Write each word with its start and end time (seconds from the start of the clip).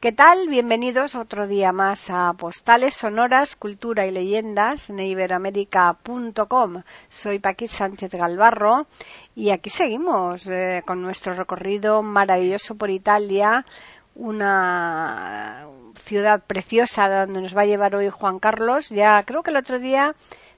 ¿Qué 0.00 0.12
tal? 0.12 0.48
Bienvenidos 0.48 1.14
otro 1.14 1.46
día 1.46 1.72
más 1.72 2.08
a 2.08 2.32
Postales 2.32 2.94
Sonoras, 2.94 3.54
Cultura 3.54 4.06
y 4.06 4.10
Leyendas 4.10 4.88
en 4.88 4.98
iberoamérica.com. 4.98 6.82
Soy 7.10 7.38
Paquit 7.38 7.68
Sánchez 7.68 8.10
Galvarro 8.12 8.86
y 9.36 9.50
aquí 9.50 9.68
seguimos 9.68 10.46
eh, 10.46 10.82
con 10.86 11.02
nuestro 11.02 11.34
recorrido 11.34 12.02
maravilloso 12.02 12.76
por 12.76 12.88
Italia, 12.88 13.66
una 14.14 15.66
ciudad 15.96 16.44
preciosa 16.46 17.26
donde 17.26 17.42
nos 17.42 17.54
va 17.54 17.60
a 17.60 17.66
llevar 17.66 17.94
hoy 17.94 18.08
Juan 18.08 18.38
Carlos. 18.38 18.88
Ya 18.88 19.22
creo 19.24 19.42
que 19.42 19.50
el 19.50 19.58
otro 19.58 19.78
día 19.78 20.14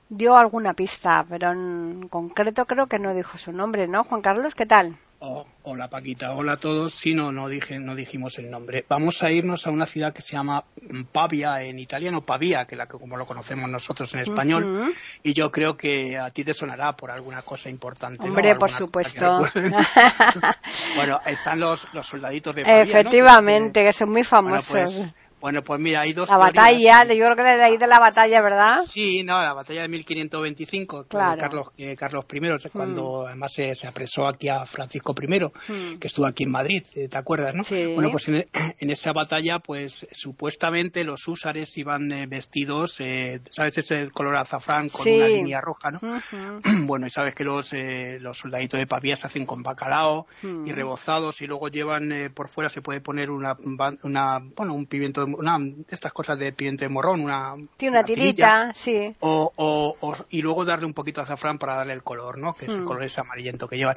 dio 0.08 0.36
alguna 0.36 0.74
pista, 0.74 1.26
pero 1.28 1.50
en 1.50 2.06
concreto 2.08 2.64
creo 2.66 2.86
que 2.86 3.00
no 3.00 3.12
dijo 3.12 3.38
su 3.38 3.50
nombre, 3.50 3.88
¿no? 3.88 4.04
Juan 4.04 4.22
Carlos, 4.22 4.54
¿qué 4.54 4.66
tal? 4.66 4.96
Oh, 5.24 5.46
hola 5.62 5.86
Paquita, 5.86 6.34
hola 6.34 6.54
a 6.54 6.56
todos. 6.56 6.92
Sí, 6.94 7.14
no, 7.14 7.30
no, 7.30 7.48
dije, 7.48 7.78
no 7.78 7.94
dijimos 7.94 8.40
el 8.40 8.50
nombre. 8.50 8.84
Vamos 8.88 9.22
a 9.22 9.30
irnos 9.30 9.68
a 9.68 9.70
una 9.70 9.86
ciudad 9.86 10.12
que 10.12 10.20
se 10.20 10.32
llama 10.32 10.64
Pavia, 11.12 11.62
en 11.62 11.78
italiano 11.78 12.22
Pavia, 12.22 12.64
que 12.64 12.74
la 12.74 12.88
que 12.88 12.98
como 12.98 13.16
lo 13.16 13.24
conocemos 13.24 13.70
nosotros 13.70 14.12
en 14.14 14.20
español. 14.22 14.92
Y 15.22 15.32
yo 15.32 15.52
creo 15.52 15.76
que 15.76 16.18
a 16.18 16.30
ti 16.30 16.42
te 16.42 16.52
sonará 16.52 16.96
por 16.96 17.12
alguna 17.12 17.42
cosa 17.42 17.70
importante. 17.70 18.26
Hombre, 18.26 18.56
por 18.56 18.72
supuesto. 18.72 19.44
bueno, 20.96 21.20
están 21.24 21.60
los, 21.60 21.86
los 21.94 22.04
soldaditos 22.04 22.56
de 22.56 22.62
Pavia. 22.64 22.82
Efectivamente, 22.82 23.84
que, 23.84 23.92
son 23.92 24.10
muy 24.10 24.24
famosos. 24.24 24.72
Pues, 24.72 25.08
bueno, 25.42 25.62
pues 25.62 25.78
mira, 25.80 26.00
hay 26.00 26.12
dos 26.14 26.30
La 26.30 26.38
batalla, 26.38 27.02
yo 27.04 27.24
creo 27.26 27.36
que 27.36 27.42
de 27.42 27.62
ahí 27.64 27.76
de 27.76 27.86
la 27.86 27.98
batalla, 27.98 28.40
¿verdad? 28.40 28.78
Sí, 28.86 29.22
no, 29.24 29.38
la 29.38 29.52
batalla 29.52 29.82
de 29.82 29.88
1525, 29.88 31.04
claro. 31.08 31.38
Carlos, 31.38 31.66
eh, 31.76 31.96
Carlos 31.96 32.24
I, 32.32 32.68
cuando 32.70 33.26
además 33.26 33.52
se, 33.52 33.74
apresó 33.86 34.26
aquí 34.26 34.48
a 34.48 34.64
Francisco 34.64 35.14
I, 35.20 35.42
Hmm. 35.42 35.98
que 35.98 36.06
estuvo 36.08 36.26
aquí 36.26 36.44
en 36.44 36.50
Madrid, 36.50 36.82
eh, 36.94 37.08
¿te 37.08 37.18
acuerdas, 37.18 37.54
no? 37.54 37.64
Sí. 37.64 37.84
Bueno, 37.94 38.10
pues 38.10 38.28
en, 38.28 38.44
en, 38.78 38.90
esa 38.90 39.12
batalla, 39.12 39.58
pues 39.58 40.06
supuestamente 40.12 41.04
los 41.04 41.26
húsares 41.28 41.76
iban 41.76 42.10
eh, 42.12 42.26
vestidos, 42.26 42.96
eh, 43.00 43.40
¿sabes? 43.50 43.78
Ese 43.78 44.10
color 44.10 44.36
azafrán 44.36 44.88
con 44.88 45.02
Sí. 45.04 45.16
una 45.16 45.28
línea 45.28 45.60
roja, 45.60 45.90
¿no? 45.90 45.98
Ujú. 45.98 46.60
Bueno, 46.92 47.06
y 47.06 47.10
sabes 47.10 47.34
que 47.34 47.44
los, 47.44 47.72
eh, 47.72 48.18
los 48.20 48.38
soldaditos 48.38 48.78
de 48.78 48.86
Pavía 48.86 49.16
se 49.16 49.26
hacen 49.26 49.44
con 49.46 49.62
bacalao 49.62 50.26
Mm. 50.42 50.66
y 50.66 50.72
rebozados 50.72 51.40
y 51.42 51.46
luego 51.46 51.68
llevan 51.68 52.10
eh, 52.12 52.30
por 52.30 52.48
fuera 52.48 52.68
se 52.70 52.82
puede 52.82 53.00
poner 53.00 53.30
una, 53.30 53.56
una 54.02 54.38
bueno, 54.56 54.74
un 54.74 54.86
pimiento, 54.86 55.24
de- 55.24 55.31
una, 55.34 55.58
estas 55.90 56.12
cosas 56.12 56.38
de 56.38 56.52
pimiento 56.52 56.84
de 56.84 56.88
morrón, 56.88 57.20
una, 57.20 57.54
Tiene 57.76 57.96
una 57.98 58.04
tirita, 58.04 58.72
sí. 58.74 59.14
O, 59.20 59.52
o- 59.56 59.96
o- 60.00 60.16
y 60.30 60.42
luego 60.42 60.64
darle 60.64 60.86
un 60.86 60.94
poquito 60.94 61.20
de 61.20 61.24
azafrán 61.24 61.58
para 61.58 61.76
darle 61.76 61.92
el 61.94 62.02
color, 62.02 62.38
¿no? 62.38 62.54
Que 62.54 62.66
es 62.66 62.72
el 62.72 62.82
Mm. 62.82 62.86
color 62.86 63.04
ese 63.04 63.20
amarillento 63.20 63.68
que 63.68 63.76
llevan. 63.76 63.96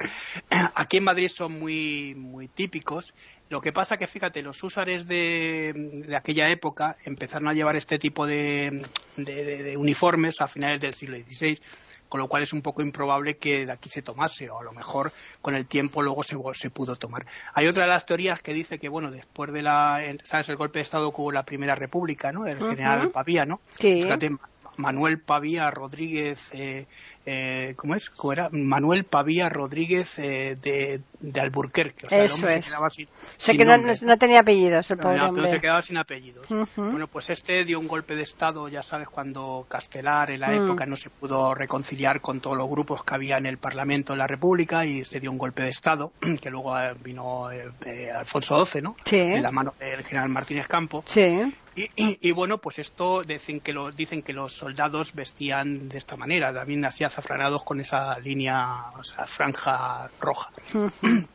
Aquí 0.74 0.98
en 0.98 1.04
Madrid 1.04 1.28
son 1.28 1.58
muy, 1.58 2.14
muy 2.16 2.48
típicos. 2.48 3.14
Lo 3.48 3.60
que 3.60 3.72
pasa 3.72 3.96
que, 3.96 4.08
fíjate, 4.08 4.42
los 4.42 4.60
húsares 4.64 5.06
de, 5.06 6.02
de 6.06 6.16
aquella 6.16 6.50
época 6.50 6.96
empezaron 7.04 7.46
a 7.46 7.52
llevar 7.52 7.76
este 7.76 7.96
tipo 7.98 8.26
de, 8.26 8.82
de- 9.16 9.44
de- 9.44 9.62
de 9.62 9.76
uniformes 9.76 10.40
a 10.40 10.48
finales 10.48 10.80
del 10.80 10.94
siglo 10.94 11.16
XVI, 11.16 11.60
con 12.08 12.20
lo 12.20 12.28
cual 12.28 12.42
es 12.42 12.52
un 12.52 12.62
poco 12.62 12.82
improbable 12.82 13.36
que 13.36 13.66
de 13.66 13.72
aquí 13.72 13.88
se 13.88 14.02
tomase, 14.02 14.50
o 14.50 14.60
a 14.60 14.64
lo 14.64 14.72
mejor 14.72 15.12
con 15.40 15.54
el 15.54 15.66
tiempo 15.66 16.02
luego 16.02 16.22
se, 16.22 16.36
se 16.54 16.70
pudo 16.70 16.96
tomar. 16.96 17.26
Hay 17.54 17.66
otra 17.66 17.84
de 17.84 17.90
las 17.90 18.06
teorías 18.06 18.42
que 18.42 18.54
dice 18.54 18.78
que, 18.78 18.88
bueno, 18.88 19.10
después 19.10 19.52
de 19.52 19.62
la, 19.62 20.00
¿sabes? 20.24 20.48
El 20.48 20.56
golpe 20.56 20.78
de 20.78 20.84
Estado 20.84 21.12
que 21.12 21.20
hubo 21.20 21.30
en 21.30 21.34
la 21.34 21.44
Primera 21.44 21.74
República, 21.74 22.32
¿no? 22.32 22.46
El 22.46 22.58
general 22.58 23.10
Pavía, 23.10 23.44
¿no? 23.44 23.60
Sí. 23.78 24.02
Fíjate, 24.02 24.30
Manuel 24.76 25.20
Pavía 25.20 25.70
Rodríguez, 25.70 26.48
eh, 26.52 26.86
eh, 27.26 27.74
¿cómo 27.76 27.94
es? 27.94 28.08
¿Cómo 28.10 28.32
era? 28.32 28.48
Manuel 28.52 29.04
Pavía 29.04 29.48
Rodríguez 29.48 30.18
eh, 30.18 30.56
de, 30.62 31.00
de 31.20 31.40
Alburquerque. 31.40 32.06
O 32.06 32.08
sea, 32.08 32.24
Eso 32.24 32.36
hombre 32.36 32.52
se 32.52 32.58
es. 32.60 32.66
quedaba 32.68 32.90
sin, 32.90 33.06
Sé 33.06 33.12
sin 33.52 33.58
que 33.58 33.64
no, 33.64 33.76
no- 33.76 34.18
tenía 34.18 34.40
apellidos 34.40 34.90
el 34.90 34.98
pobre 34.98 35.18
no, 35.18 35.30
pero 35.30 35.42
se 35.42 35.48
hombre. 35.48 35.60
quedaba 35.60 35.82
sin 35.82 35.96
apellidos. 35.98 36.50
Ujú. 36.50 36.82
Bueno, 36.90 37.08
pues 37.08 37.28
este 37.30 37.64
dio 37.64 37.80
un 37.80 37.88
golpe 37.88 38.14
de 38.16 38.22
Estado, 38.22 38.68
ya 38.68 38.82
sabes, 38.82 39.08
cuando 39.08 39.66
Castelar 39.68 40.30
en 40.30 40.40
la 40.40 40.48
Mm. 40.48 40.64
época 40.66 40.86
no 40.86 40.96
se 40.96 41.10
pudo 41.10 41.54
reconciliar 41.54 42.20
con 42.20 42.40
todos 42.40 42.56
los 42.56 42.68
grupos 42.68 43.02
que 43.04 43.14
había 43.14 43.36
en 43.38 43.46
el 43.46 43.58
Parlamento 43.58 44.12
de 44.12 44.18
la 44.20 44.26
República 44.26 44.86
y 44.86 45.04
se 45.04 45.18
dio 45.20 45.30
un 45.30 45.38
golpe 45.38 45.62
de 45.64 45.70
Estado, 45.70 46.12
que 46.40 46.48
luego 46.50 46.78
eh, 46.78 46.94
vino 47.02 47.50
eh, 47.50 47.70
eh, 47.84 48.08
Alfonso 48.16 48.64
XII, 48.64 48.82
¿no? 48.82 48.96
Sí. 49.04 49.16
De 49.18 49.40
la 49.40 49.50
mano 49.50 49.74
del 49.80 50.04
general 50.04 50.28
Martínez 50.28 50.68
Campo. 50.68 51.02
Sí. 51.06 51.52
Y, 51.78 51.90
y- 51.96 52.18
y 52.22 52.32
bueno, 52.32 52.56
pues 52.56 52.78
esto 52.78 53.22
dicen 53.22 53.60
que, 53.60 53.74
los, 53.74 53.94
dicen 53.94 54.22
que 54.22 54.32
los 54.32 54.54
soldados 54.56 55.12
vestían 55.12 55.90
de 55.90 55.98
esta 55.98 56.16
manera, 56.16 56.54
también 56.54 56.82
así 56.86 57.04
azafranados 57.16 57.62
con 57.62 57.80
esa 57.80 58.18
línea, 58.18 58.90
o 58.98 59.02
sea, 59.02 59.26
franja 59.26 60.08
roja. 60.20 60.50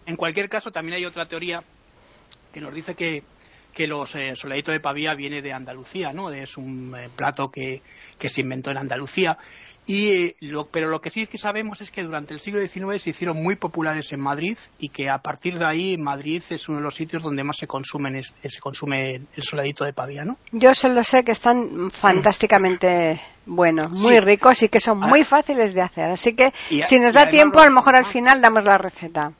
En 0.05 0.15
cualquier 0.15 0.47
caso, 0.47 0.71
también 0.71 0.97
hay 0.97 1.05
otra 1.05 1.27
teoría 1.27 1.63
que 2.53 2.61
nos 2.61 2.73
dice 2.73 2.93
que, 2.93 3.23
que 3.73 3.87
los 3.87 4.13
eh, 4.15 4.35
soldaditos 4.35 4.73
de 4.73 4.79
Pavía 4.79 5.15
viene 5.15 5.41
de 5.41 5.53
Andalucía, 5.53 6.13
¿no? 6.13 6.29
Es 6.29 6.57
un 6.57 6.93
eh, 6.95 7.09
plato 7.15 7.49
que, 7.49 7.81
que 8.19 8.29
se 8.29 8.41
inventó 8.41 8.69
en 8.69 8.77
Andalucía. 8.77 9.39
Y, 9.87 10.11
eh, 10.11 10.35
lo- 10.41 10.67
pero 10.67 10.89
lo 10.89 11.01
que 11.01 11.09
sí 11.09 11.25
que 11.25 11.39
sabemos 11.39 11.81
es 11.81 11.89
que 11.89 12.03
durante 12.03 12.33
el 12.35 12.39
siglo 12.39 12.59
XIX 12.65 12.99
se 13.01 13.09
hicieron 13.09 13.41
muy 13.41 13.55
populares 13.55 14.11
en 14.13 14.19
Madrid 14.21 14.55
y 14.77 14.89
que 14.89 15.09
a 15.09 15.17
partir 15.17 15.57
de 15.57 15.65
ahí 15.65 15.97
Madrid 15.97 16.43
es 16.49 16.69
uno 16.69 16.77
de 16.77 16.83
los 16.83 16.93
sitios 16.95 17.23
donde 17.23 17.43
más 17.43 17.57
se, 17.57 17.65
consumen 17.65 18.15
es- 18.15 18.35
se 18.43 18.59
consume 18.59 19.15
el 19.15 19.43
soldadito 19.43 19.83
de 19.83 19.93
Pavía, 19.93 20.23
¿no? 20.23 20.37
Yo 20.51 20.73
solo 20.75 21.03
sé 21.03 21.23
que 21.23 21.31
están 21.31 21.89
fantásticamente 21.91 23.19
buenos, 23.45 23.89
muy 23.89 24.13
Sí. 24.15 24.19
ricos 24.19 24.61
y 24.63 24.69
que 24.69 24.79
son 24.79 25.03
Ah. 25.03 25.07
muy 25.07 25.23
fáciles 25.23 25.73
de 25.73 25.81
hacer. 25.81 26.11
Así 26.11 26.33
que 26.35 26.53
Y 26.69 26.83
si 26.83 26.99
nos 26.99 27.13
da 27.13 27.27
tiempo, 27.27 27.57
lo- 27.57 27.63
a 27.63 27.65
lo 27.69 27.71
mejor 27.75 27.95
al 27.95 28.05
final 28.05 28.39
damos 28.41 28.63
la 28.63 28.77
receta. 28.77 29.33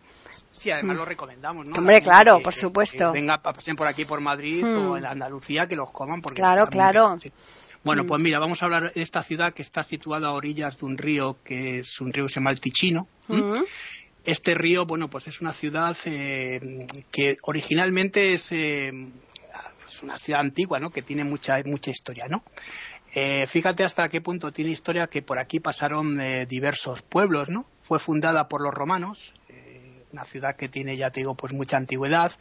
Sí, 0.52 0.70
además 0.70 0.98
lo 0.98 1.06
recomendamos, 1.06 1.66
¿no? 1.68 1.76
Hombre, 1.76 2.02
claro, 2.02 2.38
que- 2.38 2.44
por 2.44 2.54
supuesto. 2.54 3.12
que 3.14 3.20
venga, 3.20 3.38
pasen 3.42 3.76
por 3.76 3.88
aquí 3.88 4.06
por 4.06 4.22
Madrid 4.22 4.64
Hmm. 4.66 4.90
o 4.92 4.98
en 4.98 5.06
Andalucía, 5.06 5.68
que 5.68 5.76
los 5.76 5.90
coman 5.92 6.22
porque 6.22 6.42
Claro, 6.42 6.68
claro. 6.68 7.18
sí. 7.18 7.32
Bueno, 7.84 8.06
pues 8.06 8.22
mira, 8.22 8.38
vamos 8.40 8.62
a 8.62 8.66
hablar 8.66 8.94
de 8.94 9.02
esta 9.02 9.24
ciudad 9.24 9.54
que 9.54 9.64
está 9.64 9.84
situada 9.84 10.28
a 10.28 10.34
orillas 10.34 10.78
de 10.78 10.86
un 10.86 10.98
río 10.98 11.38
que 11.44 11.80
es 11.80 12.00
un 12.00 12.14
río 12.14 12.26
que 12.26 12.34
se 12.34 12.40
llama 12.40 12.52
el 12.52 12.60
Ticino. 12.60 13.08
¿m? 13.28 13.42
Mm. 13.42 13.64
Este 14.24 14.54
río, 14.54 14.86
bueno, 14.86 15.10
pues 15.10 15.28
es 15.28 15.42
una 15.42 15.52
ciudad 15.52 15.98
eh, 16.06 16.86
que 17.12 17.38
originalmente 17.42 18.34
es, 18.34 18.52
eh, 18.52 18.92
es 19.88 20.04
una 20.04 20.18
ciudad 20.18 20.42
antigua, 20.42 20.80
¿no? 20.80 20.92
Que 20.92 21.02
tiene 21.02 21.24
mucha 21.24 21.58
mucha 21.66 21.90
historia, 21.90 22.28
¿no? 22.30 22.44
Eh, 23.14 23.46
fíjate 23.48 23.84
hasta 23.84 24.08
qué 24.08 24.22
punto 24.22 24.54
tiene 24.54 24.72
historia 24.72 25.08
que 25.08 25.22
por 25.22 25.38
aquí 25.38 25.60
pasaron 25.60 26.22
eh, 26.22 26.46
diversos 26.46 27.02
pueblos, 27.02 27.50
¿no? 27.50 27.66
Fue 27.80 28.00
fundada 28.00 28.48
por 28.48 28.62
los 28.62 28.74
romanos, 28.74 29.34
eh, 29.50 30.06
una 30.14 30.24
ciudad 30.24 30.56
que 30.56 30.70
tiene, 30.70 30.96
ya 30.96 31.12
te 31.12 31.20
digo, 31.20 31.36
pues 31.36 31.52
mucha 31.52 31.76
antigüedad. 31.76 32.32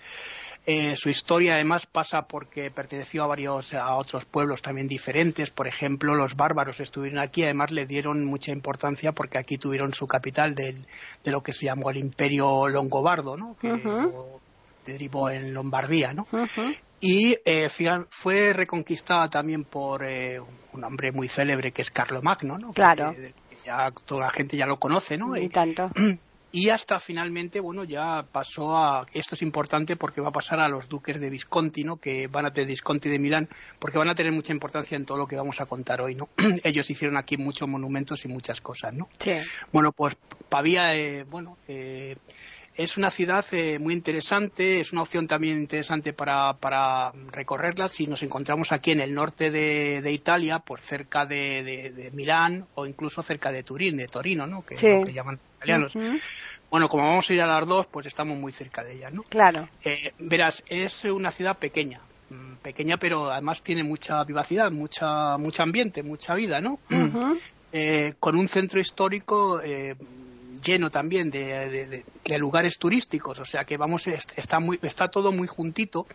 Eh, 0.66 0.94
su 0.96 1.08
historia 1.08 1.54
además 1.54 1.86
pasa 1.86 2.26
porque 2.28 2.70
perteneció 2.70 3.24
a 3.24 3.26
varios 3.26 3.72
a 3.74 3.94
otros 3.96 4.24
pueblos 4.26 4.60
también 4.62 4.86
diferentes. 4.86 5.50
Por 5.50 5.66
ejemplo, 5.66 6.14
los 6.14 6.36
bárbaros 6.36 6.80
estuvieron 6.80 7.18
aquí. 7.18 7.42
Además, 7.44 7.70
le 7.70 7.86
dieron 7.86 8.24
mucha 8.24 8.52
importancia 8.52 9.12
porque 9.12 9.38
aquí 9.38 9.56
tuvieron 9.58 9.94
su 9.94 10.06
capital 10.06 10.54
del- 10.54 10.86
de 11.24 11.30
lo 11.30 11.42
que 11.42 11.52
se 11.52 11.64
llamó 11.66 11.90
el 11.90 11.96
Imperio 11.96 12.68
Longobardo, 12.68 13.36
¿no? 13.36 13.56
Que 13.58 13.68
derivó 14.84 15.30
en 15.30 15.54
Lombardía, 15.54 16.12
¿no? 16.12 16.26
Y 17.00 17.36
eh, 17.46 17.68
fue 18.10 18.52
reconquistada 18.52 19.28
también 19.30 19.64
por 19.64 20.02
eh, 20.04 20.38
un 20.74 20.84
hombre 20.84 21.12
muy 21.12 21.28
célebre 21.28 21.72
que 21.72 21.80
es 21.82 21.90
Carlomagno, 21.90 22.58
¿no? 22.58 22.72
Claro. 22.72 23.12
Que- 23.14 23.32
que 23.48 23.56
ya 23.64 23.90
toda 24.04 24.26
la 24.26 24.30
gente 24.30 24.56
ya 24.58 24.66
lo 24.66 24.78
conoce, 24.78 25.16
¿no? 25.16 25.34
Y- 25.36 25.48
tanto. 25.48 25.90
y 26.52 26.70
hasta 26.70 26.98
finalmente, 26.98 27.60
bueno, 27.60 27.84
ya 27.84 28.24
pasó 28.30 28.76
a. 28.76 29.06
Esto 29.12 29.34
es 29.34 29.42
importante 29.42 29.96
porque 29.96 30.20
va 30.20 30.28
a 30.28 30.32
pasar 30.32 30.60
a 30.60 30.68
los 30.68 30.88
duques 30.88 31.20
de 31.20 31.30
Visconti, 31.30 31.84
¿no? 31.84 31.96
Que 31.98 32.26
van 32.26 32.46
a 32.46 32.52
tener 32.52 32.68
Visconti 32.68 33.08
de 33.08 33.18
Milán, 33.18 33.48
porque 33.78 33.98
van 33.98 34.08
a 34.08 34.14
tener 34.14 34.32
mucha 34.32 34.52
importancia 34.52 34.96
en 34.96 35.04
todo 35.04 35.18
lo 35.18 35.26
que 35.26 35.36
vamos 35.36 35.60
a 35.60 35.66
contar 35.66 36.00
hoy, 36.00 36.14
¿no? 36.16 36.28
Ellos 36.64 36.90
hicieron 36.90 37.16
aquí 37.16 37.36
muchos 37.36 37.68
monumentos 37.68 38.24
y 38.24 38.28
muchas 38.28 38.60
cosas, 38.60 38.94
¿no? 38.94 39.08
Sí. 39.18 39.32
Bueno, 39.72 39.92
pues 39.92 40.16
Pavía, 40.48 40.96
eh, 40.96 41.24
bueno, 41.24 41.56
eh, 41.68 42.16
es 42.74 42.96
una 42.96 43.10
ciudad 43.10 43.44
eh, 43.52 43.78
muy 43.78 43.94
interesante, 43.94 44.80
es 44.80 44.92
una 44.92 45.02
opción 45.02 45.26
también 45.26 45.58
interesante 45.58 46.12
para, 46.12 46.56
para 46.58 47.12
recorrerla 47.32 47.88
si 47.88 48.06
nos 48.06 48.22
encontramos 48.22 48.72
aquí 48.72 48.92
en 48.92 49.00
el 49.00 49.12
norte 49.14 49.50
de, 49.50 50.00
de 50.02 50.12
Italia, 50.12 50.60
pues 50.60 50.82
cerca 50.82 51.26
de, 51.26 51.62
de- 51.62 51.90
de 51.90 52.10
Milán 52.12 52.68
o 52.74 52.86
incluso 52.86 53.22
cerca 53.22 53.50
de 53.50 53.62
Turín, 53.64 53.96
de 53.96 54.06
Torino, 54.06 54.46
¿no? 54.46 54.62
Que 54.62 54.76
Sí. 54.76 54.86
es 54.86 55.00
lo 55.00 55.04
que 55.06 55.12
llaman 55.12 55.40
italianos. 55.56 55.94
Bueno, 56.70 56.88
como 56.88 57.02
vamos 57.08 57.28
a 57.28 57.34
ir 57.34 57.42
a 57.42 57.46
las 57.46 57.66
dos, 57.66 57.86
pues 57.88 58.06
estamos 58.06 58.38
muy 58.38 58.52
cerca 58.52 58.84
de 58.84 58.94
ella, 58.94 59.10
¿no? 59.10 59.22
Claro. 59.24 59.68
Eh, 59.84 60.12
verás, 60.18 60.62
es 60.68 61.04
una 61.04 61.32
ciudad 61.32 61.58
pequeña, 61.58 62.00
mm, 62.28 62.56
pequeña, 62.62 62.96
pero 62.98 63.30
además 63.30 63.62
tiene 63.62 63.82
mucha 63.82 64.22
vivacidad, 64.24 64.70
mucha, 64.70 65.36
mucho 65.38 65.62
ambiente, 65.64 66.02
mucha 66.02 66.34
vida, 66.34 66.60
¿no? 66.60 66.80
Eh, 67.72 68.14
con 68.18 68.36
un 68.36 68.48
centro 68.48 68.80
histórico 68.80 69.60
eh, 69.62 69.94
lleno 70.62 70.90
también 70.90 71.30
de, 71.30 72.04
lugares 72.38 72.78
turísticos, 72.78 73.38
o 73.38 73.44
sea 73.44 73.64
que 73.64 73.76
vamos, 73.76 74.06
está, 74.06 74.60
muy, 74.60 74.78
está 74.82 75.08
todo 75.08 75.32
muy 75.32 75.46
juntito. 75.46 76.06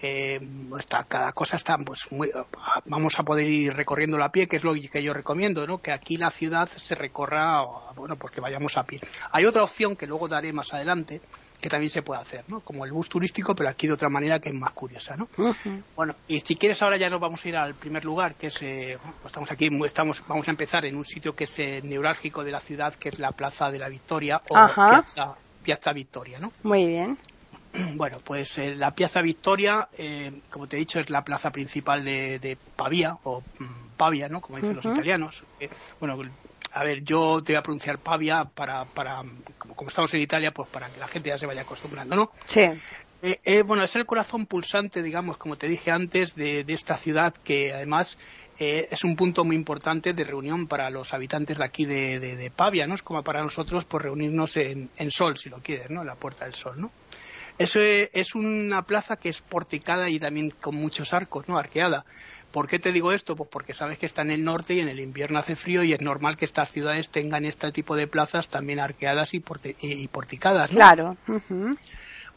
Eh, 0.00 0.40
está, 0.78 1.02
cada 1.04 1.32
cosa 1.32 1.56
está 1.56 1.76
pues 1.78 2.12
muy, 2.12 2.30
vamos 2.84 3.18
a 3.18 3.24
poder 3.24 3.48
ir 3.50 3.74
recorriendo 3.74 4.22
a 4.22 4.30
pie 4.30 4.46
que 4.46 4.56
es 4.56 4.62
lo 4.62 4.72
que 4.74 5.02
yo 5.02 5.12
recomiendo 5.12 5.66
¿no? 5.66 5.78
que 5.78 5.90
aquí 5.90 6.16
la 6.16 6.30
ciudad 6.30 6.68
se 6.68 6.94
recorra 6.94 7.64
bueno 7.96 8.14
pues 8.14 8.32
que 8.32 8.40
vayamos 8.40 8.76
a 8.76 8.84
pie 8.84 9.00
hay 9.32 9.44
otra 9.44 9.64
opción 9.64 9.96
que 9.96 10.06
luego 10.06 10.28
daré 10.28 10.52
más 10.52 10.72
adelante 10.72 11.20
que 11.60 11.68
también 11.68 11.90
se 11.90 12.02
puede 12.02 12.20
hacer, 12.20 12.44
¿no? 12.48 12.60
Como 12.60 12.84
el 12.84 12.92
bus 12.92 13.08
turístico, 13.08 13.54
pero 13.54 13.68
aquí 13.68 13.86
de 13.86 13.92
otra 13.92 14.08
manera 14.08 14.38
que 14.38 14.50
es 14.50 14.54
más 14.54 14.72
curiosa, 14.72 15.16
¿no? 15.16 15.28
Bueno, 15.96 16.14
y 16.28 16.40
si 16.40 16.56
quieres 16.56 16.80
ahora 16.82 16.96
ya 16.96 17.10
nos 17.10 17.20
vamos 17.20 17.44
a 17.44 17.48
ir 17.48 17.56
al 17.56 17.74
primer 17.74 18.04
lugar, 18.04 18.36
que 18.36 18.46
es, 18.48 18.62
eh, 18.62 18.98
pues 19.02 19.26
estamos 19.26 19.50
aquí, 19.50 19.68
estamos, 19.84 20.22
vamos 20.28 20.46
a 20.46 20.50
empezar 20.52 20.86
en 20.86 20.96
un 20.96 21.04
sitio 21.04 21.34
que 21.34 21.44
es 21.44 21.58
eh, 21.58 21.80
neurálgico 21.82 22.44
de 22.44 22.52
la 22.52 22.60
ciudad, 22.60 22.94
que 22.94 23.08
es 23.08 23.18
la 23.18 23.32
Plaza 23.32 23.70
de 23.70 23.78
la 23.78 23.88
Victoria 23.88 24.40
o 24.48 24.54
Piazza, 24.54 25.36
Piazza, 25.62 25.92
Victoria, 25.92 26.38
¿no? 26.38 26.52
Muy 26.62 26.86
bien. 26.86 27.18
Bueno, 27.94 28.18
pues 28.22 28.58
eh, 28.58 28.76
la 28.76 28.94
Piazza 28.94 29.22
Victoria, 29.22 29.88
como 30.50 30.66
te 30.66 30.76
he 30.76 30.78
dicho, 30.78 31.00
es 31.00 31.10
la 31.10 31.24
plaza 31.24 31.50
principal 31.50 32.04
de, 32.04 32.58
Pavia, 32.76 33.18
o 33.24 33.40
mm, 33.40 33.96
Pavia, 33.96 34.28
¿no? 34.28 34.40
Como 34.40 34.58
dicen 34.58 34.76
los 34.76 34.84
italianos. 34.84 35.42
bueno, 36.00 36.16
a 36.72 36.84
ver, 36.84 37.02
yo 37.02 37.42
te 37.42 37.52
voy 37.52 37.58
a 37.58 37.62
pronunciar 37.62 37.98
Pavia 37.98 38.44
para, 38.44 38.84
para 38.84 39.22
como, 39.58 39.88
estamos 39.88 40.12
en 40.14 40.20
Italia, 40.20 40.52
pues 40.52 40.68
para 40.68 40.88
que 40.88 41.00
la 41.00 41.08
gente 41.08 41.30
ya 41.30 41.38
se 41.38 41.46
vaya 41.46 41.62
acostumbrando, 41.62 42.14
¿no? 42.14 42.30
Sí. 42.46 42.60
Eh, 43.20 43.40
eh, 43.44 43.62
bueno, 43.62 43.82
es 43.82 43.96
el 43.96 44.06
corazón 44.06 44.46
pulsante, 44.46 45.02
digamos, 45.02 45.38
como 45.38 45.56
te 45.56 45.66
dije 45.66 45.90
antes, 45.90 46.36
de, 46.36 46.64
esta 46.68 46.96
ciudad 46.96 47.32
que 47.32 47.72
además 47.72 48.16
eh, 48.60 48.86
es 48.90 49.02
un 49.02 49.16
punto 49.16 49.44
muy 49.44 49.56
importante 49.56 50.12
de 50.12 50.24
reunión 50.24 50.68
para 50.68 50.88
los 50.90 51.12
habitantes 51.12 51.58
de 51.58 51.64
aquí 51.64 51.84
de, 51.84 52.52
Pavia, 52.54 52.86
¿no? 52.86 52.94
Es 52.94 53.02
como 53.02 53.22
para 53.24 53.42
nosotros, 53.42 53.84
pues 53.86 54.04
reunirnos 54.04 54.56
en, 54.56 54.90
en, 54.96 55.10
Sol, 55.10 55.36
si 55.36 55.48
lo 55.48 55.58
quieres, 55.58 55.90
¿no? 55.90 56.02
En 56.02 56.06
la 56.06 56.14
Puerta 56.14 56.44
del 56.44 56.54
Sol, 56.54 56.80
¿no? 56.80 56.92
Eso 57.58 57.80
es, 57.80 58.34
una 58.34 58.82
plaza 58.82 59.16
que 59.16 59.28
es 59.28 59.40
porticada 59.40 60.08
y 60.08 60.18
también 60.18 60.50
con 60.50 60.76
muchos 60.76 61.12
arcos, 61.12 61.48
¿no? 61.48 61.58
Arqueada. 61.58 62.04
¿Por 62.52 62.68
qué 62.68 62.78
te 62.78 62.92
digo 62.92 63.12
esto? 63.12 63.36
Pues 63.36 63.50
porque 63.50 63.74
sabes 63.74 63.98
que 63.98 64.06
está 64.06 64.22
en 64.22 64.30
el 64.30 64.44
norte 64.44 64.74
y 64.74 64.80
en 64.80 64.88
el 64.88 65.00
invierno 65.00 65.38
hace 65.38 65.56
frío 65.56 65.82
y 65.82 65.92
es 65.92 66.00
normal 66.00 66.36
que 66.36 66.44
estas 66.44 66.70
ciudades 66.70 67.10
tengan 67.10 67.44
este 67.44 67.70
tipo 67.72 67.96
de 67.96 68.06
plazas 68.06 68.48
también 68.48 68.80
arqueadas 68.80 69.34
y, 69.34 69.40
porticadas. 69.40 70.70
Claro. 70.70 71.16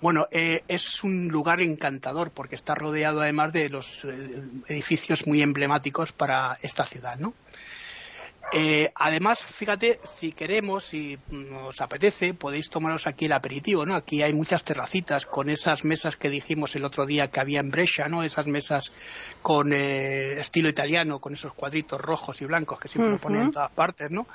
Bueno, 0.02 0.28
eh, 0.32 0.64
es 0.68 1.04
un 1.04 1.28
lugar 1.28 1.62
encantador 1.62 2.32
porque 2.32 2.56
está 2.56 2.74
rodeado 2.74 3.22
además 3.22 3.54
de 3.54 3.70
los 3.70 4.04
eh, 4.04 4.42
edificios 4.68 5.28
muy 5.28 5.44
emblemáticos 5.44 6.12
para 6.12 6.58
esta 6.64 6.84
ciudad, 6.84 7.20
¿no? 7.20 7.36
Eh, 8.54 8.92
además, 8.96 9.40
fíjate, 9.40 10.00
si 10.04 10.32
queremos, 10.34 10.84
si 10.84 11.18
nos 11.30 11.80
apetece, 11.80 12.34
podéis 12.34 12.70
tomaros 12.70 13.08
aquí 13.08 13.26
el 13.26 13.34
aperitivo, 13.34 13.86
¿no? 13.86 13.96
Aquí 13.96 14.22
hay 14.22 14.34
muchas 14.34 14.64
terracitas 14.64 15.26
con 15.26 15.50
esas 15.50 15.86
mesas 15.86 16.18
que 16.18 16.30
dijimos 16.30 16.76
el 16.76 16.84
otro 16.84 17.06
día 17.06 17.28
que 17.28 17.40
había 17.40 17.60
en 17.60 17.70
Brescia, 17.70 18.08
¿no? 18.08 18.24
Esas 18.24 18.48
mesas 18.48 18.92
con 19.42 19.72
eh, 19.74 20.40
estilo 20.40 20.70
italiano, 20.70 21.20
con 21.20 21.34
esos 21.34 21.54
cuadritos 21.54 22.00
rojos 22.02 22.42
y 22.42 22.46
blancos 22.46 22.80
que 22.80 22.88
siempre 22.88 23.14
lo 23.14 23.20
ponen 23.20 23.44
en 23.44 23.52
todas 23.52 23.72
partes, 23.72 24.12
¿no? 24.12 24.28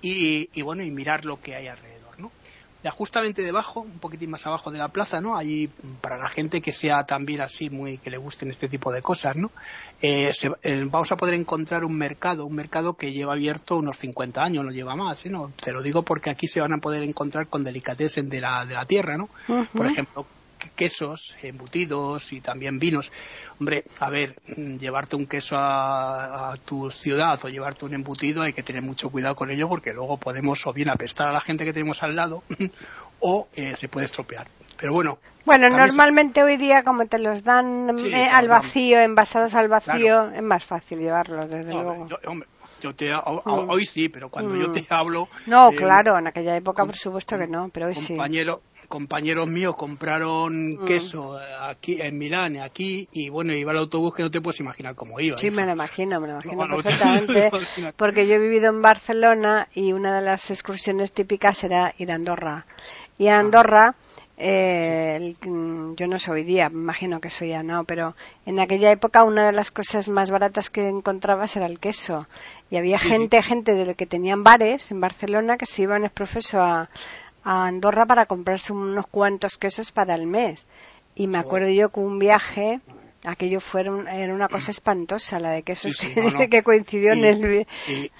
Y, 0.00 0.48
y 0.52 0.62
bueno, 0.62 0.82
y 0.82 0.90
mirar 0.90 1.24
lo 1.24 1.40
que 1.40 1.56
hay 1.56 1.66
alrededor 1.66 2.05
justamente 2.90 3.42
debajo, 3.42 3.80
un 3.80 3.98
poquitín 3.98 4.30
más 4.30 4.46
abajo 4.46 4.70
de 4.70 4.78
la 4.78 4.88
plaza, 4.88 5.20
¿no? 5.20 5.36
Allí 5.36 5.68
para 6.00 6.18
la 6.18 6.28
gente 6.28 6.60
que 6.60 6.72
sea 6.72 7.04
también 7.04 7.40
así 7.40 7.70
muy 7.70 7.98
que 7.98 8.10
le 8.10 8.16
gusten 8.16 8.50
este 8.50 8.68
tipo 8.68 8.92
de 8.92 9.02
cosas, 9.02 9.36
¿no? 9.36 9.50
Eh, 10.02 10.32
eh, 10.62 10.84
vamos 10.90 11.10
a 11.12 11.16
poder 11.16 11.34
encontrar 11.34 11.84
un 11.84 11.96
mercado, 11.96 12.46
un 12.46 12.54
mercado 12.54 12.94
que 12.94 13.12
lleva 13.12 13.32
abierto 13.32 13.76
unos 13.76 13.98
50 13.98 14.42
años, 14.42 14.64
no 14.64 14.70
lleva 14.70 14.94
más, 14.96 15.24
¿eh? 15.26 15.30
¿no? 15.30 15.52
Te 15.62 15.72
lo 15.72 15.82
digo 15.82 16.02
porque 16.02 16.30
aquí 16.30 16.48
se 16.48 16.60
van 16.60 16.72
a 16.72 16.78
poder 16.78 17.02
encontrar 17.02 17.48
con 17.48 17.64
delicatessen 17.64 18.28
de 18.28 18.40
la, 18.40 18.66
de 18.66 18.74
la 18.74 18.84
tierra, 18.84 19.16
¿no? 19.16 19.28
Por 19.72 19.86
ejemplo, 19.86 20.26
quesos, 20.74 21.36
embutidos 21.42 22.32
y 22.32 22.40
también 22.40 22.78
vinos. 22.78 23.12
Hombre, 23.58 23.84
a 24.00 24.10
ver, 24.10 24.34
llevarte 24.78 25.16
un 25.16 25.26
queso 25.26 25.56
a, 25.58 26.54
tu 26.64 26.90
ciudad 26.90 27.38
o 27.44 27.48
llevarte 27.48 27.84
un 27.84 27.94
embutido 27.94 28.42
hay 28.42 28.52
que 28.52 28.62
tener 28.62 28.82
mucho 28.82 29.10
cuidado 29.10 29.34
con 29.34 29.50
ello 29.50 29.68
porque 29.68 29.92
luego 29.92 30.16
podemos 30.16 30.66
o 30.66 30.72
bien 30.72 30.90
apestar 30.90 31.28
a 31.28 31.32
la 31.32 31.40
gente 31.40 31.64
que 31.64 31.72
tenemos 31.72 32.02
al 32.02 32.16
lado 32.16 32.42
o 33.20 33.48
eh, 33.54 33.74
se 33.76 33.88
puede 33.88 34.06
estropear. 34.06 34.48
Pero 34.78 34.92
bueno. 34.92 35.18
Bueno, 35.44 35.68
normalmente 35.68 36.42
hoy 36.42 36.56
día 36.56 36.82
como 36.82 37.06
te 37.06 37.18
los 37.18 37.44
dan 37.44 37.96
eh, 37.98 38.28
al 38.28 38.48
vacío, 38.48 38.98
envasados 38.98 39.54
al 39.54 39.68
vacío, 39.68 40.30
es 40.32 40.42
más 40.42 40.64
fácil 40.64 40.98
llevarlos, 40.98 41.48
desde 41.48 41.72
luego. 41.72 42.06
Yo, 42.82 42.94
te, 42.94 43.10
mm. 43.10 43.70
hoy 43.70 43.86
sí, 43.86 44.08
pero 44.08 44.28
cuando 44.28 44.54
yo 44.56 44.70
te 44.70 44.82
mm. 44.82 44.86
hablo... 44.90 45.28
No, 45.46 45.70
claro, 45.70 46.18
en 46.18 46.26
aquella 46.26 46.56
época 46.56 46.84
por 46.84 46.96
supuesto 46.96 47.38
que 47.38 47.46
no, 47.46 47.70
pero 47.72 47.86
hoy 47.86 47.94
compañero, 47.94 48.60
sí 48.74 48.75
compañeros 48.86 49.48
míos 49.48 49.76
compraron 49.76 50.74
mm. 50.74 50.84
queso 50.84 51.38
aquí 51.60 52.00
en 52.00 52.18
Milán, 52.18 52.56
aquí, 52.58 53.08
y 53.12 53.28
bueno, 53.28 53.52
iba 53.54 53.72
el 53.72 53.78
autobús 53.78 54.14
que 54.14 54.22
no 54.22 54.30
te 54.30 54.40
puedes 54.40 54.60
imaginar 54.60 54.94
cómo 54.94 55.20
iba. 55.20 55.36
Sí, 55.36 55.50
me 55.50 55.64
lo 55.64 55.72
imagino, 55.72 56.20
me 56.20 56.28
lo 56.28 56.34
imagino 56.34 56.76
perfectamente, 56.76 57.50
porque 57.96 58.26
yo 58.26 58.34
he 58.34 58.38
vivido 58.38 58.68
en 58.68 58.82
Barcelona 58.82 59.68
y 59.74 59.92
una 59.92 60.14
de 60.14 60.22
las 60.22 60.50
excursiones 60.50 61.12
típicas 61.12 61.62
era 61.64 61.94
ir 61.98 62.10
a 62.10 62.14
Andorra. 62.14 62.66
Y 63.18 63.28
a 63.28 63.38
Andorra, 63.38 63.94
eh, 64.38 65.34
yo 65.96 66.06
no 66.06 66.18
soy 66.18 66.44
día, 66.44 66.68
me 66.68 66.80
imagino 66.80 67.20
que 67.20 67.30
soy 67.30 67.48
ya 67.48 67.62
no, 67.62 67.84
pero 67.84 68.14
en 68.44 68.60
aquella 68.60 68.90
época 68.90 69.24
una 69.24 69.46
de 69.46 69.52
las 69.52 69.70
cosas 69.70 70.08
más 70.10 70.30
baratas 70.30 70.68
que 70.68 70.88
encontrabas 70.88 71.56
era 71.56 71.66
el 71.66 71.78
queso. 71.78 72.26
Y 72.70 72.76
había 72.76 72.98
gente, 72.98 73.40
gente 73.42 73.74
de 73.74 73.94
que 73.94 74.06
tenían 74.06 74.42
bares 74.42 74.90
en 74.90 75.00
Barcelona 75.00 75.56
que 75.56 75.66
se 75.66 75.82
iban 75.82 76.04
es 76.04 76.12
profeso 76.12 76.60
a 76.60 76.90
a 77.46 77.68
Andorra 77.68 78.06
para 78.06 78.26
comprarse 78.26 78.72
unos 78.72 79.06
cuantos 79.06 79.56
quesos 79.56 79.92
para 79.92 80.16
el 80.16 80.26
mes. 80.26 80.66
Y 81.14 81.28
me 81.28 81.38
acuerdo 81.38 81.68
yo 81.68 81.90
que 81.90 82.00
un 82.00 82.18
viaje, 82.18 82.80
aquello 83.24 83.60
fueron, 83.60 84.08
era 84.08 84.34
una 84.34 84.48
cosa 84.48 84.72
espantosa, 84.72 85.38
la 85.38 85.52
de 85.52 85.62
quesos 85.62 85.96
que, 86.50 86.62
coincidió 86.64 87.12
en 87.12 87.24
el... 87.24 87.66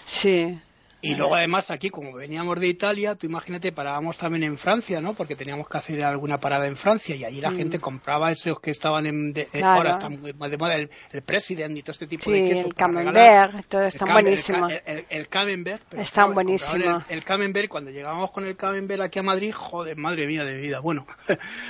sí. 0.06 0.61
Y 1.06 1.14
luego 1.14 1.37
además 1.37 1.70
aquí, 1.70 1.88
como 1.88 2.12
veníamos 2.12 2.58
de 2.58 2.67
Italia, 2.67 3.14
tú 3.14 3.26
imagínate, 3.26 3.70
parábamos 3.70 4.19
también 4.19 4.43
en 4.43 4.58
Francia, 4.58 5.00
¿no? 5.00 5.14
Porque 5.14 5.37
teníamos 5.37 5.69
que 5.69 5.79
hacer 5.79 6.03
alguna 6.03 6.38
parada 6.38 6.67
en 6.67 6.76
Francia 6.76 7.14
y 7.14 7.25
allí 7.25 7.41
la 7.41 7.50
mm. 7.50 7.56
gente 7.56 7.79
compraba 7.79 8.32
esos 8.32 8.58
que 8.61 8.73
estaban 8.73 9.06
en... 9.06 9.32
De, 9.32 9.49
eh, 9.53 9.62
Ahora 9.62 9.93
están 9.93 10.19
muy 10.19 10.32
de 10.32 10.58
moda, 10.58 10.75
el, 10.75 10.91
President 11.25 11.77
y 11.77 11.82
todo 11.82 11.93
este 11.93 12.06
tipo 12.06 12.31
de 12.31 12.43
quesos. 12.43 12.67
el 12.67 12.75
Camembert, 12.75 13.67
todo 13.69 13.84
está 13.84 14.05
buenísimo. 14.13 14.69
El, 14.69 15.29
Camembert. 15.29 15.94
Están 15.94 16.34
buenísimos. 16.34 17.08
El, 17.08 17.25
Camembert, 17.25 17.69
cuando 17.69 17.91
llegábamos 17.91 18.31
con 18.31 18.44
el 18.44 18.56
Camembert 18.56 19.03
aquí 19.03 19.19
a 19.19 19.22
Madrid, 19.22 19.53
joder, 19.55 19.96
madre 19.96 20.27
mía 20.27 20.44
de 20.44 20.56
vida. 20.56 20.81
Bueno, 20.82 21.06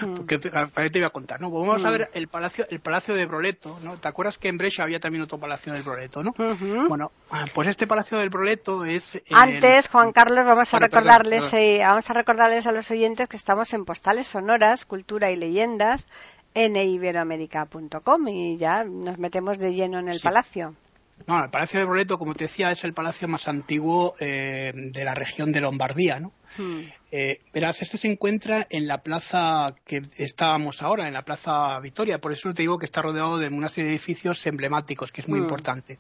mm. 0.01 0.15
porque 0.17 0.39
te, 0.39 0.51
te 0.51 0.99
voy 0.99 1.05
a 1.05 1.11
contar, 1.11 1.41
¿no? 1.41 1.51
Pues 1.51 1.67
vamos 1.67 1.85
a 1.85 1.89
mm. 1.89 1.93
ver 1.93 2.11
el 2.15 2.29
palacio, 2.29 2.67
el 2.71 2.81
palacio 2.81 3.15
de 3.15 3.27
Broleto, 3.27 3.79
¿no? 3.83 3.99
¿Te 3.99 4.09
acuerdas 4.09 4.39
que 4.39 4.49
en 4.49 4.57
Brescia 4.57 4.85
había 4.85 5.01
también 5.01 5.23
otro 5.23 5.39
palacio 5.39 5.73
del 5.73 5.83
Broleto, 5.83 6.23
¿no? 6.23 6.35
Bueno, 6.89 7.13
pues 7.55 7.69
este 7.69 7.87
palacio 7.87 8.19
del 8.19 8.31
Broleto 8.31 8.85
es... 8.85 9.21
Antes, 9.33 9.89
Juan 9.89 10.13
Carlos, 10.13 10.45
vamos 10.47 10.73
a 10.73 10.79
recordarles, 10.79 11.51
vamos 11.81 12.11
a 12.11 12.13
recordarles 12.13 12.67
a 12.67 12.73
los 12.73 12.91
oyentes 12.91 13.29
que 13.29 13.37
estamos 13.37 13.73
en 13.75 13.85
Postales 13.85 14.29
Sonoras, 14.29 14.85
Cultura 14.85 15.31
y 15.31 15.37
Leyendas 15.37 16.07
en 16.55 16.77
iberoamérica.com 16.77 18.29
y 18.29 18.57
ya 18.57 18.85
nos 18.85 19.19
metemos 19.19 19.59
de 19.59 19.75
lleno 19.75 19.99
en 19.99 20.09
el 20.09 20.21
palacio. 20.21 20.75
No, 21.27 21.43
el 21.43 21.51
Palacio 21.51 21.81
de 21.81 21.87
Broleto, 21.87 22.19
como 22.19 22.35
te 22.35 22.45
decía, 22.45 22.71
es 22.71 22.85
el 22.85 22.93
palacio 22.93 23.27
más 23.27 23.49
antiguo 23.49 24.15
eh, 24.21 24.73
de 24.75 25.05
la 25.05 25.15
región 25.15 25.51
de 25.51 25.61
Lombardía, 25.61 26.21
¿no? 26.21 26.33
Hmm. 26.59 26.83
Eh, 27.11 27.41
verás, 27.53 27.83
este 27.83 27.97
se 27.97 28.09
encuentra 28.09 28.67
en 28.71 28.87
la 28.87 29.03
plaza 29.03 29.75
que 29.87 30.03
estábamos 30.19 30.83
ahora, 30.83 31.09
en 31.09 31.15
la 31.15 31.25
Plaza 31.25 31.81
Victoria. 31.81 32.21
Por 32.21 32.33
eso 32.33 32.53
te 32.53 32.63
digo 32.63 32.79
que 32.79 32.85
está 32.85 33.03
rodeado 33.03 33.39
de 33.39 33.49
una 33.49 33.69
serie 33.69 33.89
de 33.89 33.97
edificios 33.97 34.47
emblemáticos, 34.47 35.11
que 35.11 35.23
es 35.23 35.29
muy 35.29 35.41
hmm. 35.41 35.45
importante. 35.45 35.99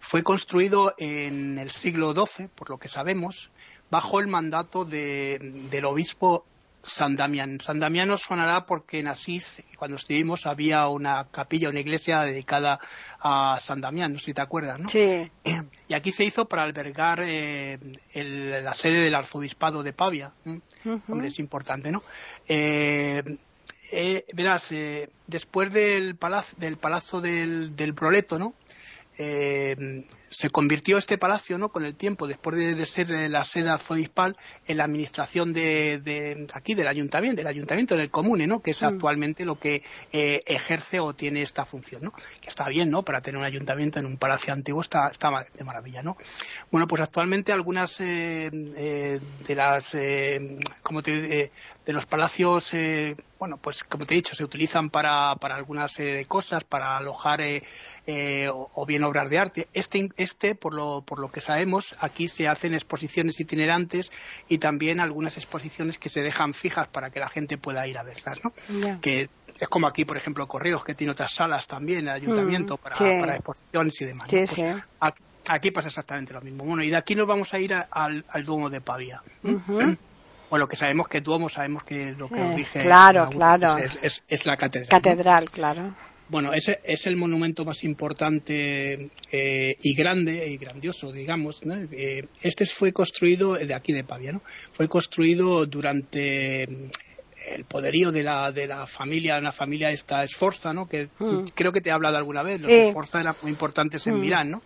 Fue 0.00 0.22
construido 0.22 0.94
en 0.98 1.58
el 1.58 1.70
siglo 1.70 2.12
XII, 2.12 2.48
por 2.48 2.68
lo 2.68 2.78
que 2.78 2.88
sabemos, 2.88 3.50
bajo 3.90 4.20
el 4.20 4.26
mandato 4.26 4.84
del 4.84 5.84
obispo 5.84 6.44
San 6.88 7.16
Damián. 7.16 7.60
San 7.60 7.78
Damián 7.78 8.08
nos 8.08 8.22
sonará 8.22 8.66
porque 8.66 9.00
en 9.00 9.08
Asís, 9.08 9.62
cuando 9.76 9.96
estuvimos, 9.96 10.46
había 10.46 10.88
una 10.88 11.28
capilla, 11.30 11.68
una 11.68 11.80
iglesia 11.80 12.20
dedicada 12.20 12.80
a 13.20 13.58
San 13.60 13.80
Damián, 13.80 14.12
no 14.12 14.18
sé 14.18 14.26
si 14.26 14.34
te 14.34 14.42
acuerdas, 14.42 14.78
¿no? 14.78 14.88
Sí. 14.88 15.30
Y 15.88 15.94
aquí 15.94 16.12
se 16.12 16.24
hizo 16.24 16.46
para 16.46 16.64
albergar 16.64 17.22
eh, 17.24 17.78
la 18.14 18.74
sede 18.74 19.02
del 19.02 19.14
arzobispado 19.14 19.82
de 19.82 19.92
Pavia. 19.92 20.32
Hombre, 21.08 21.28
es 21.28 21.38
importante, 21.38 21.90
¿no? 21.90 22.02
Eh, 22.46 23.22
eh, 23.90 24.24
verás, 24.34 24.72
después 25.26 25.72
del 25.72 26.16
palacio 26.16 26.56
del, 26.58 26.76
palazo 26.76 27.20
del, 27.20 27.74
del 27.74 27.94
Proleto, 27.94 28.38
¿no? 28.38 28.54
Eh, 29.18 30.04
se 30.30 30.50
convirtió 30.50 30.98
este 30.98 31.18
palacio, 31.18 31.58
¿no? 31.58 31.70
Con 31.70 31.84
el 31.84 31.94
tiempo, 31.94 32.26
después 32.26 32.56
de, 32.56 32.86
ser 32.86 33.08
la 33.30 33.44
sede 33.44 33.70
arzobispal, 33.70 34.36
en 34.66 34.76
la 34.76 34.84
administración 34.84 35.52
de, 35.52 36.46
aquí 36.54 36.74
del 36.74 36.86
ayuntamiento, 36.86 37.38
del 37.40 37.46
ayuntamiento 37.46 37.96
del 37.96 38.10
comune, 38.10 38.46
¿no? 38.46 38.60
Que 38.60 38.72
es 38.72 38.82
mm. 38.82 38.86
actualmente 38.86 39.44
lo 39.44 39.58
que 39.58 39.82
eh, 40.12 40.42
ejerce 40.46 41.00
o 41.00 41.14
tiene 41.14 41.42
esta 41.42 41.64
función, 41.64 42.02
¿no? 42.02 42.12
Que 42.40 42.48
está 42.48 42.68
bien, 42.68 42.90
¿no? 42.90 43.02
Para 43.02 43.20
tener 43.20 43.38
un 43.38 43.46
ayuntamiento 43.46 43.98
en 43.98 44.06
un 44.06 44.16
palacio 44.16 44.52
antiguo 44.52 44.80
está, 44.80 45.08
está 45.08 45.30
de 45.52 45.64
maravilla, 45.64 46.02
¿no? 46.02 46.16
Bueno, 46.70 46.86
pues 46.86 47.02
actualmente 47.02 47.52
algunas 47.52 48.00
eh, 48.00 48.50
eh, 48.52 49.20
de 49.46 49.54
las, 49.54 49.96
como 50.82 51.02
te, 51.02 51.50
de 51.88 51.94
los 51.94 52.04
palacios, 52.04 52.72
bueno, 53.38 53.56
pues 53.56 53.82
como 53.82 54.04
te 54.04 54.12
he 54.12 54.16
dicho, 54.16 54.34
se 54.34 54.44
utilizan 54.44 54.90
para, 54.90 55.34
para 55.36 55.56
algunas 55.56 55.96
cosas, 56.26 56.62
para 56.62 56.98
alojar 56.98 57.40
o, 58.52 58.86
bien 58.86 59.04
obras 59.04 59.30
de 59.30 59.38
arte. 59.38 59.68
Este 59.72 60.10
este, 60.18 60.54
por 60.54 60.74
lo, 60.74 61.00
por 61.00 61.18
lo 61.18 61.30
que 61.30 61.40
sabemos, 61.40 61.96
aquí 62.00 62.28
se 62.28 62.46
hacen 62.46 62.74
exposiciones 62.74 63.40
itinerantes 63.40 64.12
y 64.50 64.58
también 64.58 65.00
algunas 65.00 65.38
exposiciones 65.38 65.96
que 65.96 66.10
se 66.10 66.20
dejan 66.20 66.52
fijas 66.52 66.88
para 66.88 67.08
que 67.08 67.20
la 67.20 67.30
gente 67.30 67.56
pueda 67.56 67.86
ir 67.86 67.96
a 67.96 68.02
verlas, 68.02 68.38
¿no? 68.44 68.52
Que 69.00 69.30
es 69.58 69.68
como 69.68 69.86
aquí, 69.86 70.04
por 70.04 70.18
ejemplo, 70.18 70.46
Correos, 70.46 70.84
que 70.84 70.94
tiene 70.94 71.12
otras 71.12 71.32
salas 71.32 71.66
también, 71.66 72.00
el 72.00 72.10
ayuntamiento, 72.10 72.74
mm, 72.76 72.80
para, 72.80 73.34
exposiciones 73.34 73.98
y 74.02 74.04
demás. 74.04 74.28
Pues 74.28 74.54
aquí, 75.48 75.70
pasa 75.70 75.88
exactamente 75.88 76.34
lo 76.34 76.42
mismo. 76.42 76.64
Bueno, 76.64 76.82
y 76.82 76.90
de 76.90 76.96
aquí 76.96 77.14
nos 77.14 77.26
vamos 77.26 77.54
a 77.54 77.58
ir 77.58 77.74
al, 77.74 78.24
Duomo 78.44 78.68
de 78.68 78.82
Pavia. 80.48 80.50
Bueno, 80.50 80.68
que 80.68 80.76
sabemos 80.76 81.08
que 81.08 81.20
Duomo, 81.20 81.48
sabemos 81.48 81.84
que 81.84 82.12
lo 82.12 82.28
que 82.28 82.40
os 82.40 82.52
eh, 82.52 82.56
dije. 82.56 82.78
Claro, 82.80 83.28
claro. 83.28 83.76
Es, 83.78 84.46
la 84.46 84.56
catedral. 84.56 84.88
Catedral, 84.88 85.50
claro. 85.50 85.94
Bueno, 86.28 86.52
ese 86.52 86.80
es 86.84 87.06
el 87.06 87.16
monumento 87.16 87.64
más 87.64 87.84
importante 87.84 89.10
eh, 89.32 89.76
y 89.82 89.94
grande 89.94 90.46
y 90.48 90.58
grandioso, 90.58 91.10
digamos. 91.10 91.60
Eh, 91.64 92.26
este 92.42 92.66
fue 92.66 92.92
construido, 92.92 93.54
de 93.54 93.74
aquí 93.74 93.92
de 93.92 94.04
Pavia, 94.04 94.32
¿no? 94.32 94.42
Fue 94.72 94.88
construido 94.88 95.64
durante 95.64 96.68
el 97.54 97.64
poderío 97.64 98.12
de 98.12 98.22
la, 98.22 98.52
de 98.52 98.66
la 98.66 98.86
familia, 98.86 99.38
una 99.38 99.52
familia 99.52 99.90
esta 99.90 100.22
Esforza, 100.22 100.72
¿no? 100.72 100.88
Que 100.88 101.08
mm. 101.18 101.46
creo 101.54 101.72
que 101.72 101.80
te 101.80 101.90
he 101.90 101.92
hablado 101.92 102.16
alguna 102.16 102.42
vez. 102.42 102.60
Los 102.60 102.70
Esforza 102.70 103.20
eran 103.20 103.34
muy 103.42 103.50
importantes 103.50 104.06
en 104.06 104.14
mm. 104.14 104.20
Milán, 104.20 104.50
¿no? 104.50 104.62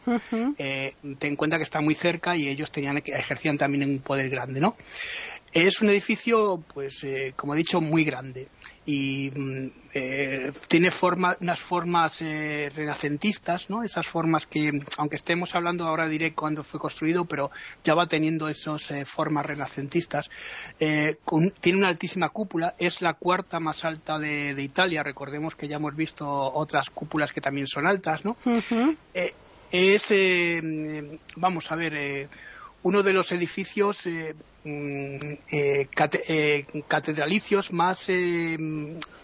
Eh, 0.58 0.94
ten 1.18 1.30
en 1.30 1.36
cuenta 1.36 1.56
que 1.58 1.64
está 1.64 1.80
muy 1.80 1.94
cerca 1.94 2.36
y 2.36 2.48
ellos 2.48 2.70
tenían 2.70 2.96
ejercían 3.04 3.58
también 3.58 3.88
un 3.88 3.98
poder 4.00 4.28
grande, 4.28 4.60
¿no? 4.60 4.76
Es 5.52 5.82
un 5.82 5.90
edificio, 5.90 6.64
pues, 6.72 7.04
eh, 7.04 7.34
como 7.36 7.52
he 7.52 7.58
dicho, 7.58 7.82
muy 7.82 8.04
grande 8.04 8.48
y 8.86 9.30
mm, 9.36 9.66
eh, 9.92 10.50
tiene 10.66 10.90
forma, 10.90 11.36
unas 11.40 11.60
formas 11.60 12.22
eh, 12.22 12.72
renacentistas, 12.74 13.68
¿no? 13.68 13.84
Esas 13.84 14.06
formas 14.06 14.46
que, 14.46 14.72
aunque 14.96 15.16
estemos 15.16 15.54
hablando 15.54 15.86
ahora 15.86 16.08
diré 16.08 16.32
cuándo 16.32 16.62
fue 16.62 16.80
construido, 16.80 17.26
pero 17.26 17.50
ya 17.84 17.94
va 17.94 18.06
teniendo 18.06 18.48
esas 18.48 18.90
formas 19.04 19.44
renacentistas. 19.44 20.30
tiene 20.78 21.78
una 21.78 21.88
altísima 21.88 22.30
cúpula, 22.30 22.74
es 22.78 23.02
la 23.02 23.12
cuarta 23.12 23.60
más 23.60 23.84
alta 23.84 24.18
de, 24.18 24.62
Italia. 24.62 25.02
Recordemos 25.02 25.54
que 25.54 25.68
ya 25.68 25.76
hemos 25.76 25.94
visto 25.94 26.26
otras 26.26 26.88
cúpulas 26.88 27.30
que 27.30 27.42
también 27.42 27.66
son 27.66 27.86
altas, 27.86 28.24
¿no? 28.24 28.36
es, 29.70 30.14
vamos 31.36 31.70
a 31.70 31.76
ver 31.76 32.28
uno 32.82 33.02
de 33.02 33.12
los 33.12 33.30
edificios 33.32 34.06
eh, 34.06 34.34
mm, 34.64 35.16
eh, 35.52 35.88
eh, 36.28 36.66
catedralicios 36.88 37.72
más, 37.72 38.06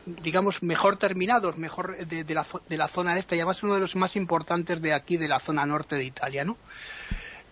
digamos, 0.05 0.63
mejor 0.63 0.97
terminados, 0.97 1.57
mejor 1.59 2.07
de, 2.07 2.35
la, 2.35 2.47
de, 2.69 2.77
la, 2.77 2.89
zona 2.89 3.19
esta, 3.19 3.35
y 3.35 3.41
además 3.41 3.63
uno 3.63 3.75
de 3.75 3.81
los 3.81 3.97
más 3.97 4.17
importantes 4.17 4.81
de 4.81 4.93
aquí, 4.93 5.17
de 5.17 5.29
la 5.29 5.41
zona 5.41 5.67
norte 5.67 5.97
de 5.97 6.05
Italia, 6.05 6.45
¿no? 6.45 6.57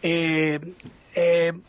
Eh, 0.02 0.60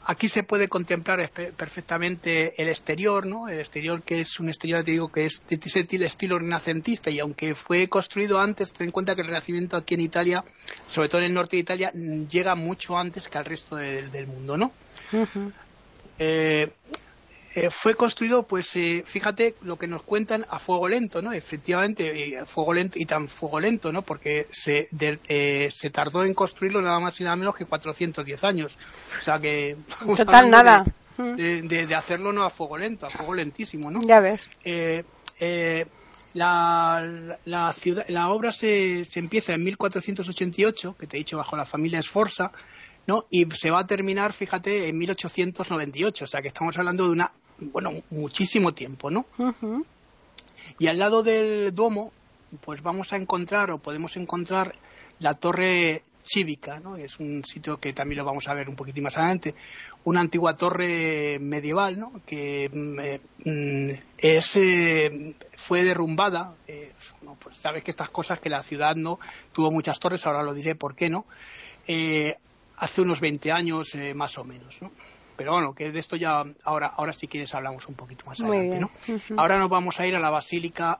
aquí 0.04 0.28
se 0.28 0.44
puede 0.44 0.68
contemplar 0.68 1.32
perfectamente 1.56 2.62
el 2.62 2.68
exterior, 2.68 3.26
¿no? 3.26 3.48
El 3.48 3.60
exterior 3.60 4.04
que 4.04 4.20
es 4.20 4.42
un 4.42 4.50
exterior, 4.50 4.84
te 4.84 4.92
digo, 4.92 5.10
que 5.10 5.26
es 5.26 5.42
de 5.48 6.06
estilo 6.06 6.38
renacentista 6.38 7.10
y 7.10 7.20
aunque 7.20 7.56
fue 7.56 7.88
construido 7.88 8.42
antes, 8.42 8.74
ten 8.74 8.88
en 8.88 8.92
cuenta 8.92 9.16
que 9.16 9.22
el 9.22 9.28
Renacimiento 9.28 9.78
aquí 9.78 9.94
en 9.94 10.02
Italia, 10.02 10.44
sobre 10.88 11.08
todo 11.08 11.22
en 11.22 11.28
el 11.28 11.34
norte 11.34 11.56
de 11.56 11.62
Italia, 11.62 11.94
llega 12.30 12.56
mucho 12.56 12.98
antes 12.98 13.30
que 13.30 13.38
al 13.38 13.46
resto 13.46 13.78
del 13.78 14.28
mundo, 14.28 14.58
¿no? 14.58 14.74
Eh, 16.20 16.70
fue 17.72 17.96
construido, 17.96 18.44
pues 18.44 18.76
eh, 18.76 19.04
fíjate 19.06 19.56
lo 19.62 19.78
que 19.78 19.88
nos 19.88 20.04
cuentan 20.04 20.46
a 20.50 20.60
fuego 20.60 20.88
lento, 20.88 21.22
¿no? 21.22 21.34
Efectivamente, 21.34 22.38
a 22.38 22.46
fuego 22.46 22.74
lento 22.74 23.00
y 23.00 23.06
tan 23.06 23.28
fuego 23.28 23.60
lento, 23.60 23.92
¿no? 23.92 24.04
Porque 24.04 24.48
se, 24.52 24.90
eh, 25.00 25.72
se 25.74 25.90
tardó 25.90 26.24
en 26.24 26.34
construirlo 26.34 26.82
nada 26.82 27.00
más 27.00 27.20
y 27.20 27.24
nada 27.24 27.36
menos 27.36 27.56
que 27.56 27.66
410 27.66 28.44
años. 28.44 28.78
O 29.18 29.22
sea 29.22 29.40
que. 29.40 29.76
Total, 30.16 30.50
nada. 30.50 30.86
De, 31.18 31.64
de, 31.64 31.96
hacerlo 31.96 32.32
no 32.32 32.44
a 32.44 32.52
fuego 32.52 32.78
lento, 32.78 33.08
a 33.08 33.10
fuego 33.10 33.34
lentísimo, 33.34 33.90
¿no? 33.90 34.02
Ya 34.04 34.20
ves. 34.20 34.52
La, 36.34 37.04
la, 37.46 37.74
ciudad, 37.74 38.06
la 38.10 38.30
obra 38.30 38.52
se, 38.52 39.04
se 39.06 39.20
empieza 39.20 39.56
en 39.56 39.64
1488, 39.64 40.96
que 40.96 41.08
te 41.08 41.18
he 41.18 41.20
dicho 41.20 41.38
bajo 41.38 41.58
la 41.58 41.66
familia 41.66 41.98
Esforza, 41.98 42.52
¿no? 43.08 43.26
Y 43.32 43.50
se 43.50 43.72
va 43.72 43.80
a 43.80 43.88
terminar, 43.88 44.34
fíjate, 44.34 44.88
en 44.88 44.98
1898, 45.00 46.26
o 46.26 46.28
sea 46.28 46.42
que 46.44 46.50
estamos 46.50 46.78
hablando 46.78 47.06
de 47.06 47.12
una 47.12 47.32
bueno, 47.60 47.92
muchísimo 48.10 48.74
tiempo, 48.74 49.10
¿no? 49.10 49.26
Y 50.80 50.88
al 50.88 51.00
lado 51.00 51.24
del 51.24 51.74
Duomo, 51.74 52.12
pues 52.62 52.82
vamos 52.82 53.14
a 53.14 53.18
encontrar 53.18 53.72
o 53.72 53.80
podemos 53.80 54.16
encontrar 54.18 54.76
la 55.20 55.34
torre 55.34 56.04
cívica, 56.28 56.80
¿no? 56.80 56.98
Es 56.98 57.20
un 57.20 57.44
sitio 57.46 57.78
que 57.78 57.94
también 57.94 58.20
lo 58.20 58.26
vamos 58.26 58.48
a 58.48 58.54
ver 58.54 58.70
un 58.70 58.76
poquitín 58.76 59.04
más 59.04 59.18
adelante, 59.18 59.56
una 60.04 60.20
antigua 60.20 60.56
torre 60.56 61.40
medieval, 61.40 62.00
¿no? 62.00 62.22
Que 62.26 62.70
mm, 62.72 63.00
eh, 63.00 63.22
mm, 63.46 63.90
es, 64.18 64.56
eh, 64.58 65.36
fue 65.56 65.84
derrumbada, 65.84 66.56
eh, 66.68 66.92
pues 67.40 67.58
sabes 67.58 67.84
que 67.84 67.92
estas 67.92 68.10
cosas 68.10 68.40
que 68.40 68.50
la 68.50 68.64
ciudad 68.64 68.96
no 68.96 69.20
tuvo 69.54 69.72
muchas 69.72 70.00
torres, 70.00 70.26
ahora 70.26 70.44
lo 70.44 70.54
diré 70.54 70.76
por 70.76 70.96
qué 70.96 71.10
no, 71.10 71.26
hace 72.78 73.02
unos 73.02 73.22
20 73.22 73.52
años 73.52 73.94
más 74.14 74.38
o 74.38 74.44
menos, 74.44 74.82
¿no? 74.82 74.92
Pero 75.38 75.54
bueno, 75.54 75.74
que 75.76 75.92
de 75.92 76.00
esto 76.00 76.16
ya 76.16 76.44
ahora, 76.64 76.88
ahora 76.88 77.14
si 77.14 77.28
quieres 77.28 77.54
hablamos 77.54 77.88
un 77.88 77.94
poquito 77.96 78.26
más 78.26 78.42
adelante, 78.42 78.80
¿no? 78.80 78.90
Ahora 79.38 79.60
nos 79.60 79.70
vamos 79.70 80.00
a 80.00 80.08
ir 80.08 80.16
a 80.16 80.20
la 80.20 80.32
Basílica 80.32 81.00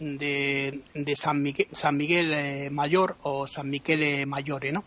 ah, 0.00 0.04
de, 0.04 1.14
San 1.16 1.42
Miguel, 1.42 1.68
San 1.72 1.96
Miguel 1.96 2.32
eh, 2.32 2.70
Mayor 2.70 3.16
o 3.22 3.46
San 3.46 3.68
Michele 3.68 4.26
Mayore, 4.26 4.72
¿no? 4.72 4.84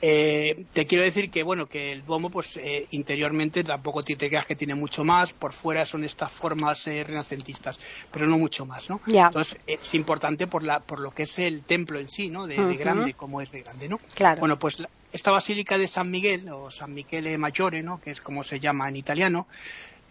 Eh, 0.00 0.66
te 0.72 0.86
quiero 0.86 1.04
decir 1.04 1.30
que, 1.30 1.42
bueno, 1.42 1.66
que 1.66 1.92
el 1.92 2.04
Duomo, 2.04 2.30
pues 2.30 2.56
eh, 2.56 2.86
interiormente 2.90 3.64
tampoco 3.64 4.02
te 4.02 4.16
creas 4.16 4.46
que 4.46 4.56
tiene 4.56 4.74
mucho 4.74 5.04
más, 5.04 5.32
por 5.32 5.52
fuera 5.52 5.86
son 5.86 6.04
estas 6.04 6.32
formas 6.32 6.84
renacentistas, 6.84 7.78
pero 8.10 8.26
no 8.26 8.38
mucho 8.38 8.66
más, 8.66 8.88
¿no? 8.88 9.00
Entonces 9.06 9.58
es 9.66 9.94
importante 9.94 10.46
por, 10.46 10.62
la, 10.62 10.80
por 10.80 11.00
lo 11.00 11.10
que 11.10 11.24
es 11.24 11.38
el 11.38 11.62
templo 11.62 11.98
en 11.98 12.08
sí, 12.08 12.28
¿no? 12.28 12.46
De, 12.46 12.76
grande, 12.76 13.14
como 13.14 13.40
es 13.40 13.52
de 13.52 13.62
grande, 13.62 13.88
¿no? 13.88 14.00
Claro. 14.14 14.40
Bueno, 14.40 14.58
pues 14.58 14.82
esta 15.12 15.30
Basílica 15.30 15.76
de 15.78 15.88
San 15.88 16.10
Miguel, 16.10 16.48
o 16.50 16.70
San 16.70 16.94
Michele 16.94 17.36
Maggiore, 17.36 17.82
¿no? 17.82 18.00
Que 18.00 18.10
es 18.10 18.20
como 18.20 18.42
se 18.44 18.60
llama 18.60 18.88
en 18.88 18.96
italiano, 18.96 19.46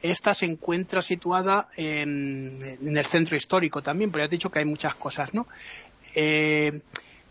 esta 0.01 0.33
se 0.33 0.45
encuentra 0.45 1.01
situada 1.01 1.67
en, 1.75 2.55
el 2.81 3.05
centro 3.05 3.35
histórico 3.35 3.81
también, 3.81 4.11
porque 4.11 4.23
has 4.23 4.29
dicho 4.29 4.49
que 4.49 4.59
hay 4.59 4.65
muchas 4.65 4.95
cosas, 4.95 5.33
¿no? 5.33 5.47
Eh, 6.15 6.81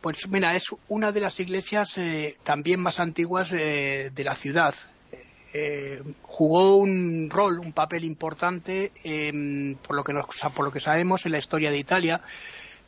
pues 0.00 0.28
mira, 0.28 0.56
es 0.56 0.68
una 0.88 1.12
de 1.12 1.20
las 1.20 1.38
iglesias 1.40 1.98
eh, 1.98 2.36
también 2.42 2.80
más 2.80 3.00
antiguas 3.00 3.52
eh, 3.52 4.10
de 4.14 4.24
la 4.24 4.34
ciudad. 4.34 4.74
jugó 6.22 6.76
un 6.76 7.28
rol, 7.28 7.58
un 7.58 7.72
papel 7.72 8.04
importante, 8.04 8.92
por, 9.82 9.96
lo 9.96 10.04
que 10.04 10.14
por 10.54 10.64
lo 10.64 10.72
que 10.72 10.80
sabemos, 10.80 11.26
en 11.26 11.32
la 11.32 11.38
historia 11.38 11.70
de 11.70 11.78
Italia, 11.78 12.22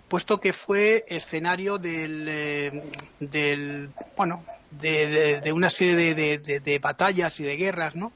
puesto 0.08 0.38
que 0.38 0.52
fue 0.52 1.04
escenario 1.08 1.78
del, 1.78 2.82
del 3.18 3.90
bueno, 4.16 4.44
de, 4.70 5.52
una 5.52 5.70
serie 5.70 6.14
de, 6.14 6.38
de, 6.38 6.78
batallas 6.78 7.38
y 7.40 7.42
de 7.42 7.56
guerras, 7.56 7.96
¿no? 7.96 8.12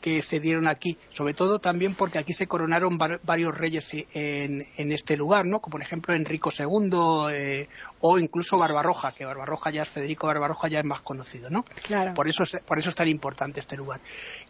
Que 0.00 0.22
se 0.22 0.40
dieron 0.40 0.68
aquí, 0.68 0.96
sobre 1.10 1.34
todo 1.34 1.58
también 1.58 1.94
porque 1.94 2.18
aquí 2.18 2.32
se 2.32 2.46
coronaron 2.46 2.98
varios 2.98 3.56
reyes 3.56 3.90
en, 3.92 4.62
en, 4.76 4.92
este 4.92 5.16
lugar, 5.16 5.46
¿no? 5.46 5.60
Como 5.60 5.72
por 5.72 5.82
ejemplo 5.82 6.14
Enrico 6.14 6.50
II 6.56 7.32
eh, 7.32 7.68
o 8.00 8.18
incluso 8.18 8.56
Barbarroja, 8.56 9.12
que 9.12 9.24
Barbarroja 9.24 9.70
ya 9.70 9.82
es 9.82 9.88
Federico 9.88 10.26
Barbarroja 10.26 10.68
ya 10.68 10.78
es 10.80 10.84
más 10.84 11.00
conocido, 11.00 11.50
¿no? 11.50 11.64
Claro. 11.86 12.14
Por 12.14 12.28
eso 12.28 12.44
es, 12.44 12.56
por 12.64 12.78
eso 12.78 12.90
es 12.90 12.94
tan 12.94 13.08
importante 13.08 13.60
este 13.60 13.76
lugar. 13.76 14.00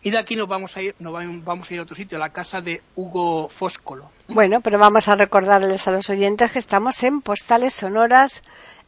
Y 0.02 0.10
de 0.10 0.18
aquí 0.18 0.36
nos 0.36 0.48
vamos 0.48 0.76
a 0.76 0.82
ir, 0.82 0.94
nos 0.98 1.12
vamos 1.12 1.70
a 1.70 1.74
ir 1.74 1.80
a 1.80 1.82
otro 1.82 1.96
sitio, 1.96 2.18
a 2.18 2.20
la 2.20 2.30
casa 2.30 2.60
de 2.60 2.82
Hugo 2.96 3.48
Fóscolo. 3.48 4.10
Bueno, 4.28 4.60
pero 4.62 4.78
vamos 4.78 5.08
a 5.08 5.16
recordarles 5.16 5.88
a 5.88 5.90
los 5.90 6.10
oyentes 6.10 6.52
que 6.52 6.58
estamos 6.58 7.02
en 7.02 7.22
Postales 7.22 7.74
Sonoras 7.74 8.42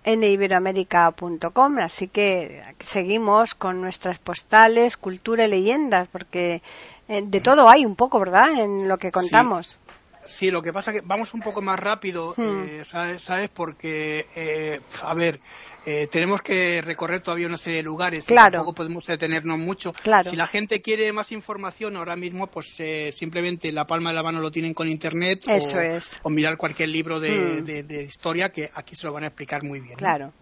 en 0.04 0.22
iberoamérica.com. 0.22 1.78
Así 1.78 2.08
que 2.08 2.62
seguimos 2.80 3.54
con 3.54 3.80
nuestras 3.80 4.18
postales, 4.18 4.96
cultura 4.96 5.46
y 5.46 5.50
leyendas, 5.50 6.08
porque 6.10 6.62
eh, 7.08 7.22
de 7.26 7.40
todo 7.40 7.68
hay 7.68 7.84
un 7.84 7.96
poco, 7.96 8.18
¿verdad? 8.18 8.50
En 8.58 8.88
lo 8.88 8.98
que 8.98 9.10
contamos. 9.10 9.78
Sí, 10.24 10.50
lo 10.50 10.62
que 10.62 10.72
pasa 10.72 10.90
es 10.90 11.00
que 11.00 11.06
vamos 11.06 11.32
un 11.34 11.40
poco 11.40 11.62
más 11.62 11.80
rápido, 11.80 12.34
Hmm. 12.36 12.64
eh, 12.68 12.82
¿sabes? 12.84 13.22
¿sabes? 13.22 13.50
Porque, 13.50 14.26
eh, 14.36 14.80
a 15.02 15.14
ver, 15.14 15.40
eh, 15.86 16.06
tenemos 16.10 16.42
que 16.42 16.82
recorrer 16.82 17.20
todavía 17.22 17.46
una 17.46 17.56
serie 17.56 17.78
de 17.78 17.82
lugares 17.84 18.24
Claro. 18.26 18.52
tampoco 18.52 18.74
podemos 18.74 19.06
detenernos 19.06 19.58
mucho. 19.58 19.92
Claro. 19.92 20.28
Si 20.28 20.36
la 20.36 20.46
gente 20.46 20.82
quiere 20.82 21.12
más 21.12 21.32
información 21.32 21.96
ahora 21.96 22.16
mismo, 22.16 22.46
pues 22.48 22.74
eh, 22.78 23.10
simplemente 23.12 23.68
en 23.68 23.74
la 23.74 23.86
palma 23.86 24.10
de 24.10 24.16
la 24.16 24.22
mano 24.22 24.40
lo 24.40 24.50
tienen 24.50 24.74
con 24.74 24.88
internet 24.88 25.44
o- 25.48 25.50
Eso 25.52 25.80
es. 25.80 26.18
o, 26.22 26.30
mirar 26.30 26.56
cualquier 26.56 26.90
libro 26.90 27.18
de, 27.20 27.30
Hmm. 27.30 27.64
de- 27.64 27.82
de 27.84 28.02
historia 28.02 28.50
que 28.50 28.68
aquí 28.74 28.94
se 28.94 29.06
lo 29.06 29.12
van 29.12 29.24
a 29.24 29.28
explicar 29.28 29.64
muy 29.64 29.80
bien. 29.80 29.92
¿no? 29.92 29.98
Claro. 29.98 30.32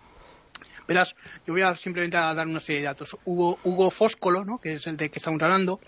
Verás, 0.89 1.15
yo 1.47 1.53
voy 1.53 1.61
a 1.61 1.77
simplemente 1.77 2.17
a 2.17 2.33
dar 2.33 2.47
una 2.47 2.61
serie 2.61 2.81
de 2.81 2.87
datos. 2.87 3.15
Hugo, 3.27 3.59
Hugo 3.63 3.91
Foscolo, 3.91 4.43
¿no? 4.47 4.59
que 4.59 4.73
es 4.73 4.87
el 4.87 4.97
de 4.97 5.11
que 5.11 5.19
estamos 5.19 5.41
hablando, 5.43 5.81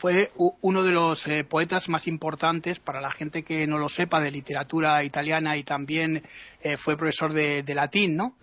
fue 0.00 0.32
uno 0.62 0.82
de 0.82 0.92
los 0.92 1.26
eh, 1.26 1.44
poetas 1.44 1.90
más 1.90 2.06
importantes 2.06 2.80
para 2.80 3.02
la 3.02 3.10
gente 3.10 3.42
que 3.42 3.66
no 3.66 3.76
lo 3.76 3.90
sepa 3.90 4.18
de 4.18 4.30
literatura 4.30 5.04
italiana 5.04 5.58
y 5.58 5.62
también 5.62 6.22
eh, 6.62 6.78
fue 6.78 6.96
profesor 6.96 7.34
de, 7.34 7.62
de 7.62 7.74
latín, 7.74 8.16
¿no? 8.16 8.34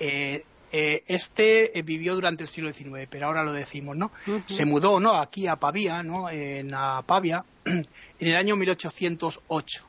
Eh, 0.00 0.42
eh, 0.72 1.02
este 1.06 1.70
vivió 1.84 2.14
durante 2.14 2.44
el 2.44 2.48
siglo 2.48 2.72
XIX, 2.72 3.06
pero 3.10 3.26
ahora 3.26 3.44
lo 3.44 3.52
decimos, 3.52 3.98
¿no? 3.98 4.12
Se 4.46 4.64
mudó, 4.64 4.98
¿no? 4.98 5.20
Aquí 5.20 5.46
a 5.46 5.56
Pavía, 5.56 6.02
¿no? 6.02 6.30
En 6.30 6.72
a 6.72 7.02
Pavia, 7.02 7.44
en 7.66 7.86
el 8.18 8.36
año 8.36 8.56
1808 8.56 9.84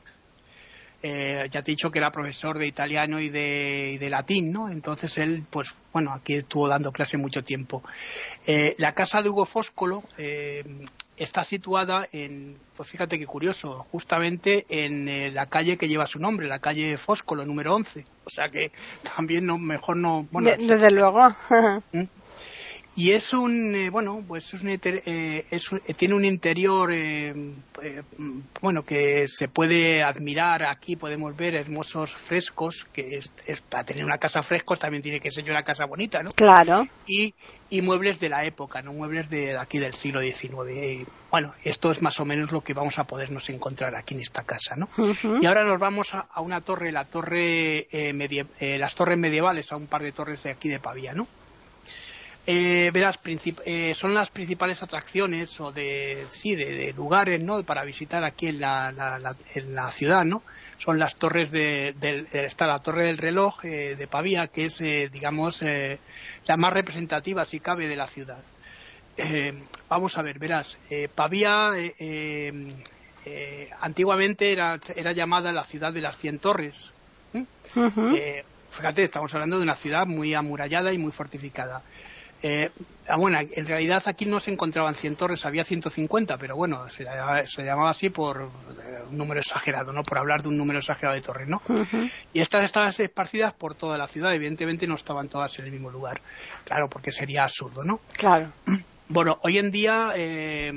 eh, 1.02 1.48
ya 1.50 1.62
te 1.62 1.70
he 1.70 1.74
dicho 1.74 1.90
que 1.90 1.98
era 1.98 2.10
profesor 2.10 2.58
de 2.58 2.66
italiano 2.66 3.20
y 3.20 3.28
de, 3.28 3.92
y 3.94 3.98
de 3.98 4.10
latín, 4.10 4.50
¿no? 4.50 4.70
Entonces 4.70 5.16
él, 5.18 5.44
pues 5.48 5.74
bueno, 5.92 6.12
aquí 6.12 6.34
estuvo 6.34 6.66
dando 6.66 6.90
clase 6.90 7.16
mucho 7.16 7.44
tiempo. 7.44 7.82
Eh, 8.46 8.74
la 8.78 8.92
casa 8.92 9.22
de 9.22 9.28
Hugo 9.28 9.44
Fóscolo 9.44 10.02
eh, 10.18 10.64
está 11.16 11.44
situada 11.44 12.06
en, 12.12 12.56
pues 12.76 12.88
fíjate 12.90 13.18
qué 13.18 13.26
curioso, 13.26 13.86
justamente 13.90 14.66
en 14.68 15.08
eh, 15.08 15.30
la 15.30 15.46
calle 15.46 15.76
que 15.78 15.88
lleva 15.88 16.06
su 16.06 16.18
nombre, 16.18 16.46
la 16.46 16.58
calle 16.58 16.96
Fóscolo, 16.98 17.44
número 17.46 17.74
11. 17.74 18.04
O 18.24 18.30
sea 18.30 18.48
que 18.50 18.70
también 19.16 19.46
no, 19.46 19.56
mejor 19.58 19.96
no, 19.96 20.26
bueno, 20.30 20.50
De- 20.50 20.56
desde 20.58 20.90
luego. 20.90 21.28
Y 22.96 23.10
es 23.12 23.32
un, 23.34 23.74
eh, 23.74 23.90
bueno, 23.90 24.24
pues 24.26 24.52
es 24.54 24.62
un 24.62 24.70
eh, 24.70 25.44
es 25.50 25.70
un- 25.70 25.82
eh, 25.86 25.92
tiene 25.94 26.14
un 26.14 26.24
interior, 26.24 26.90
eh, 26.92 27.34
eh, 27.82 28.02
bueno, 28.62 28.84
que 28.84 29.28
se 29.28 29.48
puede 29.48 30.02
admirar. 30.02 30.64
Aquí 30.64 30.96
podemos 30.96 31.36
ver 31.36 31.54
hermosos 31.54 32.14
frescos, 32.16 32.86
que 32.92 33.18
es, 33.18 33.32
es- 33.46 33.60
para 33.60 33.84
tener 33.84 34.04
una 34.04 34.16
casa 34.18 34.42
frescos 34.42 34.78
también 34.78 35.02
tiene 35.02 35.20
que 35.20 35.30
ser 35.30 35.44
una 35.50 35.62
casa 35.62 35.84
bonita, 35.84 36.22
¿no? 36.22 36.32
claro. 36.32 36.86
Y, 37.06 37.34
y 37.68 37.82
muebles 37.82 38.18
de 38.18 38.28
la 38.30 38.44
época, 38.46 38.80
¿no? 38.82 38.92
Muebles 38.92 39.28
de 39.28 39.56
aquí 39.58 39.78
del 39.78 39.94
siglo 39.94 40.20
XIX. 40.20 40.70
Eh, 40.72 41.06
bueno, 41.30 41.54
esto 41.64 41.92
es 41.92 42.00
más 42.00 42.18
o 42.18 42.24
menos 42.24 42.50
lo 42.50 42.62
que 42.62 42.72
vamos 42.72 42.98
a 42.98 43.04
podernos 43.04 43.48
encontrar 43.50 43.94
aquí 43.94 44.14
en 44.14 44.20
esta 44.20 44.42
casa, 44.44 44.74
¿no? 44.76 44.88
Y 45.42 45.46
ahora 45.46 45.64
nos 45.64 45.78
vamos 45.78 46.14
a, 46.14 46.20
a 46.32 46.40
una 46.40 46.62
torre, 46.62 46.92
la 46.92 47.04
torre 47.04 47.86
eh, 47.90 48.12
medie- 48.14 48.46
eh, 48.58 48.78
las 48.78 48.94
torres 48.94 49.18
medievales, 49.18 49.70
a 49.70 49.76
un 49.76 49.86
par 49.86 50.02
de 50.02 50.12
torres 50.12 50.42
de 50.42 50.50
aquí 50.50 50.68
de 50.70 50.80
Pavía, 50.80 51.12
¿no? 51.12 51.26
Eh, 52.48 52.90
verás, 52.92 53.18
eh, 53.64 53.92
son 53.96 54.14
las 54.14 54.30
principales 54.30 54.80
atracciones 54.80 55.60
o 55.60 55.72
de 55.72 56.24
sí 56.30 56.54
de, 56.54 56.76
de 56.76 56.92
lugares, 56.92 57.42
¿no? 57.42 57.64
Para 57.64 57.82
visitar 57.84 58.22
aquí 58.22 58.46
en 58.46 58.60
la, 58.60 58.92
la- 58.92 59.18
la- 59.18 59.36
en 59.56 59.74
la 59.74 59.90
ciudad, 59.90 60.24
¿no? 60.24 60.44
Son 60.78 60.96
las 60.98 61.16
torres 61.16 61.50
de, 61.50 61.92
del 61.96 62.24
está 62.32 62.68
la 62.68 62.78
torre 62.78 63.06
del 63.06 63.18
reloj 63.18 63.64
eh, 63.64 63.96
de 63.96 64.06
Pavía, 64.06 64.46
que 64.46 64.66
es, 64.66 64.80
eh, 64.80 65.08
digamos, 65.12 65.60
eh, 65.62 65.98
la 66.46 66.56
más 66.56 66.72
representativa, 66.72 67.44
si 67.44 67.58
cabe, 67.58 67.88
de 67.88 67.96
la 67.96 68.06
ciudad. 68.06 68.44
Eh, 69.16 69.52
vamos 69.88 70.16
a 70.16 70.22
ver, 70.22 70.38
verás, 70.38 70.76
eh, 70.90 71.08
Pavía 71.08 71.72
antiguamente 73.80 74.52
era, 74.52 74.78
era 74.94 75.10
llamada 75.12 75.50
la 75.50 75.64
ciudad 75.64 75.92
de 75.92 76.00
las 76.00 76.16
cien 76.16 76.38
torres. 76.38 76.92
Fíjate, 78.70 79.02
estamos 79.02 79.32
hablando 79.32 79.56
de 79.56 79.62
una 79.62 79.74
ciudad 79.74 80.06
muy 80.06 80.34
amurallada 80.34 80.92
y 80.92 80.98
muy 80.98 81.10
fortificada. 81.10 81.82
Eh, 82.42 82.70
ah, 83.08 83.16
bueno, 83.16 83.38
en 83.40 83.66
realidad 83.66 84.02
aquí 84.06 84.26
no 84.26 84.38
se 84.40 84.52
encontraban 84.52 84.94
100 84.94 85.16
torres, 85.16 85.44
había 85.46 85.64
150, 85.64 86.36
pero 86.38 86.54
bueno, 86.56 86.88
se, 86.90 87.04
llamaba- 87.04 87.46
se 87.46 87.62
llamaba 87.64 87.90
así 87.90 88.10
por 88.10 88.42
eh, 88.42 89.02
un 89.10 89.16
número 89.16 89.40
exagerado, 89.40 89.92
¿no? 89.92 90.02
Por 90.02 90.18
hablar 90.18 90.42
de 90.42 90.48
un 90.48 90.56
número 90.58 90.78
exagerado 90.80 91.14
de 91.14 91.22
torres, 91.22 91.48
¿no? 91.48 91.62
Y 92.32 92.40
estas 92.40 92.64
estaban 92.64 92.92
esparcidas 92.96 93.54
por 93.54 93.74
toda 93.74 93.96
la 93.96 94.06
ciudad, 94.06 94.34
evidentemente 94.34 94.86
no 94.86 94.96
estaban 94.96 95.28
todas 95.28 95.58
en 95.58 95.64
el 95.66 95.72
mismo 95.72 95.90
lugar. 95.90 96.20
Claro, 96.64 96.88
porque 96.90 97.10
sería 97.10 97.44
absurdo, 97.44 97.82
¿no? 97.84 98.00
Claro. 98.16 98.52
Bueno, 99.08 99.38
hoy 99.42 99.58
en 99.58 99.70
día 99.70 100.12
eh, 100.16 100.72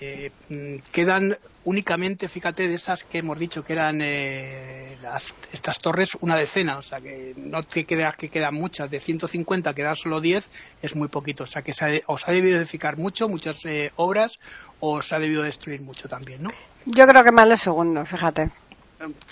eh, 0.00 0.30
mm, 0.48 0.76
quedan 0.92 1.36
únicamente, 1.64 2.28
fíjate, 2.28 2.68
de 2.68 2.74
esas 2.74 3.04
que 3.04 3.18
hemos 3.18 3.38
dicho 3.38 3.62
que 3.62 3.74
eran 3.74 4.00
eh, 4.00 4.96
las, 5.02 5.34
estas 5.52 5.78
torres, 5.80 6.16
una 6.20 6.36
decena, 6.36 6.78
o 6.78 6.82
sea 6.82 6.98
que 6.98 7.34
no 7.36 7.62
te 7.62 7.84
creas 7.84 8.16
que 8.16 8.30
quedan 8.30 8.54
muchas, 8.54 8.90
de 8.90 9.00
150 9.00 9.74
quedan 9.74 9.96
solo 9.96 10.20
10, 10.20 10.48
es 10.80 10.96
muy 10.96 11.08
poquito, 11.08 11.44
o 11.44 11.46
sea 11.46 11.60
que 11.60 11.74
se 11.74 11.84
ha 11.84 11.88
os 12.06 12.26
ha 12.26 12.32
debido 12.32 12.56
edificar 12.56 12.96
mucho, 12.96 13.28
muchas 13.28 13.64
eh, 13.66 13.92
obras, 13.96 14.38
o 14.80 15.02
se 15.02 15.14
ha 15.14 15.18
debido 15.18 15.42
destruir 15.42 15.82
mucho 15.82 16.08
también, 16.08 16.42
¿no? 16.42 16.50
Yo 16.86 17.06
creo 17.06 17.24
que 17.24 17.32
más 17.32 17.48
lo 17.48 17.56
segundo, 17.56 18.06
fíjate. 18.06 18.50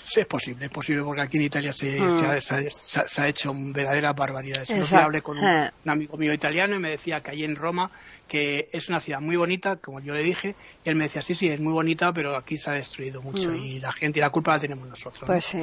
Sí, 0.03 0.21
es 0.21 0.25
posible, 0.27 0.65
es 0.65 0.71
posible, 0.71 1.03
porque 1.03 1.21
aquí 1.21 1.37
en 1.37 1.43
Italia 1.43 1.73
se, 1.73 1.99
Mm. 1.99 2.19
se 2.19 2.25
ha, 2.25 2.41
se 2.41 2.55
ha- 2.55 2.69
se 2.71 2.99
ha- 3.01 3.07
se 3.07 3.21
ha 3.21 3.27
hecho 3.27 3.51
verdaderas 3.53 4.15
barbaridades. 4.15 4.69
Día 4.69 5.03
hablé 5.03 5.21
con 5.21 5.37
un, 5.37 5.43
Eh. 5.45 5.71
un 5.83 5.91
amigo 5.91 6.15
mío 6.17 6.31
italiano 6.33 6.75
y 6.75 6.79
me 6.79 6.91
decía 6.91 7.21
que 7.21 7.31
allí 7.31 7.43
en 7.43 7.55
Roma, 7.55 7.91
que 8.27 8.69
es 8.71 8.87
una 8.89 9.01
ciudad 9.01 9.19
muy 9.19 9.35
bonita, 9.35 9.75
como 9.75 9.99
yo 9.99 10.13
le 10.13 10.23
dije, 10.23 10.55
y 10.85 10.89
él 10.89 10.95
me 10.95 11.05
decía, 11.05 11.21
sí, 11.21 11.35
sí, 11.35 11.49
es 11.49 11.59
muy 11.59 11.73
bonita, 11.73 12.13
pero 12.13 12.35
aquí 12.37 12.57
se 12.57 12.69
ha 12.69 12.73
destruido 12.73 13.21
mucho 13.21 13.49
Mm. 13.49 13.55
y 13.57 13.79
la 13.79 13.91
gente 13.91 14.19
y 14.19 14.21
la 14.21 14.29
culpa 14.29 14.53
la 14.53 14.59
tenemos 14.59 14.87
nosotros. 14.87 15.21
¿no? 15.21 15.27
Pues 15.27 15.45
sí. 15.45 15.59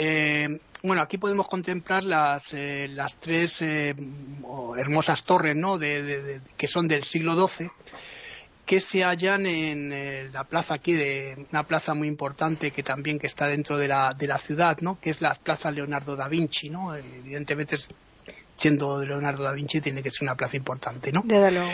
Eh, 0.00 0.60
bueno, 0.84 1.02
aquí 1.02 1.18
podemos 1.18 1.48
contemplar 1.48 2.04
las, 2.04 2.54
eh, 2.54 2.86
las 2.88 3.18
tres 3.18 3.60
eh, 3.62 3.94
hermosas 4.76 5.24
torres, 5.24 5.56
¿no? 5.56 5.76
De, 5.76 6.02
de- 6.02 6.22
de- 6.22 6.40
que 6.56 6.68
son 6.68 6.86
del 6.86 7.02
siglo 7.02 7.34
XII, 7.48 7.68
que 8.68 8.80
se 8.80 9.02
hallan 9.02 9.46
en 9.46 9.92
eh, 9.92 10.28
la 10.32 10.44
plaza 10.44 10.74
aquí 10.74 10.92
de 10.92 11.46
una 11.50 11.64
plaza 11.66 11.94
muy 11.94 12.06
importante 12.06 12.70
que 12.70 12.82
también 12.82 13.18
que 13.18 13.26
está 13.26 13.46
dentro 13.48 13.78
de 13.78 13.88
la, 13.88 14.12
de 14.12 14.26
la 14.26 14.36
ciudad, 14.38 14.78
¿no? 14.82 15.00
Que 15.00 15.10
es 15.10 15.20
la 15.22 15.34
plaza 15.34 15.70
Leonardo 15.70 16.14
da 16.14 16.28
Vinci, 16.28 16.68
¿no? 16.68 16.94
Evidentemente, 16.94 17.76
es- 17.76 17.88
siendo 18.56 19.02
Leonardo 19.04 19.42
da 19.44 19.52
Vinci, 19.52 19.80
tiene 19.80 20.02
que 20.02 20.10
ser 20.10 20.22
una 20.24 20.34
plaza 20.36 20.56
importante, 20.56 21.10
¿no? 21.12 21.22
Desde 21.24 21.50
luego. 21.50 21.70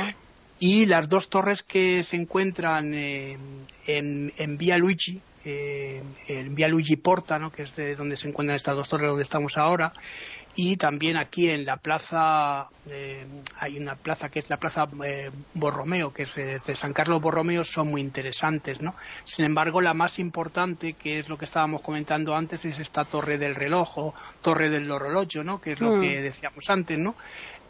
y 0.60 0.86
las 0.86 1.08
dos 1.08 1.28
torres 1.28 1.64
que 1.64 2.04
se 2.04 2.14
encuentran 2.16 2.94
eh, 2.94 3.36
en, 3.88 4.32
en 4.38 4.56
Vía 4.56 4.78
Luigi, 4.78 5.20
eh, 5.44 6.00
en 6.28 6.54
Vía 6.54 6.68
Luigi 6.68 6.94
Porta, 6.96 7.38
¿no? 7.40 7.50
que 7.50 7.64
es 7.64 7.74
de 7.76 7.96
donde 7.96 8.14
se 8.16 8.28
encuentran 8.28 8.54
estas 8.56 8.76
dos 8.76 8.88
torres 8.88 9.08
donde 9.08 9.24
estamos 9.24 9.56
ahora, 9.58 9.92
y 10.56 10.76
también 10.76 11.16
aquí 11.16 11.50
en 11.50 11.64
la 11.64 11.76
plaza, 11.76 12.68
eh, 12.88 13.26
hay 13.58 13.76
una 13.78 13.96
plaza 13.96 14.28
que 14.28 14.38
es 14.38 14.48
la 14.50 14.56
plaza 14.56 14.86
eh, 15.04 15.30
Borromeo, 15.54 16.12
que 16.12 16.24
es 16.24 16.38
eh, 16.38 16.58
de 16.64 16.76
San 16.76 16.92
Carlos 16.92 17.20
Borromeo, 17.20 17.64
son 17.64 17.88
muy 17.90 18.00
interesantes, 18.00 18.80
¿no? 18.80 18.94
Sin 19.24 19.44
embargo, 19.44 19.80
la 19.80 19.94
más 19.94 20.18
importante, 20.18 20.92
que 20.94 21.18
es 21.18 21.28
lo 21.28 21.36
que 21.36 21.46
estábamos 21.46 21.82
comentando 21.82 22.34
antes, 22.36 22.64
es 22.64 22.78
esta 22.78 23.04
torre 23.04 23.36
del 23.38 23.54
reloj 23.54 23.98
o 23.98 24.14
torre 24.42 24.70
del 24.70 24.90
horologio, 24.90 25.42
¿no? 25.42 25.60
Que 25.60 25.72
es 25.72 25.80
lo 25.80 25.90
Mm. 25.96 26.00
que 26.00 26.20
decíamos 26.20 26.64
antes, 26.68 26.98
¿no? 26.98 27.14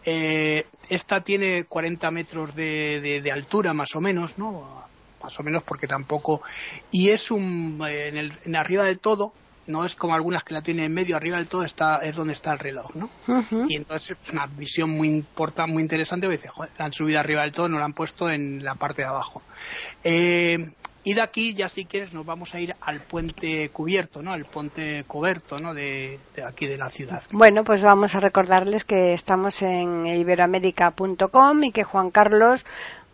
Eh, 0.05 0.67
esta 0.91 1.23
tiene 1.23 1.65
40 1.65 2.11
metros 2.11 2.55
de, 2.55 3.01
de- 3.01 3.21
de 3.23 3.33
altura 3.33 3.73
más 3.73 3.95
o 3.95 4.01
menos, 4.03 4.37
¿no? 4.37 4.85
Más 5.23 5.41
o 5.41 5.43
menos 5.43 5.63
porque 5.63 5.87
tampoco... 5.87 6.43
Y 6.91 7.09
es 7.09 7.31
un... 7.31 7.81
eh, 7.89 8.09
en, 8.09 8.19
el, 8.19 8.33
en 8.45 8.57
arriba 8.57 8.85
del 8.85 8.99
todo, 8.99 9.33
no 9.67 9.85
es 9.85 9.95
como 9.95 10.15
algunas 10.15 10.45
que 10.45 10.55
la 10.55 10.63
tienen 10.63 10.85
en 10.87 10.95
medio, 10.95 11.17
arriba 11.17 11.37
del 11.39 11.49
todo 11.49 11.65
está, 11.65 11.97
es 11.99 12.17
donde 12.17 12.33
está 12.35 12.53
el 12.53 12.59
reloj, 12.59 12.95
¿no? 12.95 13.11
Y 13.69 13.77
entonces 13.77 14.19
es 14.21 14.31
una 14.33 14.47
visión 14.47 14.91
muy 14.91 15.09
importante, 15.09 15.73
muy 15.73 15.83
interesante, 15.83 16.27
porque 16.27 16.37
dice, 16.37 16.49
"Joder, 16.49 16.71
la 16.79 16.85
han 16.87 16.93
subido 16.93 17.19
arriba 17.21 17.43
del 17.43 17.53
todo, 17.53 17.69
no 17.69 17.79
la 17.79 17.85
han 17.87 17.95
puesto 17.95 18.29
en 18.31 18.63
la 18.65 18.75
parte 18.75 19.03
de 19.03 19.09
abajo. 19.09 19.43
Eh, 20.03 20.71
y 21.07 21.13
de 21.13 21.21
aquí, 21.21 21.53
ya 21.53 21.69
si 21.69 21.85
quieres, 21.85 22.15
nos 22.15 22.25
vamos 22.25 22.55
a 22.55 22.61
ir 22.61 22.75
al 22.81 23.01
puente 23.03 23.69
cubierto, 23.69 24.23
¿no? 24.23 24.33
Al 24.33 24.47
puente 24.47 25.05
coberto, 25.07 25.59
¿no? 25.61 25.75
De, 25.75 26.19
de 26.35 26.43
aquí 26.45 26.67
de 26.67 26.79
la 26.79 26.89
ciudad. 26.89 27.23
Bueno, 27.31 27.63
pues 27.63 27.83
vamos 27.83 28.15
a 28.15 28.21
recordarles 28.21 28.85
que 28.85 29.13
estamos 29.13 29.61
en 29.63 30.07
iberoamérica.com 30.07 31.65
y 31.65 31.73
que 31.73 31.85
Juan 31.85 32.11
Carlos 32.11 32.65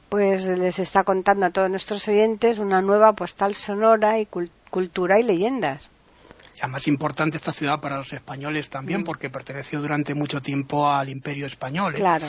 pues 0.09 0.47
les 0.47 0.79
está 0.81 1.05
contando 1.05 1.47
a 1.47 1.51
todos 1.51 1.71
nuestros 1.71 2.07
oyentes 2.09 2.59
una 2.59 2.83
nueva 2.83 3.13
postal 3.13 3.55
sonora 3.55 4.19
y 4.19 4.27
cul- 4.27 4.51
cultura 4.71 5.19
y 5.21 5.23
leyendas. 5.23 5.93
Además, 6.61 6.87
importante 6.89 7.37
esta 7.37 7.53
ciudad 7.53 7.81
para 7.81 7.97
los 7.99 8.13
españoles 8.13 8.69
también, 8.71 9.01
Mm. 9.01 9.05
porque 9.05 9.31
perteneció 9.31 9.81
durante 9.81 10.15
mucho 10.15 10.41
tiempo 10.43 10.91
al 10.91 11.09
Imperio 11.09 11.47
Español. 11.47 11.95
¿eh? 11.95 11.99
Claro. 11.99 12.27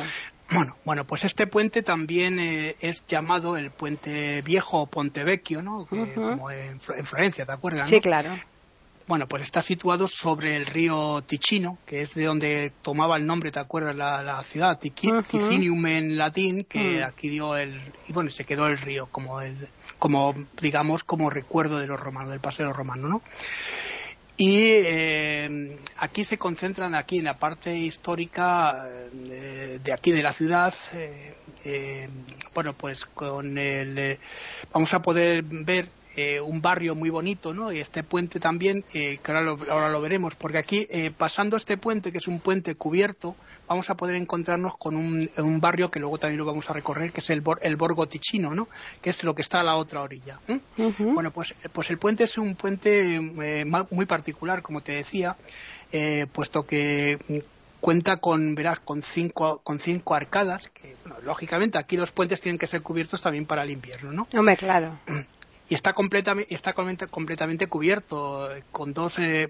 Bueno, 0.54 0.76
bueno, 0.84 1.06
pues 1.08 1.24
este 1.24 1.48
puente 1.48 1.82
también 1.82 2.38
eh, 2.40 2.76
es 2.82 3.06
llamado 3.08 3.56
el 3.58 3.72
Puente 3.72 4.42
Viejo 4.42 4.82
o 4.82 4.86
Ponte 4.88 5.24
Vecchio, 5.24 5.62
¿no? 5.62 5.86
Que-. 5.86 6.14
Como 6.14 6.52
en, 6.52 6.80
Flo- 6.80 6.98
en 6.98 7.06
Florencia, 7.06 7.46
¿te 7.46 7.52
acuerdas? 7.54 7.88
Sí, 7.88 7.96
no? 7.96 8.02
claro. 8.02 8.30
bueno, 9.08 9.28
pues 9.28 9.44
está 9.44 9.62
situado 9.62 10.08
sobre 10.10 10.56
el 10.58 10.66
río 10.66 11.22
Ticino, 11.26 11.78
que 11.86 12.02
es 12.02 12.14
de 12.16 12.26
donde 12.26 12.72
tomaba 12.82 13.16
el 13.18 13.26
nombre, 13.26 13.52
¿te 13.52 13.60
acuerdas? 13.60 13.96
La, 13.96 14.22
la 14.24 14.42
ciudad, 14.44 14.78
Ticinium 14.80 15.86
en 15.88 16.18
latín, 16.18 16.64
que 16.66 17.00
mm. 17.02 17.04
aquí 17.06 17.30
dio 17.30 17.56
el, 17.58 17.82
y 18.08 18.14
bueno, 18.14 18.30
se 18.30 18.44
quedó 18.46 18.68
el 18.68 18.78
río 18.78 19.08
como 19.08 19.42
el, 19.42 19.68
como, 20.00 20.34
digamos, 20.62 21.04
como 21.06 21.30
recuerdo 21.30 21.80
de 21.80 21.88
los 21.88 22.00
romanos, 22.00 22.30
del 22.32 22.40
paseo 22.42 22.72
romano, 22.74 23.08
¿no? 23.08 23.22
Y 24.44 24.72
eh, 24.72 25.78
aquí 25.98 26.24
se 26.24 26.40
concentran, 26.40 26.96
aquí 26.96 27.20
en 27.20 27.26
la 27.26 27.38
parte 27.38 27.78
histórica 27.78 28.88
eh, 28.90 29.80
de 29.84 29.94
aquí 29.94 30.10
de 30.10 30.24
la 30.24 30.34
ciudad, 30.34 30.74
eh, 31.64 32.10
bueno, 32.52 32.74
pues 32.74 33.06
con 33.06 33.56
el, 33.60 34.18
vamos 34.74 34.96
a 34.96 35.02
poder 35.04 35.44
ver 35.44 35.90
un 36.44 36.62
barrio 36.62 36.96
muy 36.96 37.10
bonito, 37.10 37.54
¿no? 37.54 37.72
Y 37.72 37.80
este 37.80 38.04
puente 38.04 38.40
también, 38.40 38.84
que 38.92 39.20
ahora 39.28 39.42
lo, 39.42 39.58
ahora 39.70 39.90
lo, 39.90 40.02
veremos, 40.02 40.36
porque 40.36 40.58
aquí, 40.58 40.88
pasando 41.18 41.58
este 41.58 41.78
puente, 41.78 42.12
que 42.12 42.18
es 42.18 42.28
un 42.28 42.40
puente 42.40 42.76
cubierto, 42.76 43.36
vamos 43.72 43.90
a 43.90 43.96
poder 43.96 44.18
encontrarnos 44.18 44.76
con 44.78 44.98
un, 44.98 45.60
barrio 45.62 45.90
que 45.90 46.02
luego 46.02 46.18
también 46.18 46.38
lo 46.38 46.46
vamos 46.46 46.70
a 46.70 46.74
recorrer, 46.74 47.14
que 47.14 47.22
es 47.22 47.30
el, 47.30 47.42
el 47.62 47.76
Borgo 47.78 48.06
Ticino, 48.06 48.54
¿no? 48.54 48.68
que 49.02 49.12
es 49.12 49.24
lo 49.24 49.34
que 49.34 49.42
está 49.42 49.62
a 49.62 49.64
la 49.64 49.78
otra 49.78 50.02
orilla. 50.02 50.40
Bueno, 51.00 51.32
pues, 51.32 51.56
pues 51.72 51.90
el 51.90 51.98
puente 51.98 52.26
es 52.26 52.38
un 52.38 52.56
puente 52.56 53.16
eh, 53.16 53.66
muy 53.90 54.06
particular, 54.06 54.62
como 54.62 54.82
te 54.82 54.92
decía, 54.92 55.38
eh, 55.94 56.28
puesto 56.34 56.66
que 56.66 57.18
cuenta 57.80 58.18
con 58.18 58.56
verás 58.56 58.80
con 58.80 59.02
cinco 59.02 59.62
con 59.64 59.80
cinco 59.80 60.14
arcadas 60.14 60.68
que 60.68 60.96
lógicamente 61.26 61.80
aquí 61.80 61.98
los 61.98 62.12
puentes 62.12 62.40
tienen 62.40 62.60
que 62.60 62.68
ser 62.68 62.84
cubiertos 62.84 63.22
también 63.24 63.48
para 63.48 63.64
el 63.64 63.72
invierno 63.72 64.12
no 64.12 64.28
hombre 64.38 64.56
claro 64.56 65.00
y 65.72 65.74
está 65.74 65.94
completamente 65.94 66.54
está 66.54 66.74
completamente 66.74 67.68
cubierto 67.68 68.50
con 68.74 68.92
dos 68.92 69.18
eh, 69.20 69.48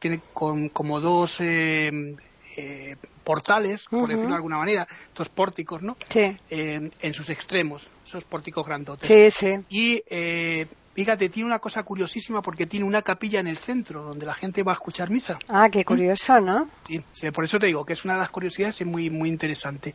tiene 0.00 0.20
con 0.34 0.68
como 0.68 0.98
dos 0.98 1.40
eh, 1.40 2.16
eh, 2.56 2.96
portales, 3.22 3.84
por 3.88 4.08
decirlo 4.08 4.30
de 4.30 4.34
alguna 4.34 4.58
manera, 4.58 4.88
estos 5.06 5.28
pórticos, 5.28 5.82
¿no? 5.82 5.96
Sí. 6.08 6.36
En 6.50 7.14
sus 7.14 7.30
extremos, 7.30 7.88
esos 8.04 8.24
pórticos 8.24 8.66
grandotes. 8.66 9.06
Sí, 9.06 9.30
sí. 9.30 9.60
Y 9.68 10.02
eh, 10.10 10.66
fíjate, 10.94 11.28
tiene 11.28 11.46
una 11.46 11.58
cosa 11.58 11.82
curiosísima 11.82 12.42
porque 12.42 12.66
tiene 12.66 12.86
una 12.86 13.02
capilla 13.02 13.40
en 13.40 13.46
el 13.46 13.56
centro 13.56 14.02
donde 14.02 14.26
la 14.26 14.34
gente 14.34 14.62
va 14.62 14.72
a 14.72 14.74
escuchar 14.74 15.10
misa. 15.10 15.38
Ah, 15.48 15.68
qué 15.70 15.84
curioso, 15.84 16.40
¿no? 16.40 16.68
Sí, 16.82 17.30
por 17.30 17.44
eso 17.44 17.58
te 17.58 17.66
digo 17.66 17.84
que 17.84 17.92
es 17.94 18.04
una 18.04 18.14
de 18.14 18.20
las 18.20 18.30
curiosidades 18.30 18.80
y 18.80 18.84
muy, 18.84 19.10
muy 19.10 19.28
interesante. 19.28 19.94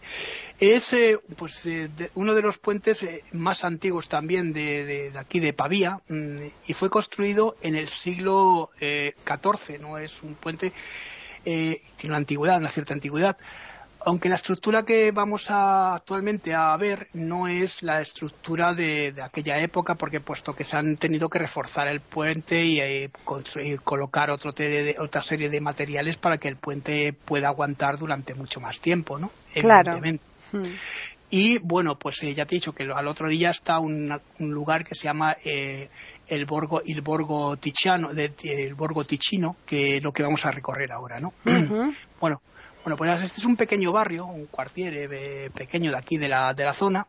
Es 0.60 0.95
pues, 1.36 1.67
uno 2.15 2.34
de 2.34 2.41
los 2.41 2.58
puentes 2.58 3.05
más 3.31 3.63
antiguos 3.63 4.10
también 4.10 4.53
de, 4.53 4.86
de, 4.86 5.19
aquí 5.19 5.39
de 5.39 5.53
Pavía 5.53 5.99
mm, 6.08 6.38
y 6.67 6.73
fue 6.73 6.89
construido 6.89 7.58
en 7.62 7.75
el 7.75 7.88
siglo 7.88 8.71
XIV, 8.79 9.79
¿no? 9.81 9.97
Es 9.97 10.23
un 10.23 10.36
puente 10.36 10.73
eh, 11.45 11.79
tiene 11.95 12.12
una 12.12 12.17
antigüedad, 12.17 12.58
una 12.58 12.69
cierta 12.69 12.93
antigüedad. 12.93 13.38
Aunque 14.05 14.29
la 14.29 14.35
estructura 14.35 14.83
que 14.83 15.11
vamos 15.11 15.49
a, 15.49 15.95
actualmente 15.95 16.53
a 16.53 16.77
ver 16.77 17.07
no 17.13 17.47
es 17.47 17.81
la 17.81 18.01
estructura 18.01 18.75
de, 18.75 19.15
aquella 19.23 19.59
época, 19.59 19.95
porque 19.95 20.21
puesto 20.21 20.53
que 20.53 20.63
se 20.63 20.77
han 20.77 20.97
tenido 20.97 21.27
que 21.27 21.39
reforzar 21.39 21.87
el 21.87 22.01
puente 22.01 22.63
y, 22.63 22.79
eh, 22.79 23.09
colocar 23.83 24.29
otro 24.29 24.53
otra 24.99 25.21
serie 25.23 25.49
de 25.49 25.59
materiales 25.59 26.17
para 26.17 26.37
que 26.37 26.47
el 26.47 26.55
puente 26.55 27.13
pueda 27.13 27.47
aguantar 27.47 27.97
durante 27.97 28.35
mucho 28.35 28.59
más 28.59 28.79
tiempo, 28.79 29.17
¿no? 29.17 29.31
Claro. 29.55 29.99
Hmm. 30.51 30.63
Y 31.31 31.57
bueno, 31.57 31.97
pues 31.97 32.21
eh, 32.21 32.35
ya 32.35 32.45
te 32.45 32.55
he 32.55 32.59
dicho 32.59 32.73
que 32.73 32.83
al 32.83 33.07
otro 33.07 33.27
día 33.27 33.49
está 33.49 33.79
un, 33.79 34.21
lugar 34.37 34.85
que 34.85 34.93
se 34.93 35.05
llama 35.05 35.35
eh, 35.43 35.89
el 36.27 36.45
Borgo, 36.45 36.83
el 36.85 37.01
Borgo 37.01 37.57
Ticino, 37.57 38.11
el 38.11 38.75
Borgo 38.75 39.03
Ticino, 39.03 39.57
que 39.65 39.97
es 39.97 40.03
lo 40.03 40.13
que 40.13 40.21
vamos 40.21 40.45
a 40.45 40.51
recorrer 40.51 40.91
ahora, 40.91 41.19
¿no? 41.19 41.33
Bueno, 42.21 42.41
bueno, 42.85 42.95
pues 42.95 43.21
este 43.21 43.41
es 43.41 43.45
un 43.45 43.57
pequeño 43.57 43.91
barrio, 43.91 44.25
un 44.25 44.45
cuartier 44.45 44.93
eh, 45.11 45.49
pequeño 45.49 45.91
de 45.91 45.97
aquí 45.97 46.17
de 46.17 46.29
la, 46.29 46.53
de 46.53 46.63
la 46.63 46.73
zona, 46.73 47.07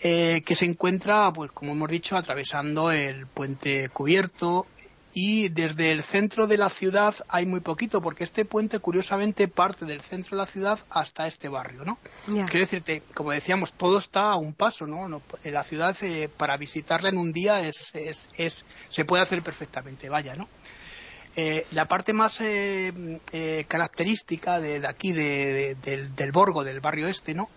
que 0.00 0.54
se 0.56 0.64
encuentra, 0.64 1.32
pues 1.32 1.50
como 1.52 1.72
hemos 1.72 1.88
dicho, 1.88 2.16
atravesando 2.16 2.90
el 2.90 3.26
puente 3.26 3.88
cubierto 3.88 4.66
y 5.14 5.48
desde 5.50 5.92
el 5.92 6.02
centro 6.02 6.46
de 6.46 6.56
la 6.56 6.68
ciudad 6.70 7.14
hay 7.28 7.44
muy 7.44 7.60
poquito, 7.60 8.00
porque 8.00 8.24
este 8.24 8.44
puente 8.44 8.78
curiosamente 8.78 9.48
parte 9.48 9.84
del 9.84 10.00
centro 10.00 10.36
de 10.36 10.42
la 10.42 10.46
ciudad 10.46 10.78
hasta 10.90 11.26
este 11.26 11.48
barrio, 11.48 11.84
¿no? 11.84 11.98
Quiero 12.26 12.60
decirte, 12.60 13.02
como 13.14 13.32
decíamos, 13.32 13.72
todo 13.74 13.98
está 13.98 14.32
a 14.32 14.36
un 14.36 14.54
paso, 14.54 14.86
¿no? 14.86 15.22
la 15.44 15.64
ciudad 15.64 15.96
eh, 16.02 16.30
para 16.34 16.56
visitarla 16.56 17.10
en 17.10 17.18
un 17.18 17.32
día 17.32 17.60
es, 17.60 17.90
es, 17.94 18.30
es, 18.36 18.64
se 18.88 19.04
puede 19.04 19.22
hacer 19.22 19.42
perfectamente, 19.42 20.08
vaya, 20.08 20.34
¿no? 20.34 20.48
Eh, 21.34 21.66
la 21.72 21.86
parte 21.86 22.12
más 22.12 22.38
eh, 22.40 23.64
característica 23.68 24.60
de, 24.60 24.86
aquí 24.86 25.12
del, 25.12 26.14
del 26.14 26.32
Borgo, 26.32 26.62
del 26.62 26.80
barrio 26.80 27.08
este, 27.08 27.34
¿no? 27.34 27.48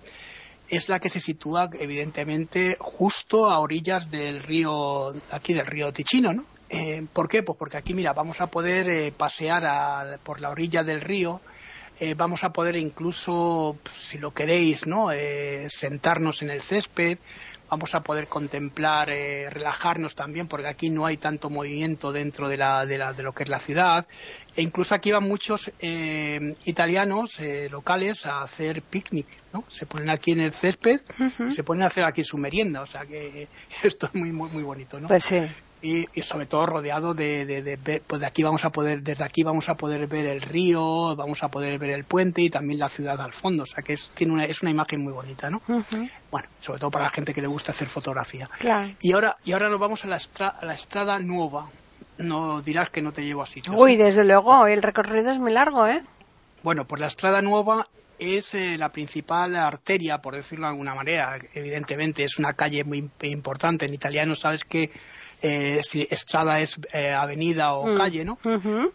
es 0.70 0.90
la 0.90 1.00
que 1.00 1.10
se 1.10 1.20
sitúa 1.20 1.70
evidentemente 1.80 2.78
justo 2.80 3.48
a 3.48 3.60
orillas 3.60 4.10
del 4.10 4.42
río 4.42 5.14
aquí 5.32 5.54
del 5.54 5.66
río 5.66 5.94
Ticino, 5.94 6.34
¿no? 6.34 6.46
Eh, 6.70 7.06
¿Por 7.14 7.28
qué? 7.28 7.44
Pues 7.44 7.58
porque 7.58 7.78
aquí, 7.78 7.94
mira, 7.94 8.14
vamos 8.14 8.42
a 8.42 8.48
poder 8.48 8.90
eh, 8.90 9.14
pasear 9.16 10.20
por 10.24 10.42
la 10.42 10.50
orilla 10.50 10.84
del 10.84 11.02
río, 11.02 11.40
eh, 12.00 12.16
vamos 12.16 12.44
a 12.44 12.52
poder 12.52 12.76
incluso, 12.76 13.78
si 13.96 14.18
lo 14.18 14.32
queréis, 14.32 14.88
¿no? 14.88 15.10
sentarnos 15.70 16.42
en 16.42 16.50
el 16.50 16.62
césped, 16.62 17.20
vamos 17.70 17.96
a 17.96 18.02
poder 18.02 18.28
contemplar, 18.28 19.08
relajarnos 19.08 20.16
también, 20.16 20.48
porque 20.48 20.68
aquí 20.68 20.90
no 20.90 21.06
hay 21.06 21.18
tanto 21.18 21.50
movimiento 21.50 22.12
dentro 22.12 22.48
de, 22.50 22.58
la, 22.58 22.86
de, 22.86 22.98
la, 22.98 23.14
de 23.14 23.24
lo 23.24 23.34
que 23.34 23.44
es 23.44 23.50
la 23.50 23.60
ciudad. 23.60 24.08
E 24.56 24.62
incluso 24.62 24.96
aquí 24.96 25.12
van 25.12 25.28
muchos 25.28 25.72
italianos 25.80 27.40
locales 27.70 28.26
a 28.26 28.42
hacer 28.42 28.82
picnic, 28.82 29.28
¿no? 29.54 29.64
Se 29.68 29.86
ponen 29.86 30.10
aquí 30.10 30.32
en 30.32 30.42
el 30.42 30.52
césped, 30.52 31.02
se 31.50 31.64
ponen 31.64 31.84
a 31.84 31.88
hacer 31.88 32.04
aquí 32.04 32.24
su 32.24 32.38
merienda, 32.38 32.82
o 32.82 32.86
sea 32.86 33.06
que 33.06 33.48
esto 33.84 34.08
es 34.08 34.16
muy, 34.16 34.32
muy, 34.32 34.50
muy 34.50 34.64
bonito, 34.64 35.00
¿no? 35.00 35.08
Pues 35.08 35.24
sí 35.24 35.40
y, 35.86 36.22
sobre 36.24 36.48
todo 36.48 36.66
rodeado 36.66 37.14
de, 37.14 37.46
de, 37.46 38.02
pues 38.06 38.22
de 38.22 38.28
aquí 38.28 38.42
vamos 38.44 38.66
a 38.66 38.72
poder 38.72 39.02
desde 39.04 39.24
aquí 39.24 39.44
vamos 39.44 39.70
a 39.70 39.76
poder 39.76 40.08
ver 40.08 40.26
el 40.26 40.42
río 40.42 41.16
vamos 41.16 41.44
a 41.44 41.50
poder 41.50 41.78
ver 41.78 41.92
el 41.92 42.06
puente 42.06 42.42
y 42.42 42.50
también 42.50 42.80
la 42.80 42.90
ciudad 42.90 43.22
al 43.22 43.34
fondo. 43.34 43.64
O 43.64 43.66
sea 43.66 43.84
que 43.84 43.94
es 43.94 44.10
tiene 44.12 44.34
una 44.34 44.46
es 44.46 44.62
una 44.64 44.72
imagen 44.72 45.04
muy 45.04 45.14
bonita 45.14 45.50
no 45.50 45.62
bueno 46.32 46.48
sobre 46.60 46.80
todo 46.80 46.90
para 46.90 47.06
la 47.06 47.12
gente 47.12 47.34
que 47.34 47.42
le 47.42 47.48
gusta 47.48 47.72
hacer 47.72 47.88
fotografía. 47.88 48.50
Y 49.02 49.14
ahora 49.14 49.36
y 49.46 49.54
ahora 49.54 49.70
nos 49.70 49.80
vamos 49.80 50.04
a 50.06 50.08
la, 50.08 50.20
a 50.40 50.66
la 50.66 50.74
estrada 50.74 51.20
nueva. 51.20 51.70
No 52.18 52.62
dirás 52.62 52.90
que 52.90 53.02
no 53.02 53.12
te 53.12 53.24
llevo 53.24 53.44
así 53.44 53.62
uy 53.76 53.98
desde 53.98 54.24
luego 54.24 54.66
el 54.68 54.82
recorrido 54.82 55.32
es 55.32 55.38
muy 55.38 55.52
largo 55.52 55.86
eh 55.86 56.02
bueno 56.64 56.86
pues 56.86 57.00
la 57.02 57.08
estrada 57.08 57.42
nueva 57.42 57.88
es 58.18 58.54
eh, 58.54 58.78
la 58.78 58.94
principal 58.94 59.58
arteria, 59.58 60.20
por 60.20 60.36
decirlo 60.36 60.68
de 60.68 60.72
alguna 60.72 60.96
manera. 60.96 61.38
Evidentemente 61.54 62.24
es 62.24 62.40
una 62.40 62.54
calle 62.54 62.86
muy 62.86 63.10
importante. 63.24 63.86
En 63.86 63.94
italiano 63.94 64.36
sabes 64.36 64.64
que 64.64 64.90
eh, 65.48 65.82
si 65.84 66.08
estrada 66.10 66.60
es 66.60 66.76
eh, 66.92 67.12
avenida 67.12 67.76
o 67.76 67.86
mm. 67.86 67.98
calle, 67.98 68.26
¿no? 68.26 68.40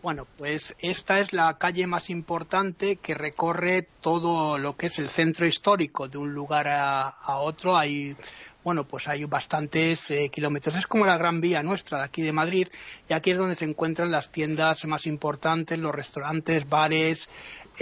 Bueno, 0.02 0.26
pues 0.36 0.74
esta 0.80 1.20
es 1.20 1.32
la 1.32 1.56
calle 1.58 1.86
más 1.86 2.10
importante 2.10 2.96
que 2.96 3.14
recorre 3.14 3.86
todo 4.00 4.58
lo 4.58 4.76
que 4.76 4.86
es 4.86 4.98
el 4.98 5.10
centro 5.10 5.46
histórico 5.46 6.08
de 6.08 6.18
un 6.18 6.34
lugar 6.34 6.66
a, 6.66 7.38
otro. 7.38 7.76
Hay 7.76 8.16
bueno, 8.64 8.84
pues 8.86 9.08
hay 9.08 9.24
bastantes 9.24 10.10
eh, 10.10 10.28
kilómetros. 10.28 10.76
Es 10.76 10.86
como 10.86 11.06
la 11.06 11.16
gran 11.16 11.40
vía 11.40 11.62
nuestra 11.62 11.98
de 11.98 12.04
aquí 12.04 12.22
de 12.22 12.32
Madrid, 12.32 12.68
y 13.08 13.12
aquí 13.12 13.30
es 13.30 13.38
donde 13.38 13.56
se 13.56 13.64
encuentran 13.64 14.10
las 14.10 14.30
tiendas 14.30 14.84
más 14.84 15.06
importantes, 15.06 15.78
los 15.78 15.94
restaurantes, 15.94 16.68
bares, 16.68 17.28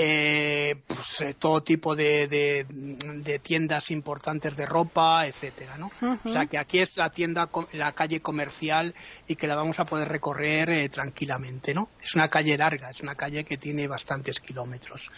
eh, 0.00 0.76
pues, 0.86 1.20
eh, 1.22 1.34
todo 1.36 1.60
tipo 1.64 1.96
de, 1.96 2.28
de, 2.28 3.38
tiendas 3.40 3.90
importantes 3.90 4.56
de 4.56 4.64
ropa, 4.64 5.26
etcétera, 5.26 5.76
¿no? 5.76 5.90
O 6.24 6.28
sea 6.28 6.46
que 6.46 6.56
aquí 6.56 6.78
es 6.78 6.96
la 6.96 7.10
tienda, 7.10 7.50
la 7.72 7.92
calle 7.92 8.20
comercial 8.20 8.94
y 9.26 9.34
que 9.34 9.48
la 9.48 9.56
vamos 9.56 9.80
a 9.80 9.84
poder 9.84 10.06
recorrer 10.06 10.70
eh, 10.70 10.88
tranquilamente, 10.88 11.74
¿no? 11.74 11.88
Es 12.00 12.14
una 12.14 12.28
calle 12.28 12.56
larga, 12.56 12.90
es 12.90 13.00
una 13.00 13.16
calle 13.16 13.44
que 13.44 13.56
tiene 13.56 13.88
bastantes 13.88 14.38
kilómetros, 14.38 15.10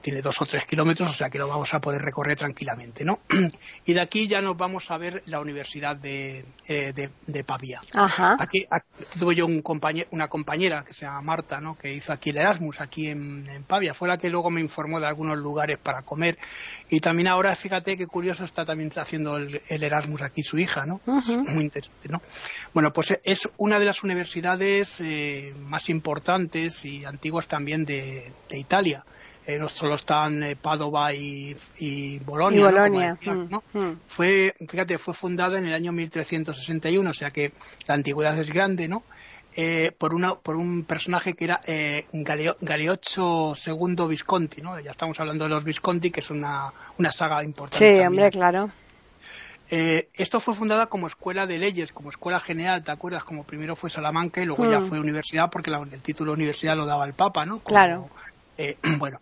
tiene 0.00 0.22
dos 0.22 0.40
o 0.40 0.44
tres 0.44 0.66
kilómetros, 0.66 1.08
o 1.08 1.14
sea 1.14 1.30
que 1.30 1.38
lo 1.38 1.46
vamos 1.46 1.72
a 1.72 1.80
poder 1.80 2.02
recorrer 2.02 2.36
tranquilamente, 2.36 3.04
¿no? 3.04 3.20
y 3.86 3.92
de 3.92 4.00
aquí 4.00 4.26
ya 4.26 4.42
nos 4.42 4.56
vamos 4.56 4.90
a 4.90 4.95
ver 4.96 5.22
la 5.26 5.40
Universidad 5.40 5.96
de, 5.96 6.44
eh, 6.68 6.92
de, 6.92 7.44
Pavía. 7.44 7.80
Aquí, 7.92 8.64
tuve 9.18 9.34
yo 9.34 9.46
un 9.46 9.62
una 10.10 10.28
compañera 10.28 10.84
que 10.84 10.92
se 10.92 11.06
llama 11.06 11.22
Marta, 11.22 11.60
¿no? 11.60 11.76
Que 11.76 11.92
hizo 11.92 12.12
aquí 12.12 12.30
el 12.30 12.38
Erasmus 12.38 12.80
aquí 12.80 13.08
en, 13.08 13.48
en 13.48 13.64
Pavia, 13.64 13.94
fue 13.94 14.08
la 14.08 14.18
que 14.18 14.28
luego 14.28 14.50
me 14.50 14.60
informó 14.60 14.98
de 15.00 15.06
algunos 15.06 15.38
lugares 15.38 15.78
para 15.78 16.02
comer. 16.02 16.38
Y 16.88 17.00
también 17.00 17.28
ahora, 17.28 17.54
fíjate 17.54 17.96
qué 17.96 18.06
curioso 18.06 18.44
está 18.44 18.64
también 18.64 18.90
haciendo 18.96 19.36
el, 19.36 19.60
Erasmus 19.68 20.22
aquí 20.22 20.42
su 20.42 20.58
hija, 20.58 20.86
¿no? 20.86 21.00
Muy 21.06 21.64
interesante, 21.64 22.08
¿no? 22.08 22.22
Bueno, 22.72 22.92
pues 22.92 23.18
es 23.22 23.48
una 23.56 23.78
de 23.78 23.84
las 23.84 24.02
universidades 24.02 25.00
eh, 25.00 25.54
más 25.58 25.88
importantes 25.88 26.84
y 26.84 27.04
antiguas 27.04 27.48
también 27.48 27.84
de, 27.84 28.32
Italia. 28.50 29.04
Eh, 29.46 29.58
no 29.58 29.68
solo 29.68 29.94
están 29.94 30.42
eh, 30.42 30.56
Padova 30.56 31.14
y, 31.14 31.56
y 31.78 32.18
Bolonia, 32.18 33.16
¿no? 33.48 33.62
Mm, 33.72 33.78
mm. 33.78 34.00
Fue, 34.06 34.54
fíjate, 34.68 34.98
fue 34.98 35.14
fundada 35.14 35.58
en 35.58 35.66
el 35.66 35.74
año 35.74 35.92
1361, 35.92 37.08
o 37.08 37.14
sea 37.14 37.30
que 37.30 37.52
la 37.86 37.94
antigüedad 37.94 38.36
es 38.40 38.50
grande, 38.50 38.88
¿no? 38.88 39.04
eh, 39.56 39.90
por, 39.96 40.14
una, 40.14 40.34
por 40.34 40.56
un 40.56 40.84
personaje 40.84 41.32
que 41.32 41.46
era 41.46 41.60
eh, 41.66 42.04
Galeocho 42.12 43.54
II 43.66 44.06
Visconti, 44.08 44.60
¿no? 44.60 44.78
Ya 44.80 44.90
estamos 44.90 45.18
hablando 45.18 45.44
de 45.44 45.50
los 45.50 45.64
Visconti, 45.64 46.10
que 46.10 46.20
es 46.20 46.30
una, 46.30 46.70
una 46.98 47.10
saga 47.10 47.42
importante. 47.42 47.78
Sí, 47.78 48.06
hombre, 48.06 48.30
claro. 48.30 48.70
Eh, 49.68 50.10
esto 50.14 50.38
fue 50.40 50.54
fundada 50.54 50.86
como 50.86 51.06
escuela 51.06 51.46
de 51.46 51.58
leyes, 51.58 51.90
como 51.90 52.10
escuela 52.10 52.38
general, 52.38 52.84
¿te 52.84 52.92
acuerdas? 52.92 53.24
Como 53.24 53.44
primero 53.44 53.74
fue 53.74 53.90
Salamanca 53.90 54.42
y 54.42 54.44
luego 54.44 54.70
ya 54.70 54.78
hmm. 54.78 54.88
fue 54.88 55.00
universidad 55.00 55.48
porque 55.50 55.70
el 55.70 56.02
título 56.02 56.34
universidad 56.34 56.76
lo 56.76 56.86
daba 56.86 57.06
el 57.06 57.14
Papa, 57.14 57.46
¿no? 57.46 57.58
claro. 57.60 58.10
Eh, 58.58 58.76
bueno, 58.98 59.18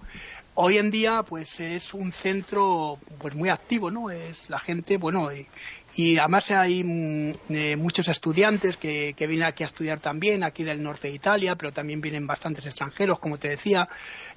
hoy 0.54 0.78
en 0.78 0.90
día 0.90 1.22
pues 1.22 1.58
es 1.60 1.94
un 1.94 2.12
centro 2.12 2.98
pues 3.18 3.34
muy 3.34 3.48
activo, 3.48 3.90
¿no? 3.90 4.10
Es 4.10 4.48
la 4.48 4.58
gente, 4.58 4.96
bueno, 4.96 5.30
y, 5.96 6.18
además 6.18 6.50
hay 6.50 6.82
mm, 6.84 7.32
eh, 7.50 7.76
muchos 7.76 8.08
estudiantes 8.08 8.76
que, 8.76 9.14
vienen 9.18 9.44
aquí 9.44 9.62
a 9.62 9.66
estudiar 9.66 10.00
también, 10.00 10.42
aquí 10.42 10.64
del 10.64 10.82
norte 10.82 11.08
de 11.08 11.14
Italia, 11.14 11.56
pero 11.56 11.72
también 11.72 12.00
vienen 12.00 12.26
bastantes 12.26 12.66
extranjeros, 12.66 13.18
como 13.18 13.38
te 13.38 13.48
decía. 13.48 13.88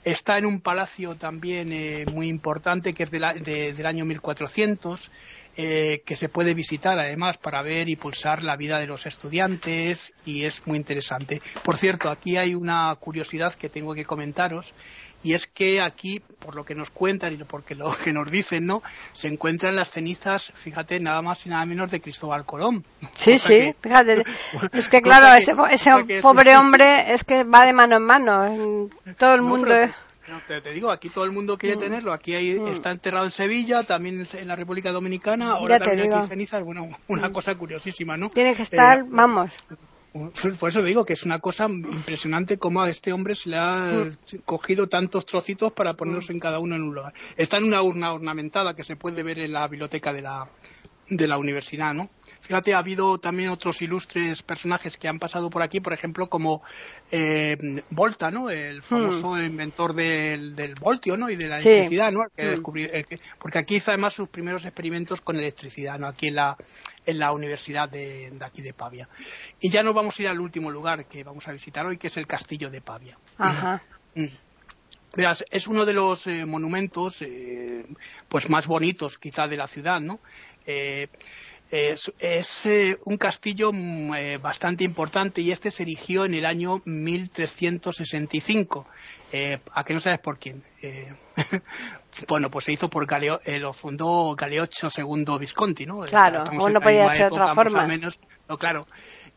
Está 0.03 0.37
en 0.37 0.45
un 0.45 0.61
palacio 0.61 1.15
también 1.15 1.69
muy 2.11 2.27
importante 2.27 2.93
que 2.93 3.03
es 3.03 3.11
de 3.11 3.73
del 3.73 3.85
año 3.85 4.05
1400 4.05 5.11
eh, 5.59 6.03
que 6.05 6.15
se 6.15 6.29
puede 6.29 6.53
visitar 6.53 6.99
además 6.99 7.39
para 7.39 7.63
ver 7.63 7.89
y 7.89 7.95
pulsar 7.95 8.43
la 8.43 8.55
vida 8.55 8.77
de 8.77 8.85
los 8.85 9.07
estudiantes 9.07 10.13
y 10.23 10.43
es 10.43 10.67
muy 10.67 10.77
interesante. 10.77 11.41
Por 11.63 11.77
cierto, 11.77 12.11
aquí 12.11 12.37
hay 12.37 12.53
una 12.53 12.93
curiosidad 12.99 13.55
que 13.55 13.67
tengo 13.67 13.95
que 13.95 14.05
comentaros 14.05 14.75
y 15.23 15.33
es 15.33 15.47
que 15.47 15.81
aquí, 15.81 16.21
por 16.39 16.55
lo 16.55 16.63
que 16.63 16.75
nos 16.75 16.89
cuentan 16.89 17.33
y 17.33 17.37
por 17.37 17.63
lo 17.75 17.91
que 17.97 18.13
nos 18.13 18.29
dicen, 18.31 18.65
¿no? 18.65 18.83
Se 19.13 19.27
encuentran 19.27 19.75
las 19.75 19.91
cenizas, 19.91 20.51
fíjate, 20.55 20.99
nada 20.99 21.21
más 21.21 21.45
y 21.45 21.49
nada 21.49 21.65
menos 21.65 21.91
de 21.91 22.01
Cristóbal 22.01 22.45
Colón. 22.45 22.85
Sí, 23.15 23.37
sí, 23.37 23.73
fíjate. 23.81 24.23
Es 24.73 24.89
que 24.89 25.01
claro, 25.01 25.35
ese, 25.37 25.53
ese 25.71 26.21
pobre 26.21 26.55
hombre 26.55 27.13
es 27.13 27.23
que 27.23 27.43
va 27.43 27.65
de 27.65 27.73
mano 27.73 27.97
en 27.97 28.03
mano. 28.03 28.89
Todo 29.17 29.33
el 29.33 29.41
mundo 29.41 29.73
te, 30.45 30.71
digo, 30.71 30.91
aquí 30.91 31.09
todo 31.09 31.23
el 31.23 31.31
mundo 31.31 31.57
quiere 31.57 31.77
mm. 31.77 31.79
tenerlo. 31.79 32.13
Aquí 32.13 32.33
mm. 32.33 32.67
está 32.67 32.91
enterrado 32.91 33.25
en 33.25 33.31
Sevilla, 33.31 33.83
también 33.83 34.25
en 34.31 34.47
la 34.47 34.55
República 34.55 34.91
Dominicana, 34.91 35.51
ahora 35.51 35.79
también 35.79 36.11
aquí 36.11 36.21
en 36.21 36.27
cenizas. 36.27 36.63
Bueno, 36.63 36.89
una 37.07 37.29
mm. 37.29 37.33
cosa 37.33 37.55
curiosísima, 37.55 38.17
¿no? 38.17 38.29
Tiene 38.29 38.55
que 38.55 38.63
estar, 38.63 38.99
eh, 38.99 39.03
vamos. 39.07 39.53
Por 40.59 40.69
eso 40.69 40.83
digo 40.83 41.05
que 41.05 41.13
es 41.13 41.23
una 41.23 41.39
cosa 41.39 41.65
impresionante 41.65 42.57
cómo 42.57 42.81
a 42.81 42.89
este 42.89 43.13
hombre 43.13 43.35
se 43.35 43.49
le 43.49 43.57
ha 43.57 44.09
cogido 44.45 44.87
tantos 44.87 45.25
trocitos 45.25 45.71
para 45.73 45.93
ponerlos 45.93 46.29
en 46.29 46.39
cada 46.39 46.59
uno 46.59 46.75
en 46.75 46.83
un 46.83 46.95
lugar. 46.95 47.13
Está 47.35 47.57
en 47.57 47.65
una 47.65 47.81
urna 47.81 48.13
ornamentada 48.13 48.75
que 48.75 48.83
se 48.83 48.95
puede 48.95 49.21
ver 49.23 49.39
en 49.39 49.53
la 49.53 49.67
biblioteca 49.67 50.13
de 50.13 50.21
la, 50.21 50.49
de 51.09 51.27
la 51.27 51.37
universidad, 51.37 51.93
¿no? 51.93 52.09
Fíjate, 52.41 52.73
ha 52.73 52.79
habido 52.79 53.17
también 53.17 53.49
otros 53.49 53.81
ilustres 53.81 54.41
personajes 54.41 54.95
que 54.95 55.07
han 55.07 55.19
pasado 55.19 55.49
por 55.49 55.61
aquí, 55.61 55.79
por 55.79 55.93
ejemplo, 55.93 56.29
como 56.29 56.61
eh, 57.11 57.57
Volta, 57.89 58.31
¿no? 58.31 58.49
El 58.49 58.81
famoso 58.81 59.31
hmm. 59.31 59.45
inventor 59.45 59.93
del, 59.93 60.55
del, 60.55 60.75
voltio, 60.75 61.17
¿no? 61.17 61.29
Y 61.29 61.35
de 61.35 61.47
la 61.47 61.59
electricidad, 61.59 62.11
¿no? 62.11 62.21
Hmm. 62.21 62.63
porque 63.39 63.59
aquí 63.59 63.75
hizo 63.75 63.91
además 63.91 64.13
sus 64.13 64.29
primeros 64.29 64.65
experimentos 64.65 65.21
con 65.21 65.35
electricidad, 65.35 65.99
¿no? 65.99 66.07
Aquí 66.07 66.27
en 66.27 66.35
la, 66.35 66.55
en 67.05 67.19
la 67.19 67.31
universidad 67.31 67.89
de, 67.89 68.31
aquí 68.41 68.61
de 68.61 68.73
Pavia. 68.73 69.09
Y 69.59 69.69
ya 69.69 69.83
nos 69.83 69.93
vamos 69.93 70.17
a 70.17 70.21
ir 70.21 70.27
al 70.29 70.39
último 70.39 70.71
lugar 70.71 71.05
que 71.05 71.23
vamos 71.23 71.47
a 71.47 71.51
visitar 71.51 71.85
hoy, 71.85 71.97
que 71.97 72.07
es 72.07 72.17
el 72.17 72.27
castillo 72.27 72.69
de 72.69 72.81
Pavia. 72.81 73.17
Ajá. 73.37 73.81
Hmm. 74.15 74.25
es 75.51 75.67
uno 75.67 75.85
de 75.85 75.93
los 75.93 76.27
eh, 76.27 76.45
monumentos 76.45 77.21
eh, 77.21 77.85
pues 78.29 78.49
más 78.49 78.67
bonitos 78.67 79.17
quizá 79.17 79.47
de 79.47 79.57
la 79.57 79.67
ciudad, 79.67 79.99
¿no? 79.99 80.19
Eh, 80.67 81.07
es, 81.69 82.65
eh, 82.65 82.97
un 83.03 83.17
castillo 83.17 83.73
mm, 83.73 84.13
eh, 84.13 84.37
bastante 84.37 84.85
importante 84.85 85.41
y 85.41 85.51
este 85.51 85.69
se 85.69 85.83
erigió 85.83 86.23
en 86.25 86.33
el 86.33 86.45
año 86.45 86.81
1365. 86.85 88.87
Eh, 89.33 89.59
¿A 89.73 89.83
que 89.83 89.93
no 89.93 89.99
sabes 89.99 90.19
por 90.19 90.39
quién? 90.39 90.63
Eh, 90.81 91.13
bueno, 92.27 92.49
pues 92.49 92.65
se 92.65 92.71
hizo 92.71 92.89
por 92.89 93.05
Galeo, 93.05 93.41
lo 93.59 93.73
fundó 93.73 94.33
Galeocho 94.35 94.87
II 94.95 95.25
Visconti, 95.39 95.85
¿no? 95.85 95.99
Claro, 96.01 96.43
o 96.57 96.69
no 96.69 96.79
podía 96.79 97.09
ser 97.09 97.31
de 97.31 97.39
otra 97.39 97.53
forma. 97.53 97.85
Menos, 97.85 98.17
no, 98.47 98.57
claro 98.57 98.87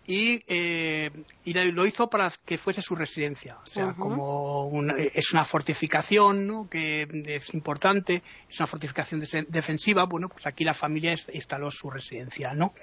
y, 0.06 0.42
eh, 0.48 1.10
y 1.44 1.52
lo 1.52 1.86
hizo 1.86 2.10
para 2.10 2.30
que 2.44 2.58
fuese 2.58 2.82
su 2.82 2.96
residencia. 2.96 3.58
O 3.62 3.66
sea, 3.66 3.92
como 3.92 4.66
una, 4.66 4.94
es 4.98 5.32
una 5.32 5.44
fortificación 5.44 6.46
¿no? 6.46 6.68
que 6.68 7.06
es 7.26 7.54
importante, 7.54 8.22
es 8.48 8.58
una 8.58 8.66
fortificación 8.66 9.22
defensiva, 9.48 10.04
bueno, 10.04 10.28
pues 10.28 10.46
aquí 10.46 10.64
la 10.64 10.74
familia 10.74 11.14
instaló 11.32 11.70
su 11.70 11.90
residencia, 11.90 12.54
¿no? 12.54 12.74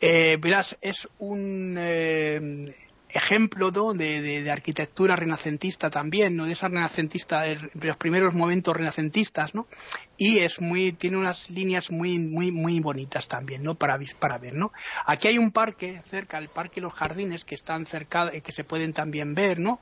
eh, 0.00 0.36
verás, 0.40 0.76
es 0.80 1.08
un 1.18 1.76
eh, 1.78 2.74
ejemplo 3.08 3.70
de, 3.70 4.50
arquitectura 4.50 5.16
renacentista 5.16 5.90
también, 5.90 6.36
¿no? 6.36 6.46
de 6.46 6.52
esa 6.52 6.68
renacentista, 6.68 7.42
de 7.42 7.58
los 7.74 7.96
primeros 7.96 8.34
momentos 8.34 8.76
renacentistas, 8.76 9.54
¿no? 9.54 9.66
Y 10.24 10.38
es 10.38 10.60
muy, 10.60 10.92
tiene 10.92 11.16
unas 11.16 11.50
líneas 11.50 11.90
muy, 11.90 12.20
muy, 12.20 12.52
muy 12.52 12.78
bonitas 12.78 13.26
también, 13.26 13.64
¿no? 13.64 13.74
Para, 13.74 13.98
para 14.20 14.38
ver, 14.38 14.54
¿no? 14.54 14.70
Aquí 15.04 15.26
hay 15.26 15.36
un 15.36 15.50
parque 15.50 16.00
cerca, 16.06 16.38
el 16.38 16.48
Parque 16.48 16.80
Los 16.80 16.94
Jardines, 16.94 17.44
que 17.44 17.56
están 17.56 17.86
cerca, 17.86 18.30
eh, 18.32 18.40
que 18.40 18.52
se 18.52 18.62
pueden 18.62 18.92
también 18.92 19.34
ver, 19.34 19.58
¿no? 19.58 19.80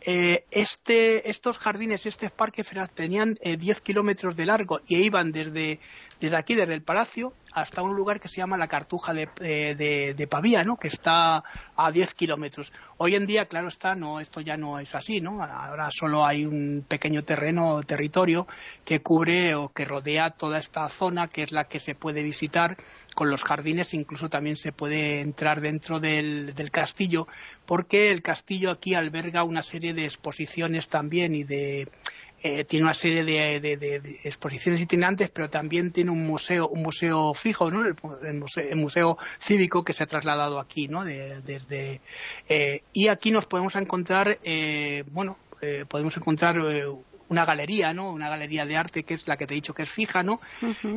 Eh, 0.00 0.46
este, 0.50 1.30
estos 1.30 1.58
jardines, 1.58 2.06
este 2.06 2.30
parque 2.30 2.64
tenían 2.94 3.36
10 3.44 3.78
eh, 3.78 3.80
kilómetros 3.82 4.34
de 4.34 4.46
largo 4.46 4.80
y 4.88 4.96
iban 4.96 5.30
desde, 5.30 5.78
desde 6.20 6.38
aquí, 6.38 6.54
desde 6.54 6.72
el 6.72 6.82
palacio, 6.82 7.34
hasta 7.52 7.82
un 7.82 7.94
lugar 7.94 8.18
que 8.18 8.28
se 8.28 8.38
llama 8.38 8.56
la 8.56 8.66
Cartuja 8.66 9.12
de, 9.12 9.28
de, 9.38 10.14
de 10.14 10.26
Pavía, 10.26 10.64
¿no? 10.64 10.76
Que 10.76 10.88
está 10.88 11.44
a 11.76 11.90
10 11.92 12.14
kilómetros. 12.14 12.72
Hoy 12.96 13.14
en 13.14 13.26
día, 13.26 13.44
claro 13.44 13.68
está, 13.68 13.94
no, 13.94 14.20
esto 14.20 14.40
ya 14.40 14.56
no 14.56 14.78
es 14.78 14.94
así, 14.94 15.20
¿no? 15.20 15.42
Ahora 15.44 15.88
solo 15.90 16.24
hay 16.24 16.46
un 16.46 16.84
pequeño 16.88 17.22
terreno, 17.24 17.80
territorio 17.82 18.46
que 18.84 19.02
cubre 19.02 19.54
o 19.54 19.68
que 19.68 19.81
rodea 19.84 20.30
toda 20.30 20.58
esta 20.58 20.88
zona, 20.88 21.28
que 21.28 21.42
es 21.42 21.52
la 21.52 21.64
que 21.64 21.80
se 21.80 21.94
puede 21.94 22.22
visitar 22.22 22.76
con 23.14 23.30
los 23.30 23.44
jardines, 23.44 23.94
incluso 23.94 24.28
también 24.28 24.56
se 24.56 24.72
puede 24.72 25.20
entrar 25.20 25.60
dentro 25.60 26.00
del, 26.00 26.54
castillo, 26.70 27.26
porque 27.66 28.10
el 28.10 28.22
castillo 28.22 28.70
aquí 28.70 28.94
alberga 28.94 29.44
una 29.44 29.62
serie 29.62 29.92
de 29.92 30.04
exposiciones 30.04 30.88
también 30.88 31.34
y 31.34 31.44
de 31.44 31.88
eh, 32.44 32.64
tiene 32.64 32.84
una 32.84 32.94
serie 32.94 33.24
de, 33.24 34.18
exposiciones 34.24 34.80
itinerantes, 34.80 35.30
pero 35.30 35.48
también 35.48 35.92
tiene 35.92 36.10
un 36.10 36.26
museo, 36.26 36.66
un 36.66 36.82
museo 36.82 37.34
fijo, 37.34 37.70
¿no? 37.70 37.84
El, 37.86 38.76
museo, 38.76 39.16
cívico 39.38 39.84
que 39.84 39.92
se 39.92 40.02
ha 40.02 40.06
trasladado 40.06 40.58
aquí, 40.58 40.88
¿no? 40.88 41.04
desde 41.04 42.00
eh, 42.48 42.82
y 42.92 43.08
aquí 43.08 43.30
nos 43.30 43.46
podemos 43.46 43.76
encontrar, 43.76 44.38
eh, 44.42 45.04
bueno, 45.12 45.38
podemos 45.88 46.16
encontrar 46.16 46.56
una 47.28 47.44
galería, 47.44 47.92
¿no? 47.92 48.10
Una 48.12 48.28
galería 48.28 48.64
de 48.64 48.76
arte 48.76 49.02
que 49.04 49.14
es 49.14 49.26
la 49.26 49.36
que 49.36 49.46
te 49.46 49.54
he 49.54 49.56
dicho 49.56 49.74
que 49.74 49.82
es 49.82 49.90
fija, 49.90 50.22
¿no? 50.22 50.40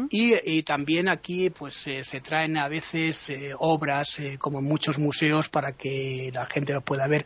y, 0.10 0.64
también 0.64 1.10
aquí 1.10 1.50
pues 1.50 1.88
eh, 1.88 2.04
se 2.04 2.22
traen 2.22 2.58
a 2.58 2.68
veces 2.68 3.30
eh, 3.30 3.54
obras 3.60 4.20
eh, 4.20 4.38
como 4.40 4.60
en 4.60 4.66
muchos 4.66 4.98
museos 4.98 5.50
para 5.50 5.74
que 5.74 6.32
la 6.34 6.46
gente 6.48 6.74
lo 6.74 6.82
pueda 6.82 7.08
ver. 7.08 7.26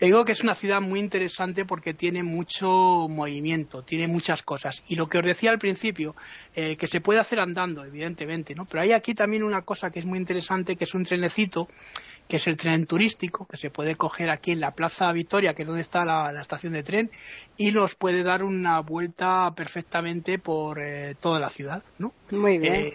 Digo 0.00 0.24
que 0.24 0.32
es 0.32 0.42
una 0.42 0.54
ciudad 0.54 0.80
muy 0.80 1.00
interesante 1.00 1.64
porque 1.64 1.94
tiene 1.94 2.22
mucho 2.22 2.68
movimiento, 3.08 3.82
tiene 3.82 4.08
muchas 4.08 4.42
cosas. 4.42 4.82
Y 4.88 4.96
lo 4.96 5.08
que 5.08 5.18
os 5.18 5.24
decía 5.24 5.50
al 5.50 5.58
principio, 5.58 6.14
que 6.54 6.86
se 6.86 7.00
puede 7.00 7.20
hacer 7.20 7.40
andando, 7.40 7.84
evidentemente, 7.84 8.54
¿no? 8.54 8.66
Pero 8.66 8.82
hay 8.82 8.92
aquí 8.92 9.14
también 9.14 9.42
una 9.42 9.62
cosa 9.62 9.90
que 9.90 10.00
es 10.00 10.06
muy 10.06 10.18
interesante, 10.18 10.76
que 10.76 10.84
es 10.84 10.94
un 10.94 11.04
trenecito 11.04 11.68
que 12.30 12.36
es 12.36 12.46
el 12.46 12.56
tren 12.56 12.86
turístico, 12.86 13.44
que 13.44 13.56
se 13.56 13.70
puede 13.70 13.96
coger 13.96 14.30
aquí 14.30 14.52
en 14.52 14.60
la 14.60 14.70
Plaza 14.70 15.10
Victoria, 15.12 15.52
que 15.52 15.62
es 15.62 15.68
donde 15.68 15.82
está 15.82 16.04
la, 16.04 16.40
estación 16.40 16.72
de 16.72 16.84
tren, 16.84 17.10
y 17.56 17.72
nos 17.72 17.96
puede 17.96 18.22
dar 18.22 18.44
una 18.44 18.78
vuelta 18.80 19.52
perfectamente 19.56 20.38
por 20.38 20.80
eh, 20.80 21.16
toda 21.20 21.40
la 21.40 21.50
ciudad, 21.50 21.82
¿no? 21.98 22.12
Muy 22.30 22.58
bien. 22.58 22.74
Eh, 22.74 22.92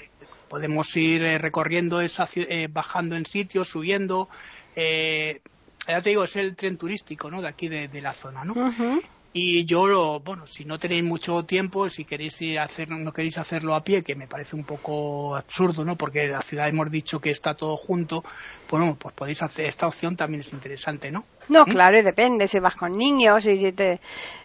podemos 0.47 0.95
ir 0.95 1.21
eh, 1.21 1.37
recorriendo 1.37 1.99
esa 1.99 2.29
bajando 2.69 3.17
en 3.17 3.25
sitios, 3.25 3.67
subiendo. 3.67 4.29
ya 4.73 6.01
te 6.01 6.09
digo, 6.09 6.23
es 6.23 6.35
el 6.37 6.55
tren 6.55 6.77
turístico, 6.77 7.29
¿no? 7.29 7.41
De 7.41 7.49
aquí 7.49 7.67
de, 7.67 8.01
la 8.01 8.13
zona, 8.13 8.45
¿no? 8.45 8.55
Y 9.37 9.65
yo, 9.65 10.21
bueno, 10.21 10.47
si 10.47 10.63
no 10.63 10.79
tenéis 10.79 11.03
mucho 11.03 11.43
tiempo, 11.43 11.89
si 11.89 12.05
queréis 12.05 12.41
hacer, 12.57 12.87
no 12.87 13.11
queréis 13.11 13.37
hacerlo 13.37 13.75
a 13.75 13.83
pie, 13.83 14.01
que 14.01 14.15
me 14.15 14.27
parece 14.27 14.55
un 14.55 14.63
poco 14.63 15.35
absurdo, 15.35 15.83
¿no? 15.83 15.97
Porque 15.97 16.25
la 16.25 16.39
ciudad 16.39 16.69
hemos 16.69 16.89
dicho 16.89 17.19
que 17.19 17.31
está 17.31 17.53
todo 17.53 17.75
junto, 17.75 18.23
bueno, 18.71 18.95
pues 18.97 19.13
podéis 19.13 19.43
hacer, 19.43 19.65
esta 19.65 19.87
opción 19.87 20.15
también 20.15 20.39
es 20.39 20.53
interesante, 20.53 21.11
¿no? 21.11 21.25
No, 21.49 21.65
¿Mm? 21.65 21.69
claro, 21.69 21.99
y 21.99 22.03
depende, 22.03 22.47
si 22.47 22.59
vas 22.59 22.75
con 22.75 22.93
niños 22.93 23.43
si 23.43 23.73
te... 23.73 23.99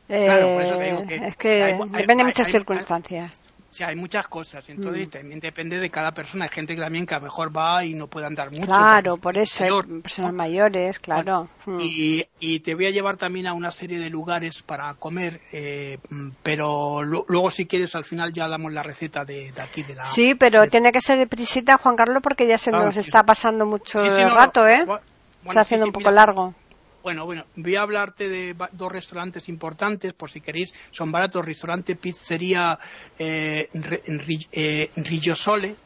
claro, 0.08 0.54
por 0.54 0.62
eso 0.62 0.78
digo 0.80 1.06
que 1.06 1.14
es 1.14 1.36
que 1.36 1.78
depende 1.92 2.24
de 2.24 2.24
muchas 2.24 2.48
circunstancias. 2.48 3.40
Sí, 3.70 3.84
hay 3.84 3.94
muchas 3.94 4.26
cosas, 4.26 4.68
entonces 4.68 5.06
mm. 5.06 5.10
también 5.12 5.38
depende 5.40 5.78
de 5.78 5.88
cada 5.90 6.10
persona. 6.10 6.46
Hay 6.46 6.50
gente 6.50 6.74
que 6.74 6.80
también 6.80 7.06
que 7.06 7.14
a 7.14 7.18
lo 7.18 7.24
mejor 7.24 7.56
va 7.56 7.84
y 7.84 7.94
no 7.94 8.08
puede 8.08 8.26
andar 8.26 8.50
mucho. 8.50 8.66
Claro, 8.66 9.16
por 9.16 9.38
eso 9.38 9.62
hay 9.62 10.00
personas 10.02 10.34
mayores, 10.34 10.98
claro. 10.98 11.48
Mm. 11.66 11.78
Y, 11.80 12.26
y, 12.40 12.60
te 12.60 12.74
voy 12.74 12.86
a 12.86 12.90
llevar 12.90 13.16
también 13.16 13.46
a 13.46 13.52
una 13.52 13.70
serie 13.70 14.00
de 14.00 14.10
lugares 14.10 14.62
para 14.64 14.92
comer, 14.94 15.38
eh, 15.52 15.98
pero 16.42 17.02
luego 17.02 17.50
si 17.52 17.66
quieres 17.66 17.94
al 17.94 18.04
final 18.04 18.32
ya 18.32 18.48
damos 18.48 18.72
la 18.72 18.82
receta 18.82 19.24
de, 19.24 19.52
aquí 19.62 19.84
de 19.84 19.94
la... 19.94 20.04
Sí, 20.04 20.34
pero 20.34 20.66
tiene 20.66 20.90
que 20.90 21.00
ser 21.00 21.18
de 21.18 21.28
prisita, 21.28 21.78
Juan 21.78 21.94
Carlos, 21.94 22.22
porque 22.24 22.48
ya 22.48 22.58
se 22.58 22.72
nos 22.72 22.96
está 22.96 23.22
pasando 23.22 23.66
mucho 23.66 23.98
rato, 24.34 24.66
¿eh? 24.66 24.84
está 25.44 25.60
haciendo 25.60 25.86
un 25.86 25.92
poco 25.92 26.10
largo. 26.10 26.54
Bueno, 27.02 27.24
bueno, 27.24 27.46
voy 27.56 27.76
a 27.76 27.82
hablarte 27.82 28.28
de 28.28 28.54
dos 28.72 28.92
restaurantes 28.92 29.48
importantes, 29.48 30.12
por 30.12 30.30
si 30.30 30.40
queréis, 30.40 30.74
son 30.90 31.10
baratos. 31.10 31.44
Restaurante 31.44 31.96
Pizzería 31.96 32.78
eh, 33.18 33.68
eh 34.52 34.90
Rigiosole, 34.96 35.76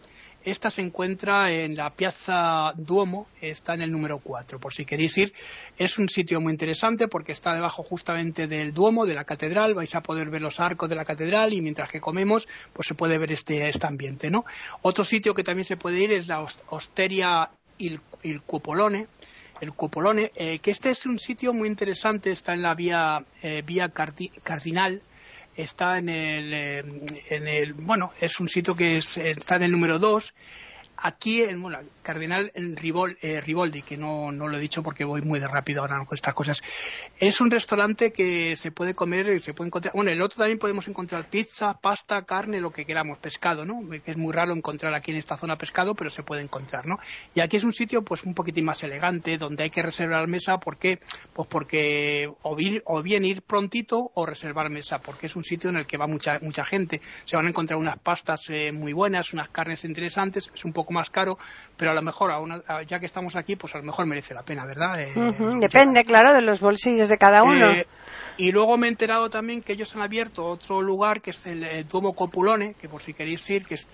esta 0.45 0.71
se 0.71 0.83
encuentra 0.83 1.51
en 1.51 1.75
la 1.75 1.89
Piazza 1.89 2.75
Duomo, 2.77 3.29
está 3.41 3.73
en 3.73 3.81
el 3.81 3.91
número 3.91 4.19
4, 4.19 4.61
por 4.61 4.75
si 4.75 4.85
queréis 4.85 5.17
ir. 5.17 5.33
Es 5.79 5.99
un 5.99 6.11
sitio 6.11 6.39
muy 6.39 6.53
interesante 6.53 7.09
porque 7.09 7.33
está 7.33 7.55
debajo 7.55 7.83
justamente 7.83 8.47
del 8.47 8.75
Duomo, 8.75 9.07
de 9.07 9.15
la 9.15 9.25
catedral, 9.25 9.75
vais 9.75 9.95
a 9.95 10.03
poder 10.03 10.29
ver 10.29 10.43
los 10.43 10.61
arcos 10.61 10.91
de 10.91 10.97
la 10.97 11.07
catedral 11.07 11.55
y 11.55 11.63
mientras 11.63 11.91
que 11.91 11.99
comemos, 11.99 12.47
pues 12.75 12.87
se 12.89 12.95
puede 12.95 13.17
ver 13.17 13.33
este, 13.33 13.67
este 13.71 13.87
ambiente, 13.87 14.31
¿no? 14.31 14.45
Otro 14.83 15.03
sitio 15.05 15.33
que 15.33 15.45
también 15.45 15.65
se 15.65 15.79
puede 15.79 16.01
ir 16.01 16.13
es 16.13 16.27
la 16.27 16.47
Osteria 16.69 17.51
Il, 17.79 18.03
Cupolone, 18.45 19.07
el 19.61 19.73
Cupolone, 19.73 20.33
eh, 20.35 20.59
que 20.59 20.71
este 20.71 20.91
es 20.91 21.07
un 21.07 21.19
sitio 21.19 21.53
muy 21.53 21.69
interesante, 21.69 22.31
está 22.31 22.55
en 22.55 22.63
la 22.63 22.75
vía, 22.75 23.25
eh, 23.43 23.63
vía 23.65 23.89
Cardinal, 23.89 25.01
está 25.57 25.99
en 25.99 26.09
el, 26.09 26.53
eh, 26.53 26.85
en 27.31 27.49
el, 27.49 27.73
bueno, 27.75 28.13
es 28.21 28.41
un 28.41 28.49
sitio 28.49 28.75
que 28.75 28.97
es, 28.99 29.17
está 29.17 29.57
en 29.57 29.65
el 29.65 29.73
número 29.73 29.99
2 29.99 30.35
Aquí, 30.97 31.43
en 31.43 31.61
bueno, 31.61 31.79
Cardenal 32.03 32.51
en 32.55 32.77
eh, 33.23 33.41
Riboldi, 33.41 33.83
que 33.83 33.97
no, 33.97 34.31
no, 34.33 34.49
lo 34.49 34.57
he 34.57 34.61
dicho 34.61 34.83
porque 34.83 35.05
voy 35.05 35.23
muy 35.23 35.41
de 35.41 35.49
rápido 35.49 35.81
ahora 35.81 36.05
con 36.05 36.15
estas 36.15 36.35
cosas, 36.35 36.63
es 37.19 37.41
un 37.41 37.51
restaurante 37.51 38.13
que 38.13 38.57
se 38.57 38.73
puede 38.73 38.95
comer, 38.95 39.41
se 39.43 39.55
puede 39.55 39.69
encontrar, 39.69 39.95
bueno, 39.95 40.11
en 40.11 40.17
el 40.17 40.23
otro 40.23 40.39
también 40.39 40.59
podemos 40.59 40.87
encontrar 40.89 41.29
pizza, 41.29 41.75
pasta, 41.75 42.23
carne, 42.23 42.61
lo 42.61 42.71
que 42.71 42.85
queramos, 42.85 43.19
pescado, 43.19 43.65
¿no? 43.65 43.81
Es 44.05 44.17
muy 44.17 44.33
raro 44.33 44.53
encontrar 44.53 44.95
aquí 44.95 45.11
en 45.11 45.17
esta 45.17 45.37
zona 45.37 45.57
pescado, 45.57 45.95
pero 45.95 46.11
se 46.11 46.23
puede 46.23 46.43
encontrar, 46.43 46.87
¿no? 46.87 46.99
Y 47.35 47.41
aquí 47.41 47.57
es 47.57 47.65
un 47.65 47.73
sitio, 47.73 48.03
pues, 48.03 48.25
un 48.25 48.35
poquitín 48.35 48.65
más 48.65 48.83
elegante, 48.83 49.39
donde 49.39 49.65
hay 49.65 49.71
que 49.71 49.83
reservar 49.83 50.29
mesa, 50.29 50.59
¿por 50.59 50.77
qué? 50.77 51.01
Pues 51.33 51.49
porque 51.49 52.31
o 52.43 52.55
bien, 52.55 52.83
o 52.85 53.03
bien 53.03 53.25
ir 53.25 53.43
prontito 53.43 54.11
o 54.15 54.27
reservar 54.27 54.71
mesa, 54.71 55.01
porque 55.01 55.27
es 55.27 55.37
un 55.37 55.45
sitio 55.45 55.71
en 55.71 55.77
el 55.77 55.87
que 55.87 55.97
va 55.97 56.07
mucha, 56.07 56.39
mucha 56.41 56.65
gente. 56.65 57.01
Se 57.25 57.37
van 57.37 57.47
a 57.47 57.49
encontrar 57.49 57.79
unas 57.79 57.99
pastas 57.99 58.43
eh, 58.51 58.73
muy 58.73 58.93
buenas, 58.93 59.33
unas 59.33 59.49
carnes 59.49 59.85
interesantes, 59.85 60.51
es 60.55 60.65
un 60.65 60.73
poco 60.73 60.84
más 60.93 61.11
caro, 61.11 61.39
pero 61.77 61.91
a 61.91 61.95
lo 61.95 62.03
mejor, 62.03 62.31
ya 62.87 63.01
que 63.01 63.07
estamos 63.07 63.37
aquí, 63.37 63.57
pues 63.57 63.75
a 63.75 63.79
lo 63.79 63.85
mejor 63.85 64.07
merece 64.07 64.35
la 64.35 64.43
pena, 64.43 64.65
¿verdad? 64.65 65.01
Eh, 65.01 65.13
Depende, 65.61 66.05
claro, 66.05 66.35
de 66.35 66.43
los 66.43 66.61
bolsillos 66.61 67.09
de 67.09 67.19
cada 67.19 67.43
uno. 67.43 67.71
Eh, 67.71 67.87
y 68.37 68.51
luego 68.51 68.77
me 68.77 68.89
he 68.89 68.91
enterado 68.91 69.31
también 69.31 69.63
que 69.63 69.75
ellos 69.75 69.95
han 69.95 70.03
abierto 70.03 70.45
otro 70.45 70.83
lugar 70.83 71.21
que 71.21 71.31
es 71.31 71.47
el 71.47 71.63
eh, 71.63 71.85
Duomo 71.85 72.15
Copulone, 72.15 72.75
que 72.75 72.89
por 72.89 73.01
si 73.01 73.15
queréis 73.15 73.49
ir, 73.49 73.65
que 73.65 73.75
es 73.75 73.89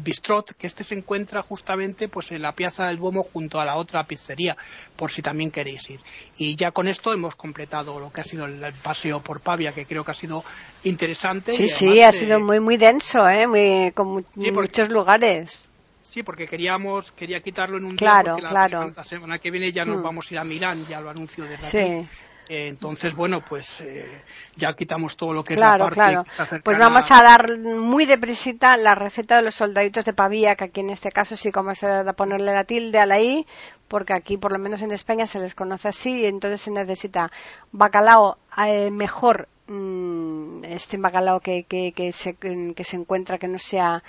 Bistrot, 0.00 0.52
que 0.56 0.68
este 0.68 0.84
se 0.84 0.94
encuentra 0.94 1.42
justamente 1.42 2.08
pues 2.08 2.30
en 2.30 2.42
la 2.42 2.52
Piazza 2.52 2.86
del 2.86 2.98
Duomo 2.98 3.24
junto 3.24 3.60
a 3.60 3.64
la 3.64 3.76
otra 3.76 4.04
pizzería, 4.04 4.56
por 4.94 5.10
si 5.10 5.22
también 5.22 5.50
queréis 5.50 5.90
ir. 5.90 6.00
Y 6.38 6.54
ya 6.54 6.70
con 6.70 6.86
esto 6.86 7.12
hemos 7.12 7.34
completado 7.34 7.98
lo 7.98 8.12
que 8.12 8.20
ha 8.20 8.24
sido 8.24 8.46
el, 8.46 8.62
paseo 8.82 9.20
por 9.20 9.40
Pavia, 9.40 9.72
que 9.72 9.86
creo 9.86 10.04
que 10.04 10.12
ha 10.12 10.14
sido 10.14 10.44
interesante. 10.84 11.56
Sí, 11.56 11.68
sí, 11.68 12.00
ha 12.00 12.12
sido 12.12 12.38
muy 12.38 12.60
muy 12.60 12.76
denso, 12.76 13.28
¿eh? 13.28 13.46
Muy, 13.46 13.92
con 13.92 14.24
muchos 14.34 14.88
lugares. 14.88 15.68
Sí, 16.14 16.22
porque 16.22 16.46
queríamos, 16.46 17.10
quería 17.10 17.40
quitarlo 17.40 17.76
en 17.76 17.86
un 17.86 17.96
claro, 17.96 18.36
día, 18.36 18.48
claro. 18.48 18.92
la, 18.96 19.02
semana, 19.02 19.40
que 19.40 19.50
viene 19.50 19.72
ya 19.72 19.84
nos 19.84 19.98
mm. 19.98 20.02
vamos 20.04 20.30
a 20.30 20.34
ir 20.34 20.38
a 20.38 20.44
Milán, 20.44 20.86
ya 20.86 21.00
lo 21.00 21.10
anuncio 21.10 21.42
desde 21.42 21.64
sí. 21.64 21.78
aquí. 21.78 22.08
Eh, 22.48 22.68
entonces, 22.68 23.16
bueno, 23.16 23.40
pues 23.40 23.80
eh, 23.80 24.22
ya 24.54 24.74
quitamos 24.74 25.16
todo 25.16 25.32
lo 25.32 25.42
que 25.42 25.54
es 25.54 25.60
la 25.60 25.76
parte 25.76 25.94
claro. 25.94 26.24
Pues 26.62 26.78
vamos 26.78 27.10
a 27.10 27.20
dar 27.20 27.58
muy 27.58 28.06
deprisita 28.06 28.76
la 28.76 28.94
receta 28.94 29.38
de 29.38 29.42
los 29.42 29.56
soldaditos 29.56 30.04
de 30.04 30.12
Pavía, 30.12 30.54
que 30.54 30.66
aquí 30.66 30.82
en 30.82 30.90
este 30.90 31.10
caso 31.10 31.36
sí 31.36 31.50
como 31.50 31.74
se 31.74 31.88
da 31.88 32.12
ponerle 32.12 32.52
la 32.52 32.62
tilde 32.62 33.00
a 33.00 33.06
la 33.06 33.18
I, 33.18 33.44
porque 33.88 34.12
aquí 34.12 34.36
por 34.36 34.52
lo 34.52 34.60
menos 34.60 34.82
en 34.82 34.92
España 34.92 35.26
se 35.26 35.40
les 35.40 35.56
conoce 35.56 35.88
así, 35.88 36.20
y 36.20 36.26
entonces 36.26 36.60
se 36.60 36.70
necesita 36.70 37.32
bacalao 37.72 38.38
eh, 38.64 38.92
mejor 38.92 39.48
mm, 39.66 40.63
este 40.74 40.96
bacalao 40.96 41.40
que, 41.40 41.64
que, 41.64 41.92
que, 41.92 42.12
se, 42.12 42.34
que 42.34 42.84
se 42.84 42.96
encuentra 42.96 43.38
que 43.38 43.48
no 43.48 43.58
sea 43.58 44.02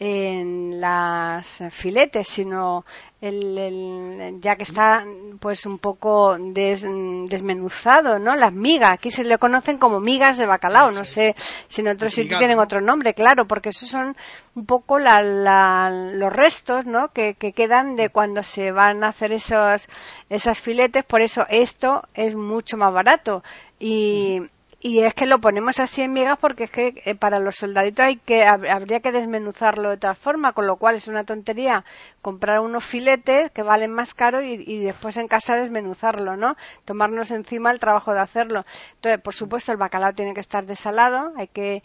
en 0.00 0.80
las 0.80 1.62
filetes, 1.70 2.26
sino 2.26 2.86
el, 3.20 4.38
ya 4.40 4.56
que 4.56 4.62
está 4.62 5.04
pues 5.38 5.66
un 5.66 5.78
poco 5.78 6.38
desmenuzado, 6.38 8.18
¿no? 8.18 8.34
Las 8.34 8.54
migas, 8.54 8.92
aquí 8.92 9.10
se 9.10 9.24
le 9.24 9.36
conocen 9.36 9.76
como 9.76 10.00
migas 10.00 10.38
de 10.38 10.46
bacalao, 10.46 10.90
no 10.90 11.04
sé 11.04 11.36
si 11.68 11.82
en 11.82 11.88
otros 11.88 12.14
sitios 12.14 12.38
tienen 12.38 12.58
otro 12.58 12.80
nombre, 12.80 13.12
claro, 13.12 13.46
porque 13.46 13.68
esos 13.68 13.90
son 13.90 14.16
un 14.54 14.64
poco 14.64 14.98
los 14.98 16.32
restos, 16.32 16.86
¿no? 16.86 17.08
Que, 17.08 17.34
que, 17.34 17.52
quedan 17.52 17.94
de 17.94 18.08
cuando 18.08 18.42
se 18.42 18.72
van 18.72 19.04
a 19.04 19.08
hacer 19.08 19.32
esos, 19.32 19.86
esas 20.30 20.58
filetes, 20.58 21.04
por 21.04 21.20
eso 21.20 21.44
esto 21.50 22.08
es 22.14 22.34
mucho 22.34 22.78
más 22.78 22.94
barato. 22.94 23.42
Y 23.78 24.40
y 24.82 25.00
es 25.00 25.12
que 25.12 25.26
lo 25.26 25.40
ponemos 25.40 25.78
así 25.78 26.00
en 26.00 26.14
migas 26.14 26.38
porque 26.40 26.64
es 26.64 26.70
que 26.70 27.02
eh, 27.04 27.14
para 27.14 27.38
los 27.38 27.56
soldaditos 27.56 28.06
hay 28.06 28.16
que 28.16 28.44
habría 28.44 29.00
que 29.00 29.12
desmenuzarlo 29.12 29.90
de 29.90 29.98
todas 29.98 30.18
formas, 30.18 30.54
con 30.54 30.66
lo 30.66 30.76
cual 30.76 30.96
es 30.96 31.06
una 31.06 31.24
tontería 31.24 31.84
comprar 32.22 32.60
unos 32.60 32.82
filetes 32.82 33.50
que 33.50 33.62
valen 33.62 33.92
más 33.92 34.14
caro 34.14 34.40
y, 34.40 34.78
después 34.80 35.18
en 35.18 35.28
casa 35.28 35.56
desmenuzarlo, 35.56 36.36
¿no? 36.36 36.56
Tomarnos 36.86 37.30
encima 37.30 37.70
el 37.70 37.78
trabajo 37.78 38.14
de 38.14 38.20
hacerlo. 38.20 38.64
Entonces, 38.94 39.20
por 39.20 39.34
supuesto, 39.34 39.70
el 39.70 39.78
bacalao 39.78 40.14
tiene 40.14 40.32
que 40.32 40.40
estar 40.40 40.64
desalado, 40.64 41.32
hay 41.36 41.48
que 41.48 41.82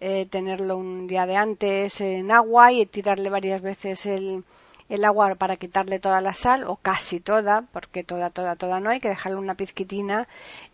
eh, 0.00 0.26
tenerlo 0.26 0.76
un 0.76 1.06
día 1.06 1.24
de 1.24 1.36
antes 1.36 2.00
en 2.02 2.30
agua 2.30 2.72
y 2.72 2.84
tirarle 2.84 3.30
varias 3.30 3.62
veces 3.62 4.04
el, 4.04 4.44
el 4.90 5.04
agua 5.06 5.34
para 5.36 5.56
quitarle 5.56 5.98
toda 5.98 6.20
la 6.20 6.34
sal 6.34 6.64
o 6.64 6.76
casi 6.76 7.20
toda, 7.20 7.62
porque 7.72 8.04
toda, 8.04 8.28
toda, 8.28 8.56
toda 8.56 8.80
no 8.80 8.90
hay 8.90 9.00
que 9.00 9.08
dejarle 9.08 9.38
una 9.38 9.54
pizquitina 9.54 10.28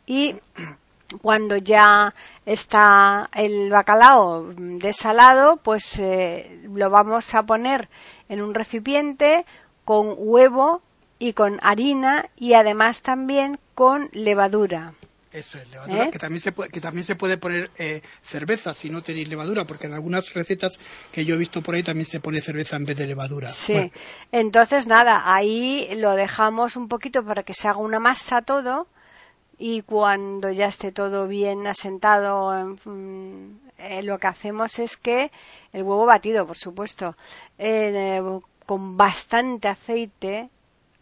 y 0.05 0.35
cuando 1.23 1.57
ya 1.57 2.15
está 2.47 3.29
el 3.35 3.71
bacalao 3.71 4.53
desalado, 4.57 5.59
pues 5.59 5.99
eh, 5.99 6.63
lo 6.73 6.91
vamos 6.91 7.35
a 7.35 7.43
poner 7.43 7.89
en 8.29 8.43
un 8.43 8.55
recipiente 8.55 9.45
con 9.85 10.15
huevo 10.17 10.83
y 11.19 11.33
con 11.33 11.59
harina 11.63 12.29
y 12.37 12.55
además 12.55 13.03
también 13.03 13.59
con 13.75 14.09
levadura. 14.13 14.93
Eso 15.33 15.59
es, 15.59 15.71
levadura, 15.71 16.07
¿Eh? 16.07 16.11
que, 16.11 16.19
también 16.19 16.41
se 16.41 16.51
puede, 16.51 16.71
que 16.71 16.81
también 16.81 17.05
se 17.05 17.15
puede 17.15 17.37
poner 17.37 17.71
eh, 17.79 18.03
cerveza 18.21 18.75
si 18.75 18.91
no 18.91 19.01
tenéis 19.01 19.29
levadura, 19.29 19.65
porque 19.65 19.87
en 19.87 19.95
algunas 19.95 20.35
recetas 20.35 20.79
que 21.13 21.25
yo 21.25 21.37
he 21.37 21.39
visto 21.39 21.63
por 21.63 21.77
ahí 21.77 21.85
también 21.85 22.07
se 22.07 22.19
pone 22.19 22.41
cerveza 22.41 22.77
en 22.77 22.85
vez 22.85 22.99
de 22.99 23.07
levadura. 23.07 23.49
Sí, 23.51 23.93
entonces 24.33 24.89
nada, 24.89 25.23
ahí 25.25 25.89
lo 25.95 26.17
dejamos 26.17 26.75
un 26.75 26.89
poquito 26.89 27.25
para 27.25 27.45
que 27.45 27.55
se 27.55 27.69
haga 27.69 27.79
una 27.79 28.01
masa 28.01 28.43
todo 28.43 28.89
y 29.63 29.83
cuando 29.83 30.51
ya 30.51 30.69
esté 30.69 30.91
todo 30.91 31.29
bien 31.29 31.67
asentado, 31.67 32.51
eh, 33.77 34.03
lo 34.03 34.19
que 34.19 34.27
hacemos 34.27 34.79
es 34.79 34.97
que 34.97 35.31
el 35.75 35.83
huevo 35.83 36.07
batido, 36.07 36.47
por 36.47 36.57
supuesto, 36.57 37.15
eh, 37.59 38.23
con 38.65 38.97
bastante 38.97 39.69
aceite, 39.69 40.49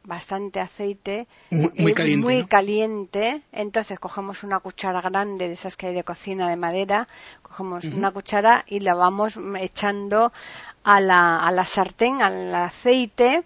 bastante 0.03 0.59
aceite, 0.59 1.29
muy, 1.51 2.47
caliente, 2.47 3.42
Entonces 3.53 4.01
cogemos 4.01 4.42
una 4.42 4.59
cuchara 4.59 5.01
grande 5.03 5.47
de 5.47 5.53
esas 5.53 5.77
que 5.77 5.87
hay 5.87 5.94
de 5.94 6.03
cocina 6.03 6.49
de 6.49 6.57
madera, 6.57 7.07
cogemos 7.42 7.85
una 7.85 8.11
cuchara 8.11 8.64
y 8.66 8.81
la 8.81 8.97
vamos 8.97 9.38
echando 9.61 10.33
a 10.83 11.01
la, 11.01 11.47
a 11.47 11.53
la 11.53 11.64
sartén, 11.64 12.23
al 12.23 12.53
aceite 12.53 13.44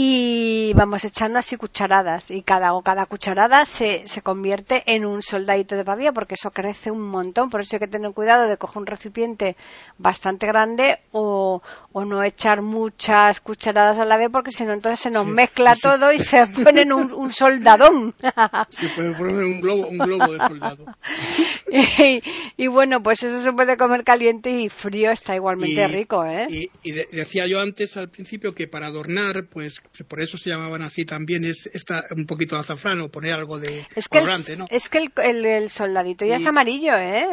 y 0.00 0.72
vamos 0.74 1.04
echando 1.04 1.40
así 1.40 1.56
cucharadas 1.56 2.30
y 2.30 2.42
cada 2.42 2.70
cada 2.84 3.06
cucharada 3.06 3.64
se, 3.64 4.06
se 4.06 4.22
convierte 4.22 4.84
en 4.86 5.04
un 5.04 5.22
soldadito 5.22 5.74
de 5.74 5.84
pavía 5.84 6.12
porque 6.12 6.34
eso 6.34 6.52
crece 6.52 6.92
un 6.92 7.02
montón. 7.10 7.50
Por 7.50 7.62
eso 7.62 7.74
hay 7.74 7.80
que 7.80 7.88
tener 7.88 8.12
cuidado 8.12 8.46
de 8.46 8.56
coger 8.58 8.78
un 8.78 8.86
recipiente 8.86 9.56
bastante 9.98 10.46
grande 10.46 11.00
o, 11.10 11.62
o 11.90 12.04
no 12.04 12.22
echar 12.22 12.62
muchas 12.62 13.40
cucharadas 13.40 13.98
a 13.98 14.04
la 14.04 14.16
vez 14.16 14.28
porque 14.30 14.52
si 14.52 14.64
no 14.64 14.72
entonces 14.72 15.00
se 15.00 15.10
nos 15.10 15.26
mezcla 15.26 15.74
todo 15.74 16.12
y 16.12 16.20
se 16.20 16.46
pone 16.46 16.84
un, 16.94 17.12
un 17.12 17.32
soldadón. 17.32 18.14
Se 18.68 18.88
puede 18.90 19.14
poner 19.14 19.34
un 19.34 19.60
globo, 19.60 19.88
un 19.88 19.98
globo 19.98 20.32
de 20.32 20.38
soldado 20.38 20.84
y, 22.56 22.66
bueno 22.68 23.02
pues 23.02 23.22
eso 23.22 23.42
se 23.42 23.52
puede 23.52 23.76
comer 23.76 24.04
caliente 24.04 24.50
y 24.50 24.68
frío 24.68 25.10
está 25.10 25.34
igualmente 25.34 25.86
rico 25.88 26.24
¿eh? 26.24 26.46
y, 26.48 26.70
y 26.82 26.92
decía 26.92 27.46
yo 27.46 27.60
antes 27.60 27.96
al 27.96 28.08
principio 28.08 28.54
que 28.54 28.68
para 28.68 28.86
adornar 28.86 29.46
pues 29.50 29.80
por 30.08 30.20
eso 30.20 30.36
se 30.36 30.50
llamaban 30.50 30.82
así 30.82 31.04
también, 31.04 31.44
es 31.44 31.66
esta, 31.72 32.04
un 32.16 32.26
poquito 32.26 32.56
de 32.56 32.60
azafrán 32.60 33.00
o 33.00 33.08
poner 33.08 33.32
algo 33.32 33.58
de 33.58 33.86
es 33.94 34.08
que 34.08 34.18
el, 34.18 34.58
¿no? 34.58 34.66
Es 34.70 34.88
que 34.88 35.08
el, 35.16 35.70
soldadito 35.70 36.24
ya 36.24 36.36
es 36.36 36.46
amarillo, 36.46 36.96
¿eh? 36.96 37.26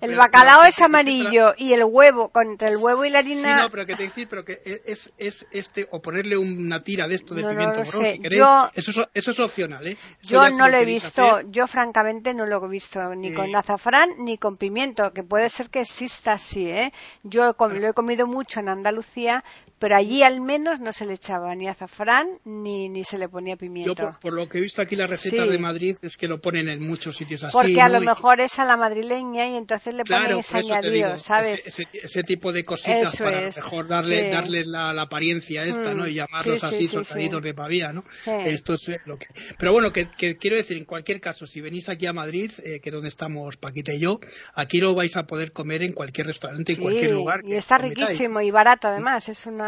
El, 0.00 0.16
bacalao 0.16 0.64
es 0.64 0.80
amarillo 0.80 1.54
y 1.56 1.72
el 1.72 1.84
huevo, 1.84 2.30
contra 2.30 2.68
el 2.68 2.76
huevo 2.76 3.04
y 3.04 3.10
la 3.10 3.20
harina... 3.20 3.56
Sí, 3.56 3.62
no, 3.62 3.70
pero 3.70 3.86
que 3.86 3.96
te 3.96 4.04
decir, 4.04 4.28
pero 4.28 4.44
que 4.44 4.58
es, 4.84 5.12
es 5.18 5.46
este, 5.50 5.86
o 5.90 6.00
ponerle 6.00 6.36
una 6.36 6.80
tira 6.80 7.08
de 7.08 7.14
esto 7.14 7.34
de 7.34 7.44
pimiento 7.44 7.84
si 7.84 8.18
queréis, 8.20 8.42
eso, 8.74 9.08
eso, 9.12 9.30
es 9.30 9.40
opcional, 9.40 9.86
¿eh? 9.86 9.96
yo 10.22 10.48
no 10.50 10.68
lo 10.68 10.76
he 10.76 10.84
visto, 10.84 11.40
yo 11.50 11.66
francamente 11.66 12.34
no 12.34 12.46
lo 12.46 12.64
he 12.64 12.68
visto 12.68 13.14
ni 13.14 13.32
con 13.38 13.56
azafrán 13.56 14.10
ni 14.18 14.38
con 14.38 14.56
pimiento, 14.56 15.12
que 15.12 15.22
puede 15.22 15.48
ser 15.48 15.70
que 15.70 15.80
exista 15.80 16.32
así, 16.32 16.68
¿eh? 16.68 16.92
Yo 17.22 17.54
lo 17.58 17.88
he 17.88 17.92
comido 17.94 18.26
mucho 18.26 18.60
en 18.60 18.68
Andalucía, 18.68 19.44
pero 19.78 19.96
allí 19.96 20.22
al 20.22 20.40
menos 20.40 20.80
no 20.80 20.92
se 20.92 21.04
le 21.04 21.14
echaba 21.14 21.54
ni 21.54 21.68
azafrán 21.68 22.26
ni, 22.44 22.88
ni 22.88 23.04
se 23.04 23.18
le 23.18 23.28
ponía 23.28 23.56
pimiento. 23.56 23.94
Yo, 23.94 24.18
por, 24.20 24.32
lo 24.32 24.48
que 24.48 24.58
he 24.58 24.60
visto 24.60 24.82
aquí 24.82 24.96
las 24.96 25.08
recetas 25.08 25.48
de 25.48 25.58
Madrid, 25.58 25.96
es 26.02 26.16
que 26.16 26.28
lo 26.28 26.40
ponen 26.40 26.68
en 26.68 26.86
muchos 26.86 27.16
sitios 27.16 27.44
así. 27.44 27.52
Porque 27.52 27.80
a 27.80 27.88
lo 27.88 28.00
mejor 28.00 28.40
es 28.40 28.58
a 28.58 28.64
la 28.64 28.76
madrileña 28.76 29.46
y 29.48 29.56
entonces 29.56 29.94
le 29.94 30.04
ponen 30.04 30.38
ese 30.38 30.58
añadido, 30.58 31.16
¿sabes? 31.18 31.66
Ese, 31.66 32.22
tipo 32.22 32.52
de 32.52 32.64
cositas 32.64 33.16
para 33.16 33.42
mejor 33.42 33.88
darle, 33.88 34.28
darles 34.28 34.66
la, 34.66 34.90
apariencia 35.00 35.64
esta, 35.64 35.94
¿no? 35.94 36.06
Y 36.06 36.12
mm. 36.12 36.14
llamarlos 36.14 36.64
así, 36.64 36.88
soldaditos 36.88 37.42
de 37.42 37.54
pavía, 37.54 37.92
¿no? 37.92 38.04
Esto 38.26 38.74
es 38.74 38.98
lo 39.06 39.16
que... 39.16 39.26
Pero 39.58 39.72
bueno, 39.72 39.92
que, 39.92 40.06
quiero 40.36 40.56
decir, 40.56 40.76
en 40.76 40.84
cualquier 40.84 41.20
caso, 41.20 41.46
si 41.46 41.60
venís 41.60 41.88
aquí 41.88 42.06
a 42.06 42.12
Madrid, 42.12 42.50
eh, 42.64 42.80
que 42.80 42.90
es 42.90 42.92
donde 42.92 43.08
estamos 43.08 43.56
Paquita 43.56 43.94
y 43.94 44.00
yo, 44.00 44.20
aquí 44.54 44.80
lo 44.80 44.94
vais 44.94 45.16
a 45.16 45.24
poder 45.24 45.52
comer 45.52 45.82
en 45.82 45.92
cualquier 45.92 46.26
restaurante, 46.26 46.72
en 46.72 46.80
cualquier 46.80 47.12
lugar. 47.12 47.40
Y 47.44 47.54
está 47.54 47.78
riquísimo 47.78 48.40
y 48.40 48.50
barato 48.50 48.88
además, 48.88 49.28
es, 49.28 49.46
una, 49.46 49.67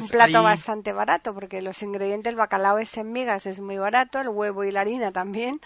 un 0.00 0.08
plato 0.08 0.42
bastante 0.42 0.92
barato 0.92 1.34
porque 1.34 1.62
los 1.62 1.82
ingredientes, 1.82 2.30
el 2.30 2.36
bacalao 2.36 2.78
es 2.78 2.96
en 2.96 3.12
migas, 3.12 3.46
es 3.46 3.60
muy 3.60 3.78
barato, 3.78 4.20
el 4.20 4.28
huevo 4.28 4.64
y 4.64 4.72
la 4.72 4.80
harina 4.80 5.12
también, 5.12 5.60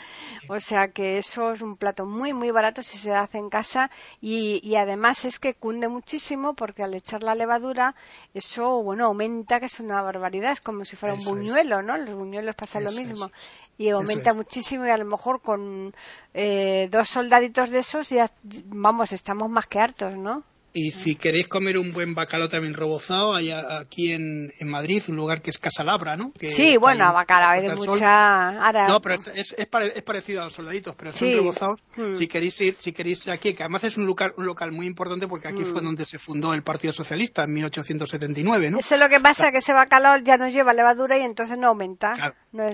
o 0.49 0.61
sea 0.61 0.89
que 0.89 1.19
eso 1.19 1.53
es 1.53 1.63
un 1.63 1.77
plato 1.77 2.07
muy, 2.07 2.33
muy 2.33 2.51
barato 2.51 2.83
si 2.83 2.99
se 2.99 3.13
hace 3.15 3.39
en 3.39 3.51
casa 3.51 3.91
y, 4.21 4.61
y 4.63 4.77
además 4.77 5.25
es 5.25 5.39
que 5.39 5.55
cunde 5.55 5.89
muchísimo 5.89 6.55
porque 6.55 6.83
al 6.83 6.95
echar 6.95 7.23
la 7.23 7.35
levadura, 7.35 7.95
eso, 8.35 8.83
bueno, 8.83 9.07
aumenta 9.07 9.61
que 9.61 9.67
es 9.67 9.81
una 9.81 10.03
barbaridad, 10.03 10.53
es 10.53 10.61
como 10.61 10.85
si 10.85 10.97
fuera 10.97 11.15
un 11.15 11.25
buñuelo, 11.25 11.83
¿no? 11.83 11.97
Los 11.97 12.15
buñuelos 12.15 12.55
pasa 12.55 12.81
lo 12.81 12.93
mismo. 12.93 13.31
y 13.79 13.91
aumenta 13.91 14.33
muchísimo 14.33 14.87
y 14.87 14.91
a 14.91 14.97
lo 14.97 15.05
mejor 15.05 15.41
con 15.41 15.95
eh, 16.33 16.89
dos 16.91 17.09
soldaditos 17.09 17.71
de 17.71 17.79
esos 17.81 18.09
ya 18.09 18.31
vamos 18.67 19.13
estamos 19.13 19.51
más 19.51 19.67
que 19.67 19.79
hartos 19.79 20.17
no 20.17 20.45
y 20.77 20.91
si 20.91 21.16
queréis 21.16 21.49
comer 21.49 21.79
un 21.79 21.91
buen 21.91 22.14
bacalao 22.14 22.49
también 22.49 22.74
rebozado, 22.74 23.35
hay 23.35 23.51
aquí 23.51 24.12
en, 24.12 24.53
en 24.59 24.68
Madrid 24.68 25.03
un 25.09 25.16
lugar 25.16 25.41
que 25.41 25.49
es 25.49 25.57
Casalabra, 25.59 26.16
¿no? 26.16 26.33
Que 26.39 26.51
sí, 26.51 26.77
bueno, 26.77 27.14
bacalao 27.14 27.53
hay 27.53 27.66
de 27.66 27.74
mucha... 27.74 28.53
No, 28.87 29.01
pero 29.01 29.14
es, 29.14 29.55
es, 29.57 29.66
parecido 30.03 30.43
a 30.43 30.45
los 30.45 30.53
soldaditos, 30.53 30.95
pero 30.95 31.14
son 31.14 31.31
rebozados. 31.31 31.83
Hmm. 31.97 32.14
Si 32.16 32.29
queréis 32.29 32.61
ir, 32.61 32.74
si 32.74 32.93
queréis 32.93 33.27
ir 33.27 33.33
aquí, 33.33 33.55
que 33.55 33.62
además 33.62 33.85
es 33.85 33.97
un 33.97 34.05
local, 34.05 34.35
un 34.37 34.45
local 34.45 34.70
muy 34.70 34.85
importante 34.85 35.27
porque 35.27 35.49
aquí 35.49 35.64
fue 35.64 35.81
hmm. 35.81 35.85
donde 35.85 36.05
se 36.05 36.18
fundó 36.18 36.53
el 36.53 36.62
Partido 36.62 36.93
Socialista 36.93 37.45
en 37.45 37.55
1879, 37.55 38.70
¿no? 38.70 38.79
Eso 38.79 38.97
es 38.97 39.01
lo 39.01 39.09
que 39.09 39.18
pasa, 39.20 39.51
que 39.53 39.59
ese 39.59 39.72
bacalao 39.72 40.18
ya 40.18 40.37
no 40.37 40.47
lleva 40.51 40.74
levadura 40.74 41.16
y 41.16 41.22
entonces 41.22 41.57
no 41.57 41.68
aumenta. 41.68 42.12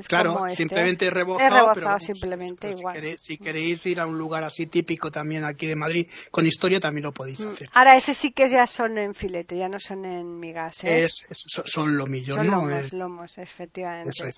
Claro, 0.09 0.47
este. 0.47 0.57
simplemente 0.57 1.09
rebozado, 1.09 1.71
pero 1.73 2.01
simplemente 2.01 2.71
igual. 2.71 2.97
Si 3.17 3.39
queréis, 3.39 3.87
ir 3.87 4.01
a 4.01 4.07
un 4.07 4.19
lugar 4.19 4.43
así 4.43 4.67
típico 4.67 5.13
también 5.13 5.45
aquí 5.45 5.69
de 5.69 5.77
Madrid 5.77 6.09
con 6.33 6.45
historia, 6.47 6.81
también 6.81 7.05
lo 7.05 7.13
podéis 7.13 7.39
hmm. 7.39 7.92
Ese 7.97 8.15
sí 8.15 8.33
que 8.33 8.49
ya 8.49 8.67
son 8.67 8.99
en 8.99 9.15
filete, 9.15 9.57
ya 9.57 9.69
no 9.69 9.79
son 9.79 10.05
en 10.05 10.39
migas. 10.39 10.85
¿eh? 10.85 11.09
son 11.09 11.97
lomillos, 11.97 12.37
son 12.37 12.47
Lomos, 12.47 12.93
lomos, 12.93 13.39
efectivamente. 13.39 14.31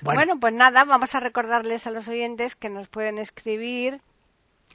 Bueno. 0.00 0.38
pues 0.40 0.54
nada, 0.54 0.84
vamos 0.84 1.14
a 1.14 1.20
recordarles 1.20 1.86
a 1.86 1.90
los 1.90 2.08
oyentes 2.08 2.54
que 2.54 2.68
nos 2.68 2.88
pueden 2.88 3.18
escribir 3.18 4.00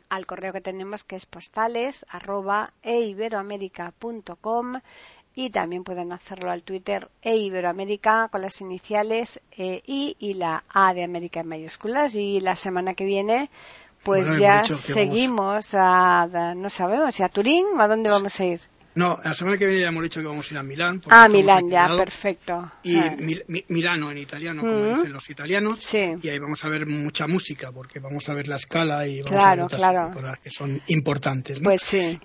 al 0.09 0.25
correo 0.25 0.53
que 0.53 0.61
tenemos 0.61 1.03
que 1.03 1.15
es 1.15 1.25
postales 1.25 2.05
arroba 2.09 2.71
eiberoamerica.com 2.83 4.79
y 5.35 5.49
también 5.49 5.83
pueden 5.83 6.13
hacerlo 6.13 6.51
al 6.51 6.63
Twitter 6.63 7.09
eiberoamerica 7.23 8.27
con 8.29 8.41
las 8.41 8.61
iniciales 8.61 9.41
e, 9.51 9.81
I 9.87 10.15
y 10.19 10.35
la 10.35 10.63
A 10.69 10.93
de 10.93 11.03
América 11.03 11.39
en 11.39 11.47
mayúsculas 11.47 12.15
y 12.15 12.39
la 12.39 12.55
semana 12.55 12.93
que 12.93 13.05
viene 13.05 13.49
pues 14.03 14.37
ya 14.37 14.63
seguimos 14.65 15.73
a, 15.73 16.53
no 16.55 16.69
sabemos, 16.69 17.19
a 17.21 17.29
Turín, 17.29 17.65
¿a 17.79 17.87
dónde 17.87 18.09
vamos 18.09 18.39
a 18.39 18.45
ir? 18.45 18.61
No, 18.95 19.17
la 19.23 19.33
semana 19.33 19.57
que 19.57 19.65
viene 19.65 19.81
ya 19.81 19.87
hemos 19.87 20.03
dicho 20.03 20.21
que 20.21 20.27
vamos 20.27 20.47
a 20.49 20.53
ir 20.53 20.57
a 20.59 20.63
Milán. 20.63 21.01
Ah, 21.09 21.27
Milán, 21.27 21.67
ya, 21.67 21.87
perfecto. 21.97 22.71
Y. 22.83 22.95
Milano 23.69 24.11
en 24.11 24.19
italiano, 24.19 24.61
como 24.61 24.85
dicen 24.85 25.11
los 25.11 25.27
italianos. 25.29 25.79
Sí. 25.79 26.13
Y 26.21 26.29
ahí 26.29 26.37
vamos 26.37 26.63
a 26.63 26.69
ver 26.69 26.85
mucha 26.85 27.25
música, 27.25 27.71
porque 27.71 27.99
vamos 27.99 28.29
a 28.29 28.35
ver 28.35 28.47
la 28.47 28.57
escala 28.57 29.07
y 29.07 29.21
vamos 29.23 29.43
a 29.43 29.49
ver 29.49 29.59
muchas 29.61 30.39
que 30.39 30.51
son 30.51 30.79
importantes. 30.87 31.59
Pues 31.63 31.81
sí. 31.81 32.19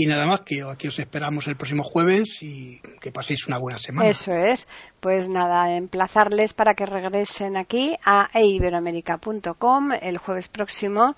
Y 0.00 0.06
nada 0.06 0.24
más, 0.24 0.40
que 0.40 0.62
aquí 0.62 0.88
os 0.88 0.98
esperamos 0.98 1.46
el 1.46 1.56
próximo 1.56 1.82
jueves 1.82 2.42
y 2.42 2.80
que 3.02 3.12
paséis 3.12 3.46
una 3.46 3.58
buena 3.58 3.76
semana. 3.76 4.08
Eso 4.08 4.32
es. 4.32 4.66
Pues 4.98 5.28
nada, 5.28 5.76
emplazarles 5.76 6.54
para 6.54 6.72
que 6.72 6.86
regresen 6.86 7.58
aquí 7.58 7.98
a 8.02 8.30
eiberoamerica.com 8.32 9.92
el 10.00 10.16
jueves 10.16 10.48
próximo 10.48 11.16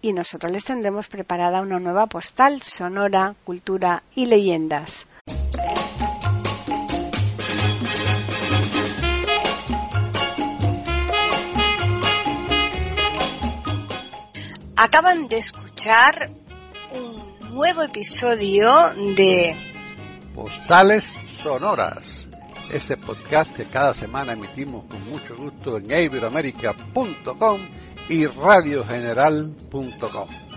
y 0.00 0.14
nosotros 0.14 0.50
les 0.50 0.64
tendremos 0.64 1.08
preparada 1.08 1.60
una 1.60 1.78
nueva 1.78 2.06
postal 2.06 2.62
sonora, 2.62 3.34
cultura 3.44 4.02
y 4.14 4.24
leyendas. 4.24 5.06
Acaban 14.74 15.28
de 15.28 15.36
escuchar 15.36 16.41
nuevo 17.52 17.82
episodio 17.82 18.70
de 19.14 19.54
Postales 20.34 21.04
Sonoras, 21.42 21.98
ese 22.72 22.96
podcast 22.96 23.54
que 23.54 23.66
cada 23.66 23.92
semana 23.92 24.32
emitimos 24.32 24.86
con 24.86 25.10
mucho 25.10 25.36
gusto 25.36 25.76
en 25.76 25.90
iberoamerica.com 25.90 27.60
y 28.08 28.26
radiogeneral.com. 28.26 30.51